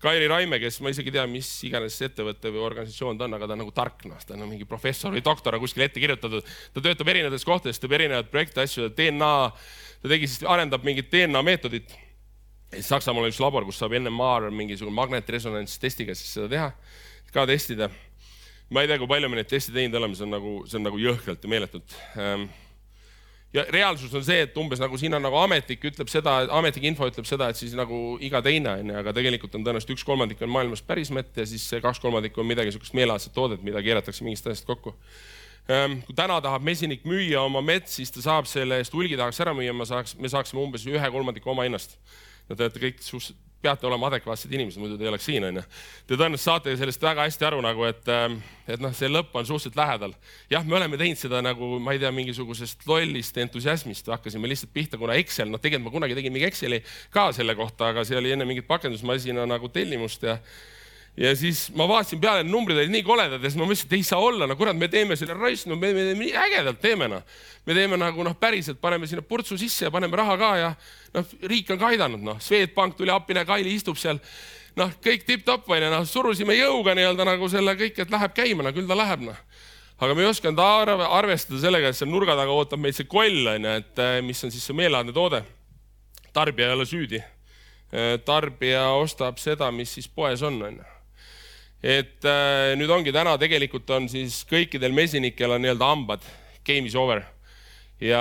Kairi 0.00 0.30
Raime, 0.32 0.56
kes 0.56 0.78
ma 0.80 0.88
isegi 0.88 1.10
ei 1.10 1.14
tea, 1.18 1.26
mis 1.28 1.48
iganes 1.68 1.98
ettevõte 2.06 2.48
või 2.48 2.62
organisatsioon 2.64 3.18
ta 3.20 3.26
on, 3.26 3.34
aga 3.36 3.48
ta 3.50 3.52
on 3.52 3.60
nagu 3.60 3.72
tark, 3.76 4.06
noh, 4.08 4.20
ta 4.24 4.32
on 4.32 4.46
mingi 4.48 4.64
professor 4.68 5.12
või 5.12 5.20
doktor 5.24 5.58
on 5.58 5.60
kuskil 5.60 5.84
ette 5.84 6.00
kirjutatud. 6.00 6.46
ta 6.72 6.82
töötab 6.86 7.10
erinevates 7.12 7.44
kohtades, 7.44 7.80
teeb 7.82 7.92
erinevaid 7.98 8.30
projekte, 8.32 8.64
asju, 8.64 8.88
DNA, 8.96 9.32
ta 10.00 10.12
tegi 10.14 10.30
siis, 10.30 10.46
arendab 10.48 10.88
mingit 10.88 11.10
DNA 11.12 11.42
meetodit. 11.44 11.92
Saksamaal 12.80 13.26
on 13.26 13.34
üks 13.34 13.42
labor, 13.42 13.66
kus 13.68 13.82
saab 13.82 13.92
NMR 13.98 14.48
mingisugune 14.54 14.96
magnetresonantstestiga 14.96 16.16
siis 16.16 16.32
seda 16.38 16.48
teha, 16.48 16.70
ka 17.34 17.44
testida. 17.50 17.90
ma 18.70 18.80
ei 18.80 18.88
tea, 18.88 18.96
kui 19.02 19.10
palju 19.10 19.28
me 19.28 19.36
neid 19.36 19.52
teste 19.52 19.74
teinud 19.74 20.00
oleme, 20.00 20.16
see 20.16 20.24
on 20.24 20.32
nagu, 20.32 20.56
see 20.70 20.80
on 20.80 20.86
nagu 20.86 21.00
jõhkralt 21.02 21.44
ja 21.44 21.50
meeletult 21.50 21.96
ähm, 22.16 22.48
ja 23.54 23.64
reaalsus 23.68 24.14
on 24.14 24.24
see, 24.24 24.44
et 24.46 24.56
umbes 24.60 24.80
nagu 24.82 24.98
siin 25.00 25.14
on 25.16 25.24
nagu 25.24 25.38
ametlik 25.40 25.82
ütleb 25.90 26.10
seda, 26.12 26.36
ametlik 26.56 26.86
info 26.90 27.08
ütleb 27.10 27.26
seda, 27.28 27.50
et 27.50 27.58
siis 27.58 27.74
nagu 27.78 28.16
iga 28.22 28.42
teine 28.46 28.76
on 28.78 28.92
ju, 28.92 28.96
aga 29.02 29.14
tegelikult 29.16 29.56
on 29.58 29.66
tõenäoliselt 29.66 29.96
üks 29.96 30.06
kolmandik 30.06 30.42
on 30.46 30.52
maailmas 30.54 30.84
päris 30.86 31.10
mett 31.14 31.36
ja 31.36 31.46
siis 31.48 31.66
kaks 31.82 32.02
kolmandikku 32.02 32.44
on 32.44 32.48
midagi 32.50 32.74
sihukest 32.74 32.94
meelelaadset 32.98 33.34
toodet, 33.34 33.64
mida 33.66 33.82
keeratakse 33.82 34.26
mingist 34.26 34.46
asjast 34.46 34.68
kokku. 34.70 34.94
Ehm, 35.70 36.00
kui 36.06 36.16
täna 36.16 36.38
tahab 36.42 36.64
mesinik 36.66 37.04
müüa 37.06 37.42
oma 37.46 37.62
mett, 37.62 37.90
siis 37.90 38.10
ta 38.14 38.22
saab 38.24 38.48
selle 38.50 38.80
eest 38.80 38.94
hulgi 38.96 39.18
tahaks 39.18 39.42
ära 39.42 39.54
müüa, 39.56 39.74
ma 39.76 39.86
saaks, 39.88 40.16
me 40.18 40.30
saaksime 40.30 40.62
umbes 40.62 40.86
ühe 40.88 41.12
kolmandiku 41.14 41.52
oma 41.54 41.66
hinnast. 41.66 41.98
ja 42.48 42.56
te 42.56 42.66
olete 42.66 42.82
kõik 42.82 43.02
suhteliselt 43.02 43.49
peate 43.62 43.86
olema 43.86 44.08
adekvaatsed 44.08 44.52
inimesed, 44.54 44.80
muidu 44.80 44.96
te 44.98 45.04
ei 45.04 45.10
oleks 45.10 45.26
siin, 45.28 45.44
onju. 45.50 45.62
Te 46.08 46.16
tõenäoliselt 46.16 46.46
saate 46.46 46.74
sellest 46.80 47.02
väga 47.04 47.26
hästi 47.28 47.46
aru 47.48 47.60
nagu, 47.64 47.84
et, 47.88 48.08
ähm, 48.08 48.38
et 48.70 48.80
noh, 48.80 48.94
see 48.96 49.10
lõpp 49.10 49.36
on 49.36 49.46
suhteliselt 49.46 49.76
lähedal. 49.76 50.14
jah, 50.50 50.64
me 50.64 50.78
oleme 50.78 50.98
teinud 51.00 51.20
seda 51.20 51.42
nagu, 51.44 51.78
ma 51.78 51.92
ei 51.92 52.00
tea, 52.02 52.10
mingisugusest 52.14 52.86
lollist 52.88 53.36
entusiasmist 53.36 54.08
hakkasime 54.08 54.48
lihtsalt 54.48 54.72
pihta, 54.72 54.98
kuna 54.98 55.18
Excel, 55.20 55.52
noh, 55.52 55.60
tegelikult 55.60 55.90
ma 55.90 55.96
kunagi 55.98 56.18
tegin 56.18 56.32
mingi 56.32 56.48
Exceli 56.48 56.82
ka 57.12 57.30
selle 57.36 57.54
kohta, 57.58 57.92
aga 57.92 58.04
see 58.08 58.18
oli 58.18 58.32
enne 58.32 58.48
mingit 58.48 58.68
pakendusmasina 58.68 59.46
nagu 59.48 59.68
tellimust 59.68 60.24
ja 60.24 60.38
ja 61.16 61.32
siis 61.36 61.66
ma 61.74 61.88
vaatasin 61.88 62.20
peale, 62.20 62.44
need 62.44 62.52
numbrid 62.52 62.78
olid 62.78 62.92
nii 62.92 63.02
koledad 63.06 63.42
ja 63.42 63.50
siis 63.50 63.58
ma 63.58 63.66
mõtlesin, 63.66 63.88
et 63.90 63.96
ei 63.98 64.04
saa 64.06 64.20
olla, 64.22 64.46
no 64.46 64.56
kurat, 64.56 64.76
me 64.78 64.88
teeme 64.88 65.16
selle 65.18 65.34
raisk, 65.34 65.66
no 65.70 65.76
me, 65.76 65.92
me, 65.94 66.04
me 66.12 66.18
nii 66.22 66.36
ägedalt 66.38 66.80
teeme 66.82 67.08
noh. 67.10 67.24
me 67.66 67.74
teeme 67.76 67.98
nagu 68.00 68.24
noh, 68.24 68.36
päriselt 68.38 68.80
paneme 68.80 69.08
sinna 69.10 69.22
purtsu 69.26 69.58
sisse 69.58 69.88
ja 69.88 69.90
paneme 69.90 70.16
raha 70.16 70.36
ka 70.40 70.50
ja 70.58 70.70
noh, 71.16 71.34
riik 71.50 71.72
on 71.74 71.80
ka 71.80 71.90
aidanud, 71.90 72.22
noh, 72.24 72.38
Swedbank 72.40 72.96
tuli 72.96 73.10
appi, 73.12 73.34
näe, 73.36 73.48
Kaili 73.48 73.74
istub 73.74 73.98
seal. 73.98 74.20
noh, 74.78 74.92
kõik 75.02 75.26
tipp-topp 75.26 75.68
onju, 75.68 75.90
noh, 75.90 76.06
surusime 76.06 76.54
jõuga 76.56 76.94
nii-öelda 76.94 77.26
nagu 77.26 77.48
selle 77.50 77.74
kõik, 77.76 77.98
et 77.98 78.14
läheb 78.14 78.36
käima, 78.36 78.64
no 78.64 78.72
küll 78.76 78.88
ta 78.88 78.98
läheb, 78.98 79.26
noh 79.32 79.42
aga 80.00 80.14
me 80.16 80.22
ei 80.24 80.30
osanud 80.30 80.62
arve, 80.64 81.04
arvestada 81.04 81.58
sellega, 81.60 81.90
et 81.90 81.98
seal 81.98 82.08
nurga 82.08 82.32
taga 82.38 82.54
ootab 82.56 82.80
meid 82.80 82.96
see 82.96 83.04
koll 83.04 83.50
onju, 83.50 83.74
et 83.82 84.00
eh, 84.00 84.22
mis 84.24 84.40
on 84.46 84.54
siis 84.54 84.64
see 84.64 84.78
meelelaadne 84.78 85.12
toode. 85.12 85.42
tarbija 86.32 86.70
ei 86.70 86.78
ole 86.78 86.86
süüdi. 86.86 87.20
Eh, 87.92 88.14
tarbija 88.24 88.86
ostab 88.96 89.36
seda, 89.42 89.68
mis 89.70 89.92
siis 89.92 90.08
poes 90.08 90.40
on 90.46 90.56
onju 90.70 90.99
et 91.80 92.28
äh, 92.28 92.76
nüüd 92.76 92.90
ongi 92.92 93.12
täna 93.14 93.36
tegelikult 93.40 93.88
on 93.96 94.08
siis 94.12 94.42
kõikidel 94.48 94.92
mesinikel 94.94 95.56
on 95.56 95.62
nii-öelda 95.64 95.92
hambad, 95.92 96.24
game 96.66 96.88
is 96.88 96.96
over. 96.96 97.22
ja 98.00 98.20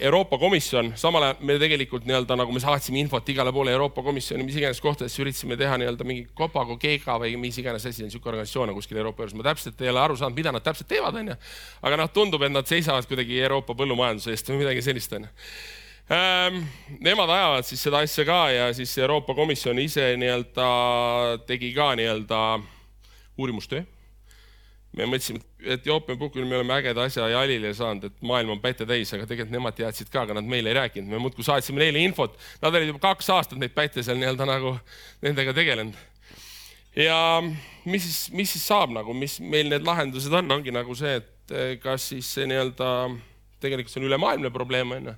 Euroopa 0.00 0.38
Komisjon, 0.40 0.94
samal 0.96 1.26
ajal 1.26 1.40
me 1.44 1.58
tegelikult 1.60 2.06
nii-öelda 2.08 2.38
nagu 2.40 2.52
me 2.52 2.60
saatsime 2.64 3.02
infot 3.02 3.28
igale 3.28 3.52
poole 3.52 3.74
Euroopa 3.74 4.00
Komisjoni, 4.02 4.44
mis 4.44 4.56
iganes 4.56 4.80
kohtadesse 4.80 5.20
üritasime 5.20 5.56
teha 5.60 5.76
nii-öelda 5.80 6.04
mingi 6.08 6.24
Copago, 6.36 6.78
Geega 6.80 7.18
või 7.20 7.34
mis 7.40 7.58
iganes 7.60 7.84
asi 7.84 8.04
on 8.04 8.08
niisugune 8.08 8.32
organisatsioon 8.32 8.72
kuskil 8.76 9.00
Euroopa 9.02 9.24
juures, 9.24 9.36
ma 9.36 9.44
täpselt 9.50 9.84
ei 9.84 9.92
ole 9.92 10.00
aru 10.00 10.16
saanud, 10.16 10.36
mida 10.36 10.52
nad 10.52 10.64
täpselt 10.64 10.88
teevad, 10.88 11.16
onju. 11.20 11.36
aga 11.82 12.00
noh, 12.00 12.12
tundub, 12.12 12.44
et 12.48 12.54
nad 12.56 12.68
seisavad 12.68 13.08
kuidagi 13.08 13.42
Euroopa 13.42 13.76
põllumajanduse 13.76 14.32
eest 14.32 14.48
või 14.52 14.64
midagi 14.64 14.84
sellist, 14.88 15.12
onju 15.20 15.28
ähm,. 16.10 16.62
Nemad 17.00 17.30
ajavad 17.30 17.66
siis 17.66 17.82
seda 17.82 17.98
asja 18.04 18.24
ka 18.24 18.38
ja 18.50 18.70
siis 18.74 18.92
Euroopa 18.98 19.34
Komisjon 19.34 19.78
ise 19.82 20.12
nii-öelda 20.16 20.66
tegi 21.46 21.72
ka 21.74 21.94
nii-öelda 21.98 22.40
uurimustöö. 23.38 23.82
me 24.96 25.04
mõtlesime, 25.04 25.42
et 25.60 25.80
Etioopia 25.80 26.16
puhul 26.16 26.46
me 26.48 26.56
oleme 26.56 26.72
ägeda 26.78 27.02
asja 27.04 27.26
jalile 27.28 27.74
saanud, 27.74 28.06
et 28.08 28.22
maailm 28.24 28.54
on 28.54 28.60
päite 28.62 28.86
täis, 28.88 29.10
aga 29.12 29.26
tegelikult 29.26 29.52
nemad 29.52 29.76
teadsid 29.76 30.08
ka, 30.08 30.22
aga 30.24 30.38
nad 30.38 30.46
meile 30.48 30.70
ei 30.70 30.78
rääkinud, 30.78 31.10
me 31.10 31.18
muudkui 31.20 31.44
saatsime 31.44 31.82
neile 31.82 32.00
infot. 32.00 32.38
Nad 32.62 32.74
olid 32.74 32.88
juba 32.88 33.02
kaks 33.02 33.28
aastat 33.34 33.60
neid 33.60 33.74
päite 33.76 34.00
seal 34.06 34.16
nii-öelda 34.16 34.46
nagu 34.48 34.72
nendega 35.26 35.52
tegelenud. 35.52 35.98
ja 36.96 37.18
mis 37.84 38.06
siis, 38.06 38.20
mis 38.32 38.54
siis 38.56 38.64
saab 38.70 38.94
nagu, 38.94 39.12
mis 39.12 39.36
meil 39.40 39.68
need 39.68 39.84
lahendused 39.84 40.32
on, 40.32 40.48
ongi 40.54 40.72
nagu 40.72 40.94
see, 40.96 41.18
et 41.20 41.52
eh, 41.52 41.74
kas 41.82 42.08
siis 42.14 42.30
see 42.38 42.46
nii-öelda 42.48 42.92
tegelikult 43.60 43.92
see 43.92 44.00
on 44.00 44.08
ülemaailmne 44.08 44.54
probleem 44.54 44.96
onju 44.96 45.16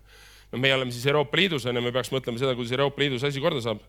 no 0.52 0.58
meie 0.62 0.74
oleme 0.74 0.94
siis 0.94 1.06
Euroopa 1.06 1.36
Liidus 1.36 1.66
on 1.66 1.76
ju, 1.76 1.84
me 1.84 1.92
peaks 1.92 2.10
mõtlema 2.14 2.40
seda, 2.40 2.54
kuidas 2.56 2.72
Euroopa 2.72 3.02
Liidus 3.02 3.24
asi 3.28 3.42
korda 3.42 3.60
saab. 3.64 3.82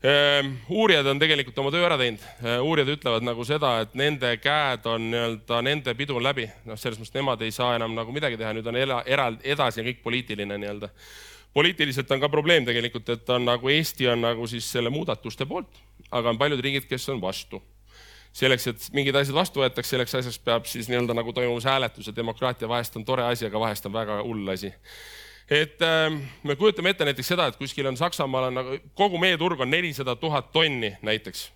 Ehm, 0.00 0.54
uurijad 0.72 1.06
on 1.12 1.18
tegelikult 1.20 1.58
oma 1.60 1.72
töö 1.74 1.82
ära 1.84 1.98
teinud, 2.00 2.22
ehm, 2.40 2.62
uurijad 2.64 2.94
ütlevad 2.94 3.24
nagu 3.26 3.44
seda, 3.44 3.74
et 3.84 3.96
nende 4.00 4.30
käed 4.40 4.86
on 4.88 5.10
nii-öelda, 5.12 5.58
nende 5.66 5.94
pidu 5.98 6.16
on 6.16 6.24
läbi, 6.24 6.46
noh, 6.64 6.78
selles 6.80 6.96
mõttes 7.00 7.18
nemad 7.18 7.42
ei 7.44 7.52
saa 7.52 7.74
enam 7.76 7.92
nagu 7.98 8.14
midagi 8.16 8.40
teha, 8.40 8.54
nüüd 8.56 8.70
on 8.70 8.80
era, 8.80 9.02
eraldi 9.04 9.52
edasi 9.52 9.82
ja 9.82 9.86
kõik 9.90 10.00
poliitiline 10.06 10.56
nii-öelda. 10.62 10.88
poliitiliselt 11.52 12.10
on 12.14 12.20
ka 12.20 12.28
probleem 12.32 12.64
tegelikult, 12.64 13.08
et 13.10 13.30
on 13.34 13.44
nagu 13.44 13.68
Eesti 13.68 14.08
on 14.08 14.20
nagu 14.22 14.46
siis 14.46 14.72
selle 14.72 14.90
muudatuste 14.90 15.44
poolt, 15.46 15.82
aga 16.10 16.30
on 16.30 16.38
paljud 16.38 16.60
riigid, 16.60 16.88
kes 16.88 17.08
on 17.08 17.20
vastu 17.20 17.60
selleks, 18.32 18.66
et 18.70 18.84
mingid 18.94 19.16
asjad 19.18 19.34
vastu 19.34 19.60
võetakse, 19.60 19.90
selleks 19.90 20.14
asjaks 20.14 20.38
peab 20.38 20.64
siis 20.70 20.88
nii-öelda 20.88 21.12
nagu 21.18 21.32
toimumas 21.34 21.66
hääletus 21.66 22.06
ja 22.06 22.14
demokraatia 22.16 22.68
vahest 22.70 22.96
on 22.96 23.04
tore 23.04 23.26
asi, 23.26 23.48
aga 23.50 23.60
vahest 23.60 23.86
on 23.86 23.92
väga 23.92 24.22
hull 24.22 24.48
asi 24.48 24.70
et 25.50 25.82
äh, 25.82 26.20
me 26.46 26.56
kujutame 26.56 26.92
ette 26.94 27.04
näiteks 27.04 27.32
seda, 27.32 27.48
et 27.50 27.58
kuskil 27.58 27.88
on 27.90 27.98
Saksamaal 27.98 28.50
on 28.50 28.58
nagu 28.60 28.76
kogu 28.94 29.18
meie 29.18 29.38
turg 29.38 29.60
on 29.60 29.70
nelisada 29.70 30.14
tuhat 30.16 30.52
tonni 30.54 30.94
näiteks, 31.02 31.48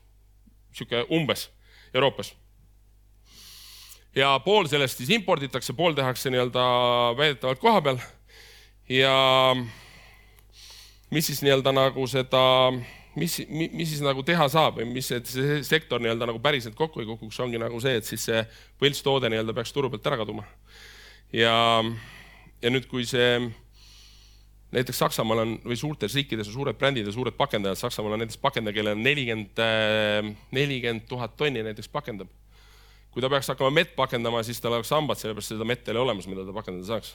sihuke 0.74 1.06
umbes 1.14 1.48
Euroopas. 1.94 2.34
ja 4.14 4.38
pool 4.44 4.66
sellest 4.66 4.98
siis 4.98 5.14
imporditakse, 5.14 5.72
pool 5.72 5.94
tehakse 5.94 6.30
nii-öelda 6.30 6.66
väidetavalt 7.16 7.62
koha 7.62 7.80
peal. 7.82 8.02
ja 8.88 9.14
mis 11.10 11.26
siis 11.26 11.42
nii-öelda 11.42 11.72
nagu 11.72 12.06
seda, 12.10 12.42
mis, 13.14 13.38
mis 13.48 13.88
siis 13.88 14.02
nagu 14.02 14.22
teha 14.26 14.48
saab 14.50 14.80
või 14.80 14.90
mis, 14.90 15.10
et 15.14 15.30
see 15.30 15.62
sektor 15.62 16.02
nii-öelda 16.02 16.32
nagu 16.32 16.42
päriselt 16.42 16.74
kokku 16.74 17.02
ei 17.02 17.06
kukuks, 17.06 17.38
ongi 17.46 17.62
nagu 17.62 17.78
see, 17.80 17.94
et 18.00 18.10
siis 18.10 18.26
see 18.26 18.42
võltstoode 18.82 19.30
nii-öelda 19.30 19.54
peaks 19.54 19.72
turu 19.72 19.90
pealt 19.92 20.10
ära 20.10 20.18
kaduma. 20.24 20.46
ja, 21.32 21.54
ja 22.62 22.74
nüüd, 22.74 22.90
kui 22.90 23.06
see 23.06 23.38
näiteks 24.74 24.98
Saksamaal 24.98 25.42
on 25.44 25.52
või 25.64 25.76
suurtes 25.78 26.14
riikides 26.16 26.48
on 26.50 26.56
suured 26.58 26.78
brändid 26.78 27.06
ja 27.06 27.12
suured 27.14 27.36
pakendajad, 27.38 27.78
Saksamaal 27.78 28.16
on 28.16 28.24
näiteks 28.24 28.40
pakendaja, 28.42 28.74
kellel 28.76 28.98
on 28.98 29.04
nelikümmend, 29.06 29.60
äh, 29.62 30.30
nelikümmend 30.54 31.06
tuhat 31.10 31.36
tonni 31.36 31.62
näiteks 31.62 31.88
pakendab. 31.88 32.32
kui 33.14 33.22
ta 33.22 33.28
peaks 33.30 33.46
hakkama 33.46 33.70
mett 33.70 33.92
pakendama, 33.94 34.42
siis 34.42 34.58
tal 34.60 34.72
oleks 34.74 34.90
hambad, 34.90 35.14
sellepärast 35.20 35.52
seda 35.52 35.64
mett 35.64 35.86
ei 35.86 35.92
ole 35.92 36.00
olemas, 36.02 36.26
mida 36.26 36.42
ta 36.42 36.52
pakendada 36.52 36.86
saaks 36.88 37.12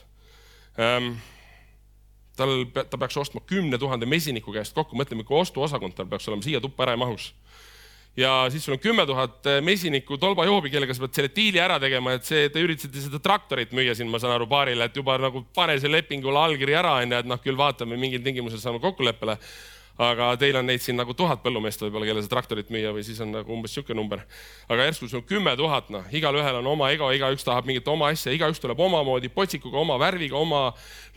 ähm,. 0.80 1.18
tal, 2.36 2.64
ta 2.72 2.98
peaks 2.98 3.16
ostma 3.20 3.40
kümne 3.44 3.78
tuhande 3.78 4.06
mesiniku 4.06 4.52
käest 4.52 4.72
kokku, 4.74 4.96
mõtleme, 4.96 5.26
kui 5.28 5.36
ostuosakond 5.36 5.94
tal 5.94 6.08
peaks 6.08 6.28
olema, 6.28 6.42
siia 6.42 6.60
tuppa 6.60 6.86
ära 6.86 6.96
ei 6.96 7.02
mahuks 7.04 7.34
ja 8.18 8.32
siis 8.50 8.64
sul 8.64 8.74
on 8.76 8.82
kümme 8.82 9.06
tuhat 9.06 9.46
eh, 9.46 9.60
mesinikku 9.64 10.18
tolbajoobi, 10.20 10.70
kellega 10.72 10.94
sa 10.96 11.04
pead 11.04 11.18
selle 11.18 11.32
diili 11.34 11.62
ära 11.62 11.78
tegema, 11.82 12.16
et 12.16 12.26
see, 12.26 12.48
te 12.52 12.62
üritasite 12.62 13.04
seda 13.06 13.20
traktorit 13.22 13.74
müüa 13.76 13.94
siin, 13.96 14.10
ma 14.10 14.20
saan 14.22 14.34
aru, 14.34 14.48
paarile, 14.50 14.88
et 14.90 14.96
juba 14.96 15.18
nagu 15.20 15.44
pane 15.54 15.78
see 15.80 15.92
lepingule 15.92 16.40
allkiri 16.42 16.76
ära, 16.80 16.96
onju, 17.02 17.20
et 17.22 17.30
noh, 17.30 17.42
küll 17.42 17.58
vaatame, 17.60 17.98
mingil 18.00 18.24
tingimusel 18.26 18.62
saame 18.62 18.82
kokkuleppele 18.82 19.38
aga 20.00 20.30
teil 20.40 20.56
on 20.56 20.64
neid 20.64 20.80
siin 20.80 20.96
nagu 20.96 21.12
tuhat 21.16 21.42
põllumeest 21.44 21.82
võib-olla, 21.84 22.06
kellele 22.08 22.24
seda 22.24 22.38
traktorit 22.38 22.70
müüa 22.72 22.92
või 22.96 23.02
siis 23.04 23.18
on 23.20 23.34
nagu 23.34 23.52
umbes 23.52 23.74
sihuke 23.76 23.92
number. 23.96 24.22
aga 24.68 24.86
järsku 24.86 25.08
sul 25.10 25.20
on 25.20 25.26
kümme 25.28 25.52
tuhat, 25.58 25.90
noh, 25.92 26.06
igalühel 26.16 26.60
on 26.62 26.70
oma 26.72 26.88
ego, 26.94 27.10
igaüks 27.12 27.44
tahab 27.44 27.68
mingit 27.68 27.88
oma 27.88 28.08
asja, 28.08 28.32
igaüks 28.32 28.62
tuleb 28.62 28.80
omamoodi 28.80 29.28
potsikuga, 29.34 29.76
oma 29.82 29.98
värviga, 30.00 30.38
oma 30.40 30.70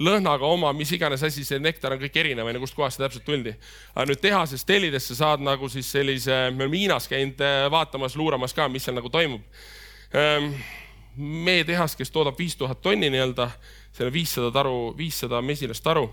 lõhnaga, 0.04 0.44
oma 0.44 0.74
mis 0.76 0.92
iganes 0.92 1.24
asi, 1.24 1.46
see 1.48 1.62
nektar 1.64 1.96
on 1.96 2.02
kõik 2.02 2.20
erinev, 2.20 2.50
onju, 2.50 2.64
kustkohast 2.66 3.00
see 3.00 3.06
täpselt 3.06 3.26
tuldi. 3.28 3.54
aga 3.96 4.08
nüüd 4.10 4.20
tehasest 4.24 4.68
tellides 4.68 5.08
sa 5.08 5.20
saad 5.22 5.46
nagu 5.46 5.70
siis 5.72 5.88
sellise, 5.88 6.50
me 6.52 6.68
oleme 6.68 6.82
Hiinas 6.84 7.08
käinud 7.08 7.40
äh, 7.40 7.70
vaatamas, 7.72 8.18
luuramas 8.20 8.54
ka, 8.54 8.68
mis 8.68 8.84
seal 8.84 8.98
nagu 9.00 9.12
toimub 9.14 9.64
ehm, 10.12 10.52
meie 11.16 11.64
tehas, 11.64 11.96
kes 11.96 12.12
toodab 12.12 12.36
viis 12.36 12.58
tuhat 12.60 12.82
tonni 12.84 13.08
nii-öelda, 13.14 13.48
seal 13.96 14.12
on 14.12 14.18
viissada 14.18 14.52
taru, 14.52 14.78
viissada 14.98 15.40
mesilast 15.46 15.86
taru 15.86 16.10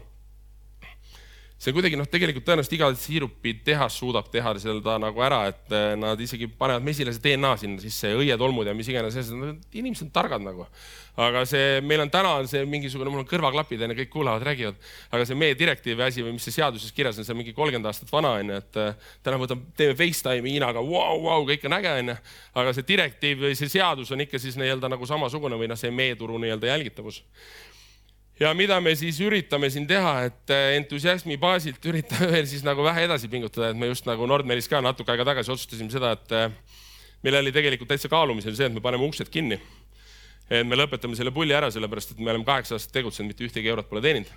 see 1.60 1.74
kuidagi 1.76 1.98
noh, 2.00 2.08
tegelikult 2.08 2.46
tõenäoliselt 2.46 2.72
iga 2.78 2.88
siirupitehas 2.96 3.98
suudab 4.00 4.30
teha 4.32 4.54
seda 4.62 4.94
nagu 5.02 5.20
ära, 5.24 5.42
et 5.50 5.74
eh, 5.76 5.92
nad 6.00 6.20
isegi 6.20 6.48
panevad 6.48 6.86
mesilase 6.86 7.20
DNA 7.20 7.52
sinna 7.60 7.82
sisse, 7.82 8.14
õietolmud 8.16 8.70
ja 8.70 8.74
mis 8.76 8.88
iganes 8.88 9.18
inimesed 9.20 10.06
on 10.06 10.14
targad 10.14 10.44
nagu. 10.44 10.64
aga 11.20 11.42
see, 11.44 11.82
meil 11.84 12.00
on 12.00 12.08
täna 12.08 12.30
on 12.40 12.48
see 12.48 12.62
mingisugune, 12.64 13.12
mul 13.12 13.20
on 13.20 13.28
kõrvaklapid 13.28 13.82
onju, 13.84 13.98
kõik 13.98 14.12
kuulavad, 14.14 14.44
räägivad, 14.46 14.78
aga 15.12 15.26
see 15.28 15.36
meie 15.36 15.58
direktiivi 15.58 16.06
asi 16.06 16.24
või 16.24 16.38
mis 16.38 16.48
see 16.48 16.56
seaduses 16.56 16.94
kirjas 16.96 17.18
on, 17.20 17.26
see 17.28 17.34
on 17.34 17.42
mingi 17.42 17.52
kolmkümmend 17.52 17.90
aastat 17.90 18.12
vana 18.14 18.32
onju, 18.40 18.60
et 18.62 18.80
eh, 18.80 19.08
täna 19.26 19.40
võtame, 19.42 19.68
teeme 19.76 19.98
Facetime'i 19.98 20.54
Hiinaga, 20.56 20.80
vau, 20.80 21.18
vau, 21.26 21.42
kõik 21.50 21.66
on 21.68 21.76
äge 21.76 21.96
onju. 21.98 22.20
aga 22.62 22.72
see 22.72 22.88
direktiiv 22.88 23.44
või 23.44 23.58
see 23.58 23.68
seadus 23.68 24.14
on 24.16 24.24
ikka 24.24 24.40
siis 24.40 24.56
nii-öelda 24.56 24.88
nagu 24.94 25.08
samasugune 25.12 25.60
või 25.60 25.68
noh, 25.68 25.76
see 25.76 25.92
meie 25.92 26.16
turu 26.16 26.40
nii-öelda 26.40 26.72
jälgitavus 26.72 27.20
ja 28.40 28.52
mida 28.56 28.78
me 28.80 28.92
siis 28.96 29.18
üritame 29.22 29.68
siin 29.72 29.86
teha, 29.88 30.14
et 30.30 30.52
äh, 30.54 30.74
entusiasmi 30.78 31.36
baasilt 31.40 31.84
üritame 31.90 32.30
veel 32.34 32.48
siis 32.48 32.64
nagu 32.66 32.84
vähe 32.86 33.04
edasi 33.08 33.28
pingutada, 33.32 33.70
et 33.70 33.80
me 33.80 33.90
just 33.90 34.08
nagu 34.08 34.28
Nordmeris 34.28 34.68
ka 34.70 34.80
natuke 34.84 35.12
aega 35.12 35.28
tagasi 35.32 35.52
otsustasime 35.52 35.92
seda, 35.92 36.14
et 36.16 36.36
äh, 36.36 36.76
meil 37.26 37.40
oli 37.42 37.52
tegelikult 37.54 37.92
täitsa 37.92 38.10
kaalumisel 38.12 38.56
see, 38.56 38.70
et 38.70 38.76
me 38.76 38.82
paneme 38.84 39.04
uksed 39.08 39.28
kinni. 39.32 39.60
et 40.50 40.66
me 40.66 40.74
lõpetame 40.74 41.14
selle 41.14 41.30
pulli 41.30 41.54
ära, 41.54 41.68
sellepärast 41.70 42.16
et 42.16 42.18
me 42.18 42.32
oleme 42.32 42.44
kaheksa 42.48 42.74
aastat 42.74 42.96
tegutsenud, 42.96 43.30
mitte 43.30 43.44
ühtegi 43.46 43.70
eurot 43.70 43.86
pole 43.86 44.00
teeninud. 44.02 44.32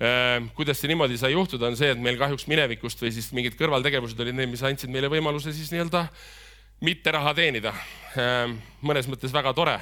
Äh, 0.00 0.40
kuidas 0.56 0.80
see 0.80 0.90
niimoodi 0.90 1.20
sai 1.20 1.34
juhtuda, 1.36 1.68
on 1.68 1.76
see, 1.78 1.92
et 1.92 2.00
meil 2.00 2.18
kahjuks 2.18 2.48
minevikust 2.50 3.04
või 3.04 3.12
siis 3.14 3.28
mingid 3.36 3.54
kõrvaltegevused 3.60 4.18
olid 4.24 4.34
need, 4.40 4.50
mis 4.50 4.64
andsid 4.66 4.90
meile 4.90 5.12
võimaluse 5.12 5.52
siis 5.54 5.70
nii-öelda 5.74 6.08
mitte 6.80 7.12
raha 7.12 7.34
teenida. 7.36 7.74
mõnes 8.80 9.06
mõttes 9.06 9.30
väga 9.30 9.52
tore 9.52 9.76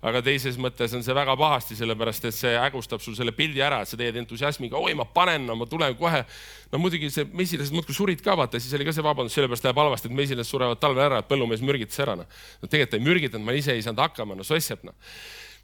aga 0.00 0.22
teises 0.24 0.56
mõttes 0.60 0.94
on 0.96 1.02
see 1.04 1.14
väga 1.16 1.34
pahasti, 1.36 1.76
sellepärast 1.76 2.28
et 2.30 2.36
see 2.36 2.52
hägustab 2.56 3.02
sul 3.04 3.16
selle 3.18 3.34
pildi 3.36 3.60
ära, 3.64 3.82
et 3.82 3.90
sa 3.90 3.98
teed 4.00 4.16
entusiasmiga, 4.22 4.80
oi, 4.80 4.94
ma 4.96 5.04
panen, 5.04 5.44
no 5.48 5.58
ma 5.60 5.68
tulen 5.68 5.96
kohe. 5.98 6.22
no 6.72 6.80
muidugi 6.80 7.10
see 7.12 7.26
mesilased 7.36 7.74
muudkui 7.76 7.96
surid 7.96 8.24
ka, 8.24 8.36
vaata, 8.38 8.60
siis 8.62 8.72
oli 8.78 8.86
ka 8.88 8.94
see 8.96 9.04
vabandus, 9.04 9.36
sellepärast 9.36 9.68
läheb 9.68 9.82
halvasti, 9.82 10.08
et 10.08 10.16
mesilased 10.16 10.48
surevad 10.48 10.80
talvel 10.80 11.04
ära, 11.10 11.20
et 11.20 11.28
põllumees 11.28 11.60
mürgitas 11.60 12.00
ära, 12.00 12.16
noh. 12.16 12.40
no 12.62 12.70
tegelikult 12.70 12.96
ei 12.96 13.06
mürgitanud, 13.10 13.44
ma 13.44 13.56
ise 13.58 13.76
ei 13.76 13.84
saanud 13.84 14.00
hakkama, 14.06 14.38
no 14.38 14.46
sossep, 14.46 14.86
noh 14.88 14.96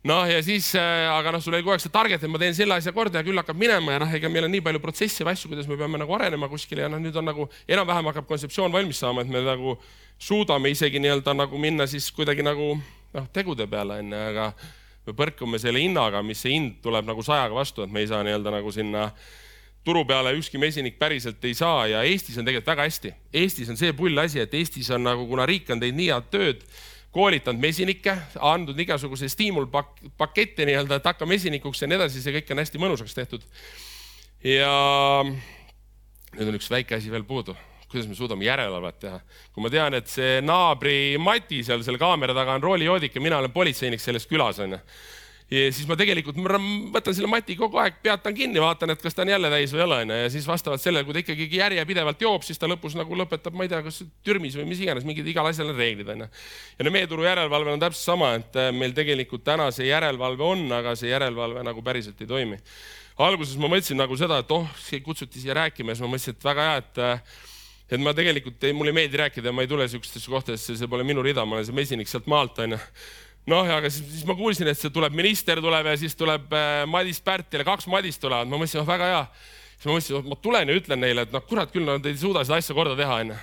noh, 0.06 0.26
ja 0.28 0.42
siis 0.44 0.68
äh,, 0.78 1.06
aga 1.10 1.32
noh, 1.34 1.42
sul 1.42 1.54
oli 1.56 1.64
kogu 1.64 1.74
aeg 1.74 1.82
see 1.82 1.92
target, 1.94 2.22
et 2.22 2.30
ma 2.30 2.40
teen 2.40 2.54
selle 2.56 2.76
asja 2.78 2.92
korda 2.94 3.20
ja 3.20 3.26
küll 3.26 3.38
hakkab 3.40 3.58
minema 3.58 3.96
ja 3.96 4.02
noh, 4.02 4.12
ega 4.18 4.30
meil 4.30 4.46
on 4.46 4.52
nii 4.54 4.62
palju 4.64 4.82
protsesse 4.82 5.26
või 5.26 5.34
asju, 5.34 5.50
kuidas 5.50 5.68
me 5.70 5.78
peame 5.80 6.00
nagu 6.00 6.14
arenema 6.14 6.50
kuskile 6.52 6.84
ja 6.84 6.90
noh, 6.92 7.00
nüüd 7.02 7.16
on 7.18 7.26
nagu 7.26 7.48
enam-vähem 7.66 8.10
hakkab 8.12 8.28
kontseptsioon 8.28 8.74
valmis 8.74 9.00
saama, 9.02 9.24
et 9.24 9.32
me 9.32 9.42
nagu 9.46 9.76
suudame 10.22 10.70
isegi 10.72 11.02
nii-öelda 11.02 11.34
nagu 11.36 11.58
minna 11.60 11.88
siis 11.90 12.08
kuidagi 12.14 12.44
nagu 12.46 12.76
noh, 13.16 13.26
tegude 13.32 13.66
peale 13.70 14.00
onju, 14.02 14.20
aga 14.30 14.50
me 15.06 15.14
põrkume 15.16 15.60
selle 15.62 15.82
hinnaga, 15.82 16.22
mis 16.26 16.42
see 16.42 16.56
hind 16.56 16.80
tuleb 16.84 17.06
nagu 17.08 17.24
sajaga 17.24 17.56
vastu, 17.56 17.84
et 17.84 17.92
me 17.92 18.02
ei 18.02 18.10
saa 18.10 18.22
nii-öelda 18.26 18.52
nagu 18.58 18.72
sinna 18.74 19.08
turu 19.86 20.02
peale 20.08 20.32
ükski 20.34 20.58
mesinik 20.58 20.98
päriselt 20.98 21.44
ei 21.46 21.54
saa 21.54 21.86
ja 21.86 22.02
Eestis 22.02 22.38
on 22.40 22.46
tegelikult 22.46 22.72
väga 22.72 22.88
hästi. 22.88 23.12
Eestis 23.42 23.70
on 23.70 23.78
see 23.78 23.92
pull 23.94 24.18
asi, 24.18 24.40
et 24.42 24.54
Eestis 24.58 24.90
on 24.94 25.06
nagu, 25.06 25.28
kuna 25.30 25.46
riik 25.46 25.70
on 25.70 25.82
teinud 25.82 26.00
nii 26.00 26.08
head 26.10 26.26
tööd, 26.32 26.64
koolitanud 27.14 27.62
mesinikke, 27.62 28.16
andnud 28.44 28.80
igasuguseid 28.82 29.32
stiimulpakette 29.32 30.66
nii-öelda, 30.66 30.98
et 30.98 31.06
hakka 31.06 31.28
mesinikuks 31.30 31.84
ja 31.84 31.88
nii 31.88 32.00
edasi, 32.00 32.24
see 32.24 32.34
kõik 32.40 32.50
on 32.52 32.64
hästi 32.64 32.82
mõnusaks 32.82 33.14
tehtud. 33.16 33.46
ja 34.44 34.74
nüüd 36.36 36.50
on 36.50 36.58
üks 36.58 36.68
väike 36.70 36.98
asi 36.98 37.10
veel 37.10 37.24
puudu 37.24 37.54
kuidas 37.96 38.10
me 38.12 38.16
suudame 38.18 38.44
järelevalvet 38.44 38.98
teha. 39.00 39.20
kui 39.54 39.64
ma 39.64 39.72
tean, 39.72 39.96
et 39.96 40.08
see 40.10 40.40
naabri 40.44 41.16
Mati 41.18 41.62
seal 41.64 41.84
selle 41.86 42.00
kaamera 42.00 42.34
taga 42.36 42.56
on 42.58 42.64
roolijoodik 42.64 43.14
ja 43.16 43.22
mina 43.24 43.38
olen 43.40 43.52
politseinik 43.52 44.02
selles 44.02 44.26
külas 44.28 44.60
onju. 44.60 44.78
ja 45.50 45.62
siis 45.72 45.86
ma 45.88 45.96
tegelikult 45.96 46.36
ma 46.42 46.58
võtan 46.92 47.16
selle 47.16 47.30
Mati 47.30 47.56
kogu 47.56 47.80
aeg, 47.80 48.02
peatan 48.02 48.34
kinni, 48.36 48.60
vaatan, 48.60 48.92
et 48.92 49.00
kas 49.02 49.16
ta 49.16 49.24
on 49.24 49.32
jälle 49.32 49.48
täis 49.52 49.72
või 49.72 49.80
ei 49.80 49.86
ole 49.86 50.00
onju 50.04 50.18
ja 50.20 50.34
siis 50.34 50.48
vastavalt 50.50 50.82
sellele, 50.82 51.06
kui 51.06 51.16
ta 51.16 51.22
ikkagi 51.22 51.62
järjepidevalt 51.62 52.26
joob, 52.26 52.44
siis 52.44 52.60
ta 52.60 52.68
lõpus 52.68 52.98
nagu 52.98 53.16
lõpetab, 53.22 53.56
ma 53.56 53.64
ei 53.64 53.72
tea, 53.72 53.80
kas 53.86 54.02
türmis 54.26 54.58
või 54.60 54.68
mis 54.74 54.84
iganes, 54.84 55.08
mingid 55.08 55.32
igal 55.32 55.48
asjal 55.48 55.72
on 55.72 55.80
reeglid 55.80 56.12
onju. 56.16 56.28
ja 56.76 56.88
no 56.88 56.92
meie 56.92 57.08
turu 57.08 57.24
järelevalve 57.24 57.72
on 57.78 57.86
täpselt 57.86 58.12
sama, 58.12 58.34
et 58.42 58.60
äh, 58.60 58.68
meil 58.76 58.92
tegelikult 58.96 59.46
täna 59.46 59.70
see 59.72 59.88
järelevalve 59.88 60.52
on, 60.52 60.68
aga 60.82 60.92
see 60.98 61.14
järelevalve 61.14 61.64
nagu 61.64 61.86
päriselt 61.86 62.20
ei 62.20 62.30
toimi 62.34 62.60
alguses 63.24 63.56
ma 63.56 63.70
mõtlesin 63.72 63.96
nagu 63.96 64.16
seda, 64.18 64.42
et 64.42 64.50
oh, 64.52 64.66
kutsuti 65.04 65.40
siia 65.40 65.56
rääkima 65.56 65.92
ja 65.92 65.96
siis 65.96 66.04
ma 66.04 66.12
mõtlesin, 66.12 66.36
et 66.36 66.44
väga 66.44 66.66
hea, 66.66 66.80
et 66.82 67.00
äh, 67.00 67.44
et 67.90 68.02
ma 68.02 68.14
tegelikult, 68.16 68.64
mulle 68.74 68.90
ei 68.90 68.98
meeldi 69.00 69.20
rääkida, 69.20 69.52
ma 69.54 69.62
ei 69.62 69.70
tule 69.70 69.86
sihukestesse 69.90 70.30
kohtadesse, 70.30 70.74
see 70.78 70.90
pole 70.90 71.06
minu 71.06 71.22
rida, 71.22 71.44
ma 71.46 71.58
olen 71.58 71.68
see 71.68 71.76
mesinik 71.76 72.10
sealt 72.10 72.26
maalt, 72.30 72.58
onju. 72.64 72.78
noh, 73.52 73.70
aga 73.76 73.90
siis, 73.92 74.08
siis 74.10 74.26
ma 74.26 74.34
kuulsin, 74.38 74.70
et 74.72 74.80
see 74.80 74.90
tuleb 74.94 75.14
minister 75.14 75.62
tuleb 75.62 75.92
ja 75.92 75.94
siis 76.00 76.18
tuleb 76.18 76.50
äh, 76.56 76.82
Madis 76.90 77.22
Pärtile, 77.22 77.66
kaks 77.66 77.86
Madist 77.92 78.22
tulevad, 78.22 78.50
ma 78.50 78.58
mõtlesin, 78.58 78.82
oh 78.82 78.88
väga 78.88 79.12
hea. 79.12 79.22
siis 79.76 79.86
ma 79.86 79.94
mõtlesin, 79.94 80.28
ma 80.32 80.40
tulen 80.42 80.72
ja 80.72 80.78
ütlen 80.82 81.02
neile, 81.06 81.26
et 81.28 81.34
noh, 81.34 81.46
kurat 81.46 81.70
küll, 81.70 81.86
nad 81.86 82.06
ei 82.10 82.18
suuda 82.18 82.42
seda 82.46 82.58
asja 82.58 82.74
korda 82.74 82.98
teha, 82.98 83.22
onju 83.22 83.38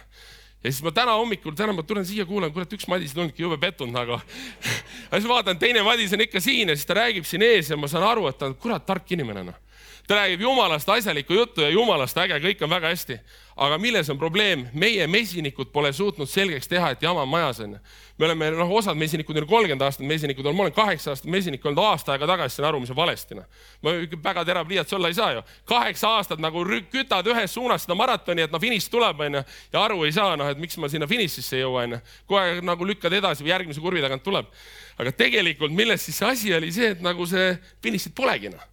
ja 0.64 0.72
siis 0.72 0.84
ma 0.84 0.92
täna 0.96 1.16
hommikul, 1.20 1.56
täna 1.60 1.76
ma 1.76 1.84
tulen 1.84 2.06
siia, 2.08 2.24
kuulan, 2.28 2.52
kurat, 2.56 2.72
üks 2.72 2.88
Madis 2.92 3.12
ei 3.12 3.18
tulnudki 3.18 3.44
jube 3.44 3.58
pettunud 3.60 3.92
nagu. 3.96 4.16
ja 5.12 5.18
siis 5.18 5.28
vaatan, 5.28 5.60
teine 5.60 5.84
Madis 5.84 6.16
on 6.16 6.24
ikka 6.24 6.40
siin 6.44 6.72
ja 6.72 6.76
siis 6.76 6.88
ta 6.88 6.96
räägib 7.00 7.28
siin 7.28 7.44
ees 7.44 7.72
ja 7.72 7.80
ma 7.80 7.90
saan 7.92 8.06
aru, 8.08 8.30
et 8.32 8.40
ta 8.40 8.48
on 8.48 8.56
kurat 8.56 8.86
tark 8.88 9.12
inimene 9.12 9.44
noh 9.52 9.60
ta 10.08 10.16
räägib 10.16 10.42
jumalast 10.42 10.90
asjalikku 10.90 11.34
juttu 11.34 11.62
ja 11.62 11.70
jumalast 11.70 12.18
äge, 12.18 12.40
kõik 12.44 12.64
on 12.64 12.70
väga 12.70 12.88
hästi. 12.92 13.20
aga 13.56 13.78
milles 13.78 14.10
on 14.10 14.18
probleem? 14.18 14.66
meie 14.74 15.08
mesinikud 15.08 15.70
pole 15.72 15.94
suutnud 15.94 16.30
selgeks 16.30 16.68
teha, 16.68 16.90
et 16.90 17.02
jama 17.02 17.22
on 17.22 17.30
majas 17.30 17.60
onju. 17.60 17.78
me 18.18 18.26
oleme, 18.26 18.52
noh, 18.52 18.72
osad 18.72 18.98
mesinikud 18.98 19.38
on 19.38 19.48
kolmkümmend 19.48 19.82
aastat 19.82 20.06
mesinikud 20.08 20.46
olnud, 20.46 20.58
ma 20.58 20.64
olen 20.64 20.74
kaheksa 20.74 21.12
aastat 21.12 21.32
mesinik 21.32 21.66
olnud, 21.66 21.84
aasta 21.84 22.12
aega 22.12 22.28
tagasi 22.28 22.56
sain 22.56 22.68
aru, 22.68 22.80
mis 22.80 22.90
on 22.90 22.96
valesti 22.96 23.36
noh. 23.36 23.46
ma 23.82 23.94
väga 24.24 24.44
terav 24.46 24.68
pliiats 24.68 24.94
olla 24.94 25.08
ei 25.08 25.14
saa 25.14 25.32
ju. 25.32 25.46
kaheksa 25.66 26.10
aastat 26.18 26.40
nagu 26.40 26.66
kütad 26.92 27.28
ühes 27.28 27.54
suunas 27.54 27.88
seda 27.88 27.96
maratoni, 27.96 28.42
et 28.42 28.52
noh, 28.52 28.60
finiš 28.60 28.90
tuleb 28.90 29.20
onju 29.20 29.44
ja 29.74 29.86
aru 29.86 30.04
ei 30.04 30.12
saa, 30.12 30.36
noh, 30.36 30.50
et 30.52 30.60
miks 30.60 30.78
ma 30.78 30.90
sinna 30.90 31.08
finišisse 31.08 31.56
ei 31.56 31.64
jõua 31.64 31.88
onju. 31.88 32.02
kogu 32.28 32.42
aeg 32.42 32.62
nagu 32.64 32.86
lükkad 32.86 33.14
edasi 33.14 33.44
või 33.44 33.56
järgmise 33.56 33.80
kurvi 33.80 34.04
tagant 34.04 34.24
tuleb. 34.24 34.52
aga 34.98 35.12
tegelikult, 35.12 35.72
milles 35.72 36.04
siis 36.04 36.18
see 36.18 36.28
asi 36.28 36.54
oli 36.54 36.72
see, 36.72 36.92
et 36.98 37.02
nagu 37.02 37.26
see 37.26 37.56
finišit 37.82 38.16
polegi 38.16 38.52
noh 38.52 38.73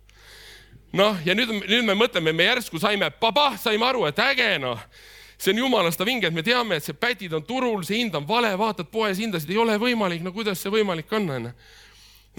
noh, 0.96 1.16
ja 1.24 1.34
nüüd, 1.38 1.52
nüüd 1.68 1.86
me 1.86 1.96
mõtleme, 1.98 2.32
me 2.34 2.50
järsku 2.50 2.80
saime, 2.82 3.10
pabah, 3.22 3.58
saime 3.60 3.86
aru, 3.86 4.06
et 4.10 4.18
äge 4.24 4.52
noh 4.62 4.80
see 5.40 5.54
on 5.54 5.62
jumalast 5.62 6.02
vinge, 6.04 6.28
et 6.28 6.36
me 6.36 6.42
teame, 6.44 6.76
et 6.76 6.84
see 6.84 6.96
pätid 6.96 7.32
on 7.36 7.44
turul, 7.46 7.80
see 7.86 8.02
hind 8.02 8.16
on 8.18 8.26
vale, 8.28 8.50
vaatad 8.60 8.90
poes 8.92 9.20
hindasid, 9.20 9.52
ei 9.52 9.60
ole 9.60 9.78
võimalik, 9.80 10.20
no 10.24 10.34
kuidas 10.36 10.60
see 10.60 10.72
võimalik 10.72 11.12
on, 11.16 11.30
onju. 11.36 11.52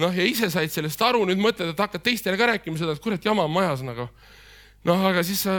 noh, 0.02 0.14
ja 0.14 0.26
ise 0.26 0.48
said 0.52 0.70
sellest 0.72 1.02
aru, 1.02 1.24
nüüd 1.28 1.42
mõtled, 1.42 1.72
et 1.74 1.82
hakkad 1.82 2.04
teistele 2.06 2.38
ka 2.38 2.52
rääkima 2.54 2.78
seda, 2.78 2.94
et 2.94 3.02
kurat, 3.02 3.24
jama 3.24 3.48
on 3.48 3.54
majas 3.54 3.82
nagu. 3.86 4.06
noh, 4.86 5.02
aga 5.10 5.24
siis 5.26 5.42
sa, 5.42 5.58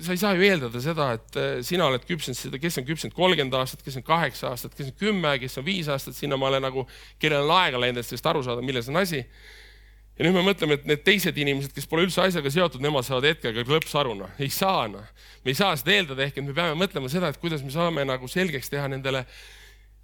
sa 0.00 0.16
ei 0.16 0.22
saa 0.22 0.32
ju 0.36 0.48
eeldada 0.48 0.80
seda, 0.80 1.12
et 1.18 1.36
eh, 1.40 1.52
sina 1.66 1.90
oled 1.90 2.08
küpsenud 2.08 2.38
seda, 2.38 2.60
kes 2.62 2.80
on 2.80 2.88
küpsenud 2.88 3.16
kolmkümmend 3.16 3.60
aastat, 3.60 3.84
kes 3.84 4.00
on 4.00 4.06
kaheksa 4.08 4.54
aastat, 4.54 4.74
kes 4.76 4.94
on 4.94 4.98
kümme, 5.00 5.36
kes 5.44 5.60
on 5.60 5.68
viis 5.68 5.92
aastat, 5.92 6.16
sinnamaale 6.16 6.62
nagu, 6.64 6.86
kellel 7.20 7.44
on 7.44 7.56
aega 7.60 7.80
läinud, 7.84 8.00
et 8.00 8.08
sellest 8.08 8.32
aru 8.32 8.44
saada, 8.48 8.64
milles 8.64 8.88
on 8.88 9.00
asi 9.02 9.26
ja 10.20 10.26
nüüd 10.26 10.36
me 10.36 10.42
mõtleme, 10.44 10.76
et 10.76 10.82
need 10.84 11.00
teised 11.00 11.38
inimesed, 11.40 11.72
kes 11.72 11.86
pole 11.88 12.02
üldse 12.04 12.20
asjaga 12.20 12.50
seotud, 12.52 12.82
nemad 12.84 13.06
saavad 13.06 13.24
hetkega 13.30 13.62
klõpsu 13.64 13.96
aru, 14.02 14.12
noh, 14.18 14.34
ei 14.36 14.50
saa, 14.52 14.82
noh. 14.92 15.06
me 15.40 15.54
ei 15.54 15.56
saa 15.56 15.72
seda 15.80 15.94
eeldada, 15.94 16.26
ehk 16.26 16.42
et 16.42 16.44
me 16.44 16.52
peame 16.56 16.76
mõtlema 16.76 17.08
seda, 17.08 17.30
et 17.32 17.38
kuidas 17.40 17.64
me 17.64 17.72
saame 17.72 18.04
nagu 18.04 18.28
selgeks 18.28 18.68
teha 18.68 18.84
nendele 18.92 19.22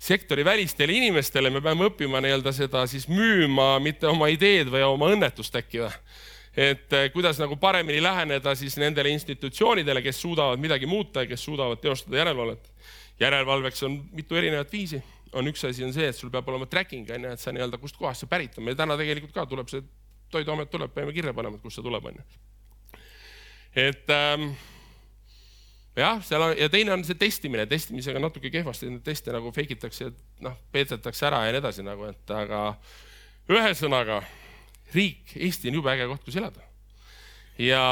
sektori 0.01 0.45
välistele 0.45 0.97
inimestele, 0.97 1.53
me 1.53 1.61
peame 1.61 1.91
õppima 1.91 2.23
nii-öelda 2.25 2.55
seda 2.57 2.87
siis 2.89 3.05
müüma, 3.13 3.75
mitte 3.85 4.09
oma 4.09 4.31
ideed 4.33 4.73
või 4.73 4.87
oma 4.89 5.11
õnnetust 5.13 5.61
äkki 5.61 5.85
või? 5.85 5.93
Et 6.57 6.95
eh, 6.97 7.11
kuidas 7.13 7.37
nagu 7.37 7.59
paremini 7.61 8.01
läheneda 8.01 8.55
siis 8.57 8.79
nendele 8.81 9.13
institutsioonidele, 9.13 10.01
kes 10.01 10.23
suudavad 10.25 10.61
midagi 10.61 10.89
muuta 10.89 11.27
ja 11.27 11.29
kes 11.29 11.45
suudavad 11.45 11.83
teostada 11.83 12.23
järelevalvet. 12.23 12.73
järelevalveks 13.21 13.83
on 13.83 14.01
mitu 14.17 14.37
erinevat 14.37 14.73
viisi, 14.73 15.03
on 15.37 15.53
üks 15.53 15.69
asi 15.69 15.85
on 15.85 15.93
see, 15.93 16.09
et 16.09 16.17
sul 16.17 16.33
peab 16.33 16.49
olema 16.49 16.65
tracking 16.67 17.11
on 17.13 17.29
ju, 17.29 17.35
et 17.37 17.41
sa 17.41 17.53
nii-öelda, 17.53 17.77
kustkohast 17.79 18.25
see 18.25 18.33
pärit 18.33 18.57
on, 18.57 18.65
meil 18.65 18.77
täna 18.77 18.97
tegelikult 18.97 19.37
ka 19.37 19.45
tuleb 19.49 19.69
see 19.69 19.85
toiduamet 20.31 20.71
tuleb, 20.71 20.93
peame 20.95 21.15
kirja 21.17 21.35
panema, 21.37 21.59
et 21.59 21.63
kust 21.63 21.79
see 21.79 21.87
tuleb, 21.87 22.09
onju. 22.11 22.25
et 23.77 24.11
ähm, 24.15 24.51
jah, 25.97 26.21
seal 26.25 26.43
on 26.43 26.55
ja 26.59 26.69
teine 26.73 26.95
on 26.95 27.05
see 27.07 27.19
testimine, 27.19 27.67
testimisega 27.71 28.21
natuke 28.23 28.51
kehvasti 28.53 28.91
neid 28.91 29.05
teste 29.07 29.35
nagu 29.35 29.53
fake 29.55 29.79
itakse, 29.79 30.11
noh, 30.45 30.57
peetetakse 30.73 31.29
ära 31.29 31.45
ja 31.47 31.55
nii 31.55 31.63
edasi 31.63 31.87
nagu, 31.87 32.09
et 32.11 32.35
aga 32.37 32.63
ühesõnaga 33.53 34.21
riik, 34.95 35.35
Eesti 35.35 35.71
on 35.71 35.81
jube 35.81 35.93
äge 35.93 36.09
koht, 36.11 36.25
kus 36.27 36.39
elada. 36.39 36.63
ja 37.59 37.83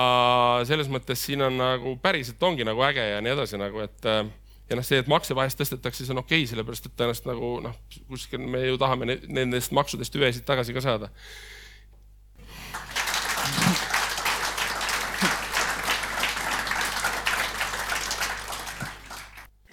selles 0.68 0.91
mõttes 0.93 1.22
siin 1.24 1.43
on 1.43 1.57
nagu 1.57 1.97
päriselt 2.03 2.43
ongi 2.43 2.66
nagu 2.66 2.82
äge 2.85 3.05
ja 3.14 3.20
nii 3.24 3.32
edasi 3.37 3.61
nagu, 3.61 3.80
et 3.87 4.11
äh, 4.11 4.24
ja 4.68 4.78
noh, 4.78 4.85
see, 4.85 5.01
et 5.01 5.09
makse 5.11 5.37
vahest 5.37 5.61
tõstetakse, 5.61 6.05
see 6.05 6.14
on 6.14 6.22
okei 6.22 6.43
okay,, 6.43 6.51
sellepärast 6.51 6.89
et 6.89 6.97
tõenäoliselt 6.99 7.28
nagu 7.32 7.51
noh, 7.64 7.76
kuskil 8.11 8.45
me 8.45 8.64
ju 8.66 8.78
tahame 8.80 9.18
nendest 9.24 9.72
maksudest 9.76 10.16
hüvesid 10.16 10.47
tagasi 10.49 10.76
ka 10.76 10.85
saada 10.85 11.12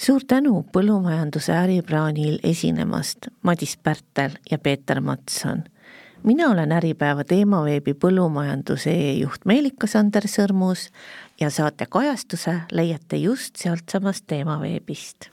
suur 0.01 0.23
tänu 0.27 0.63
põllumajanduse 0.73 1.53
äriplaanil 1.53 2.39
esinemast 2.43 3.27
Madis 3.43 3.77
Pärtel 3.77 4.31
ja 4.51 4.57
Peeter 4.57 5.01
Matson. 5.01 5.63
mina 6.23 6.47
olen 6.49 6.71
Äripäeva 6.71 7.23
teemaveebi 7.23 7.93
põllumajanduse 7.93 8.93
juht 9.19 9.45
Meelika-Sander 9.45 10.25
Sõrmus 10.27 10.89
ja 11.39 11.49
saate 11.49 11.85
kajastuse 11.89 12.61
leiate 12.71 13.17
just 13.17 13.55
sealtsamast 13.55 14.25
teemaveebist 14.27 15.29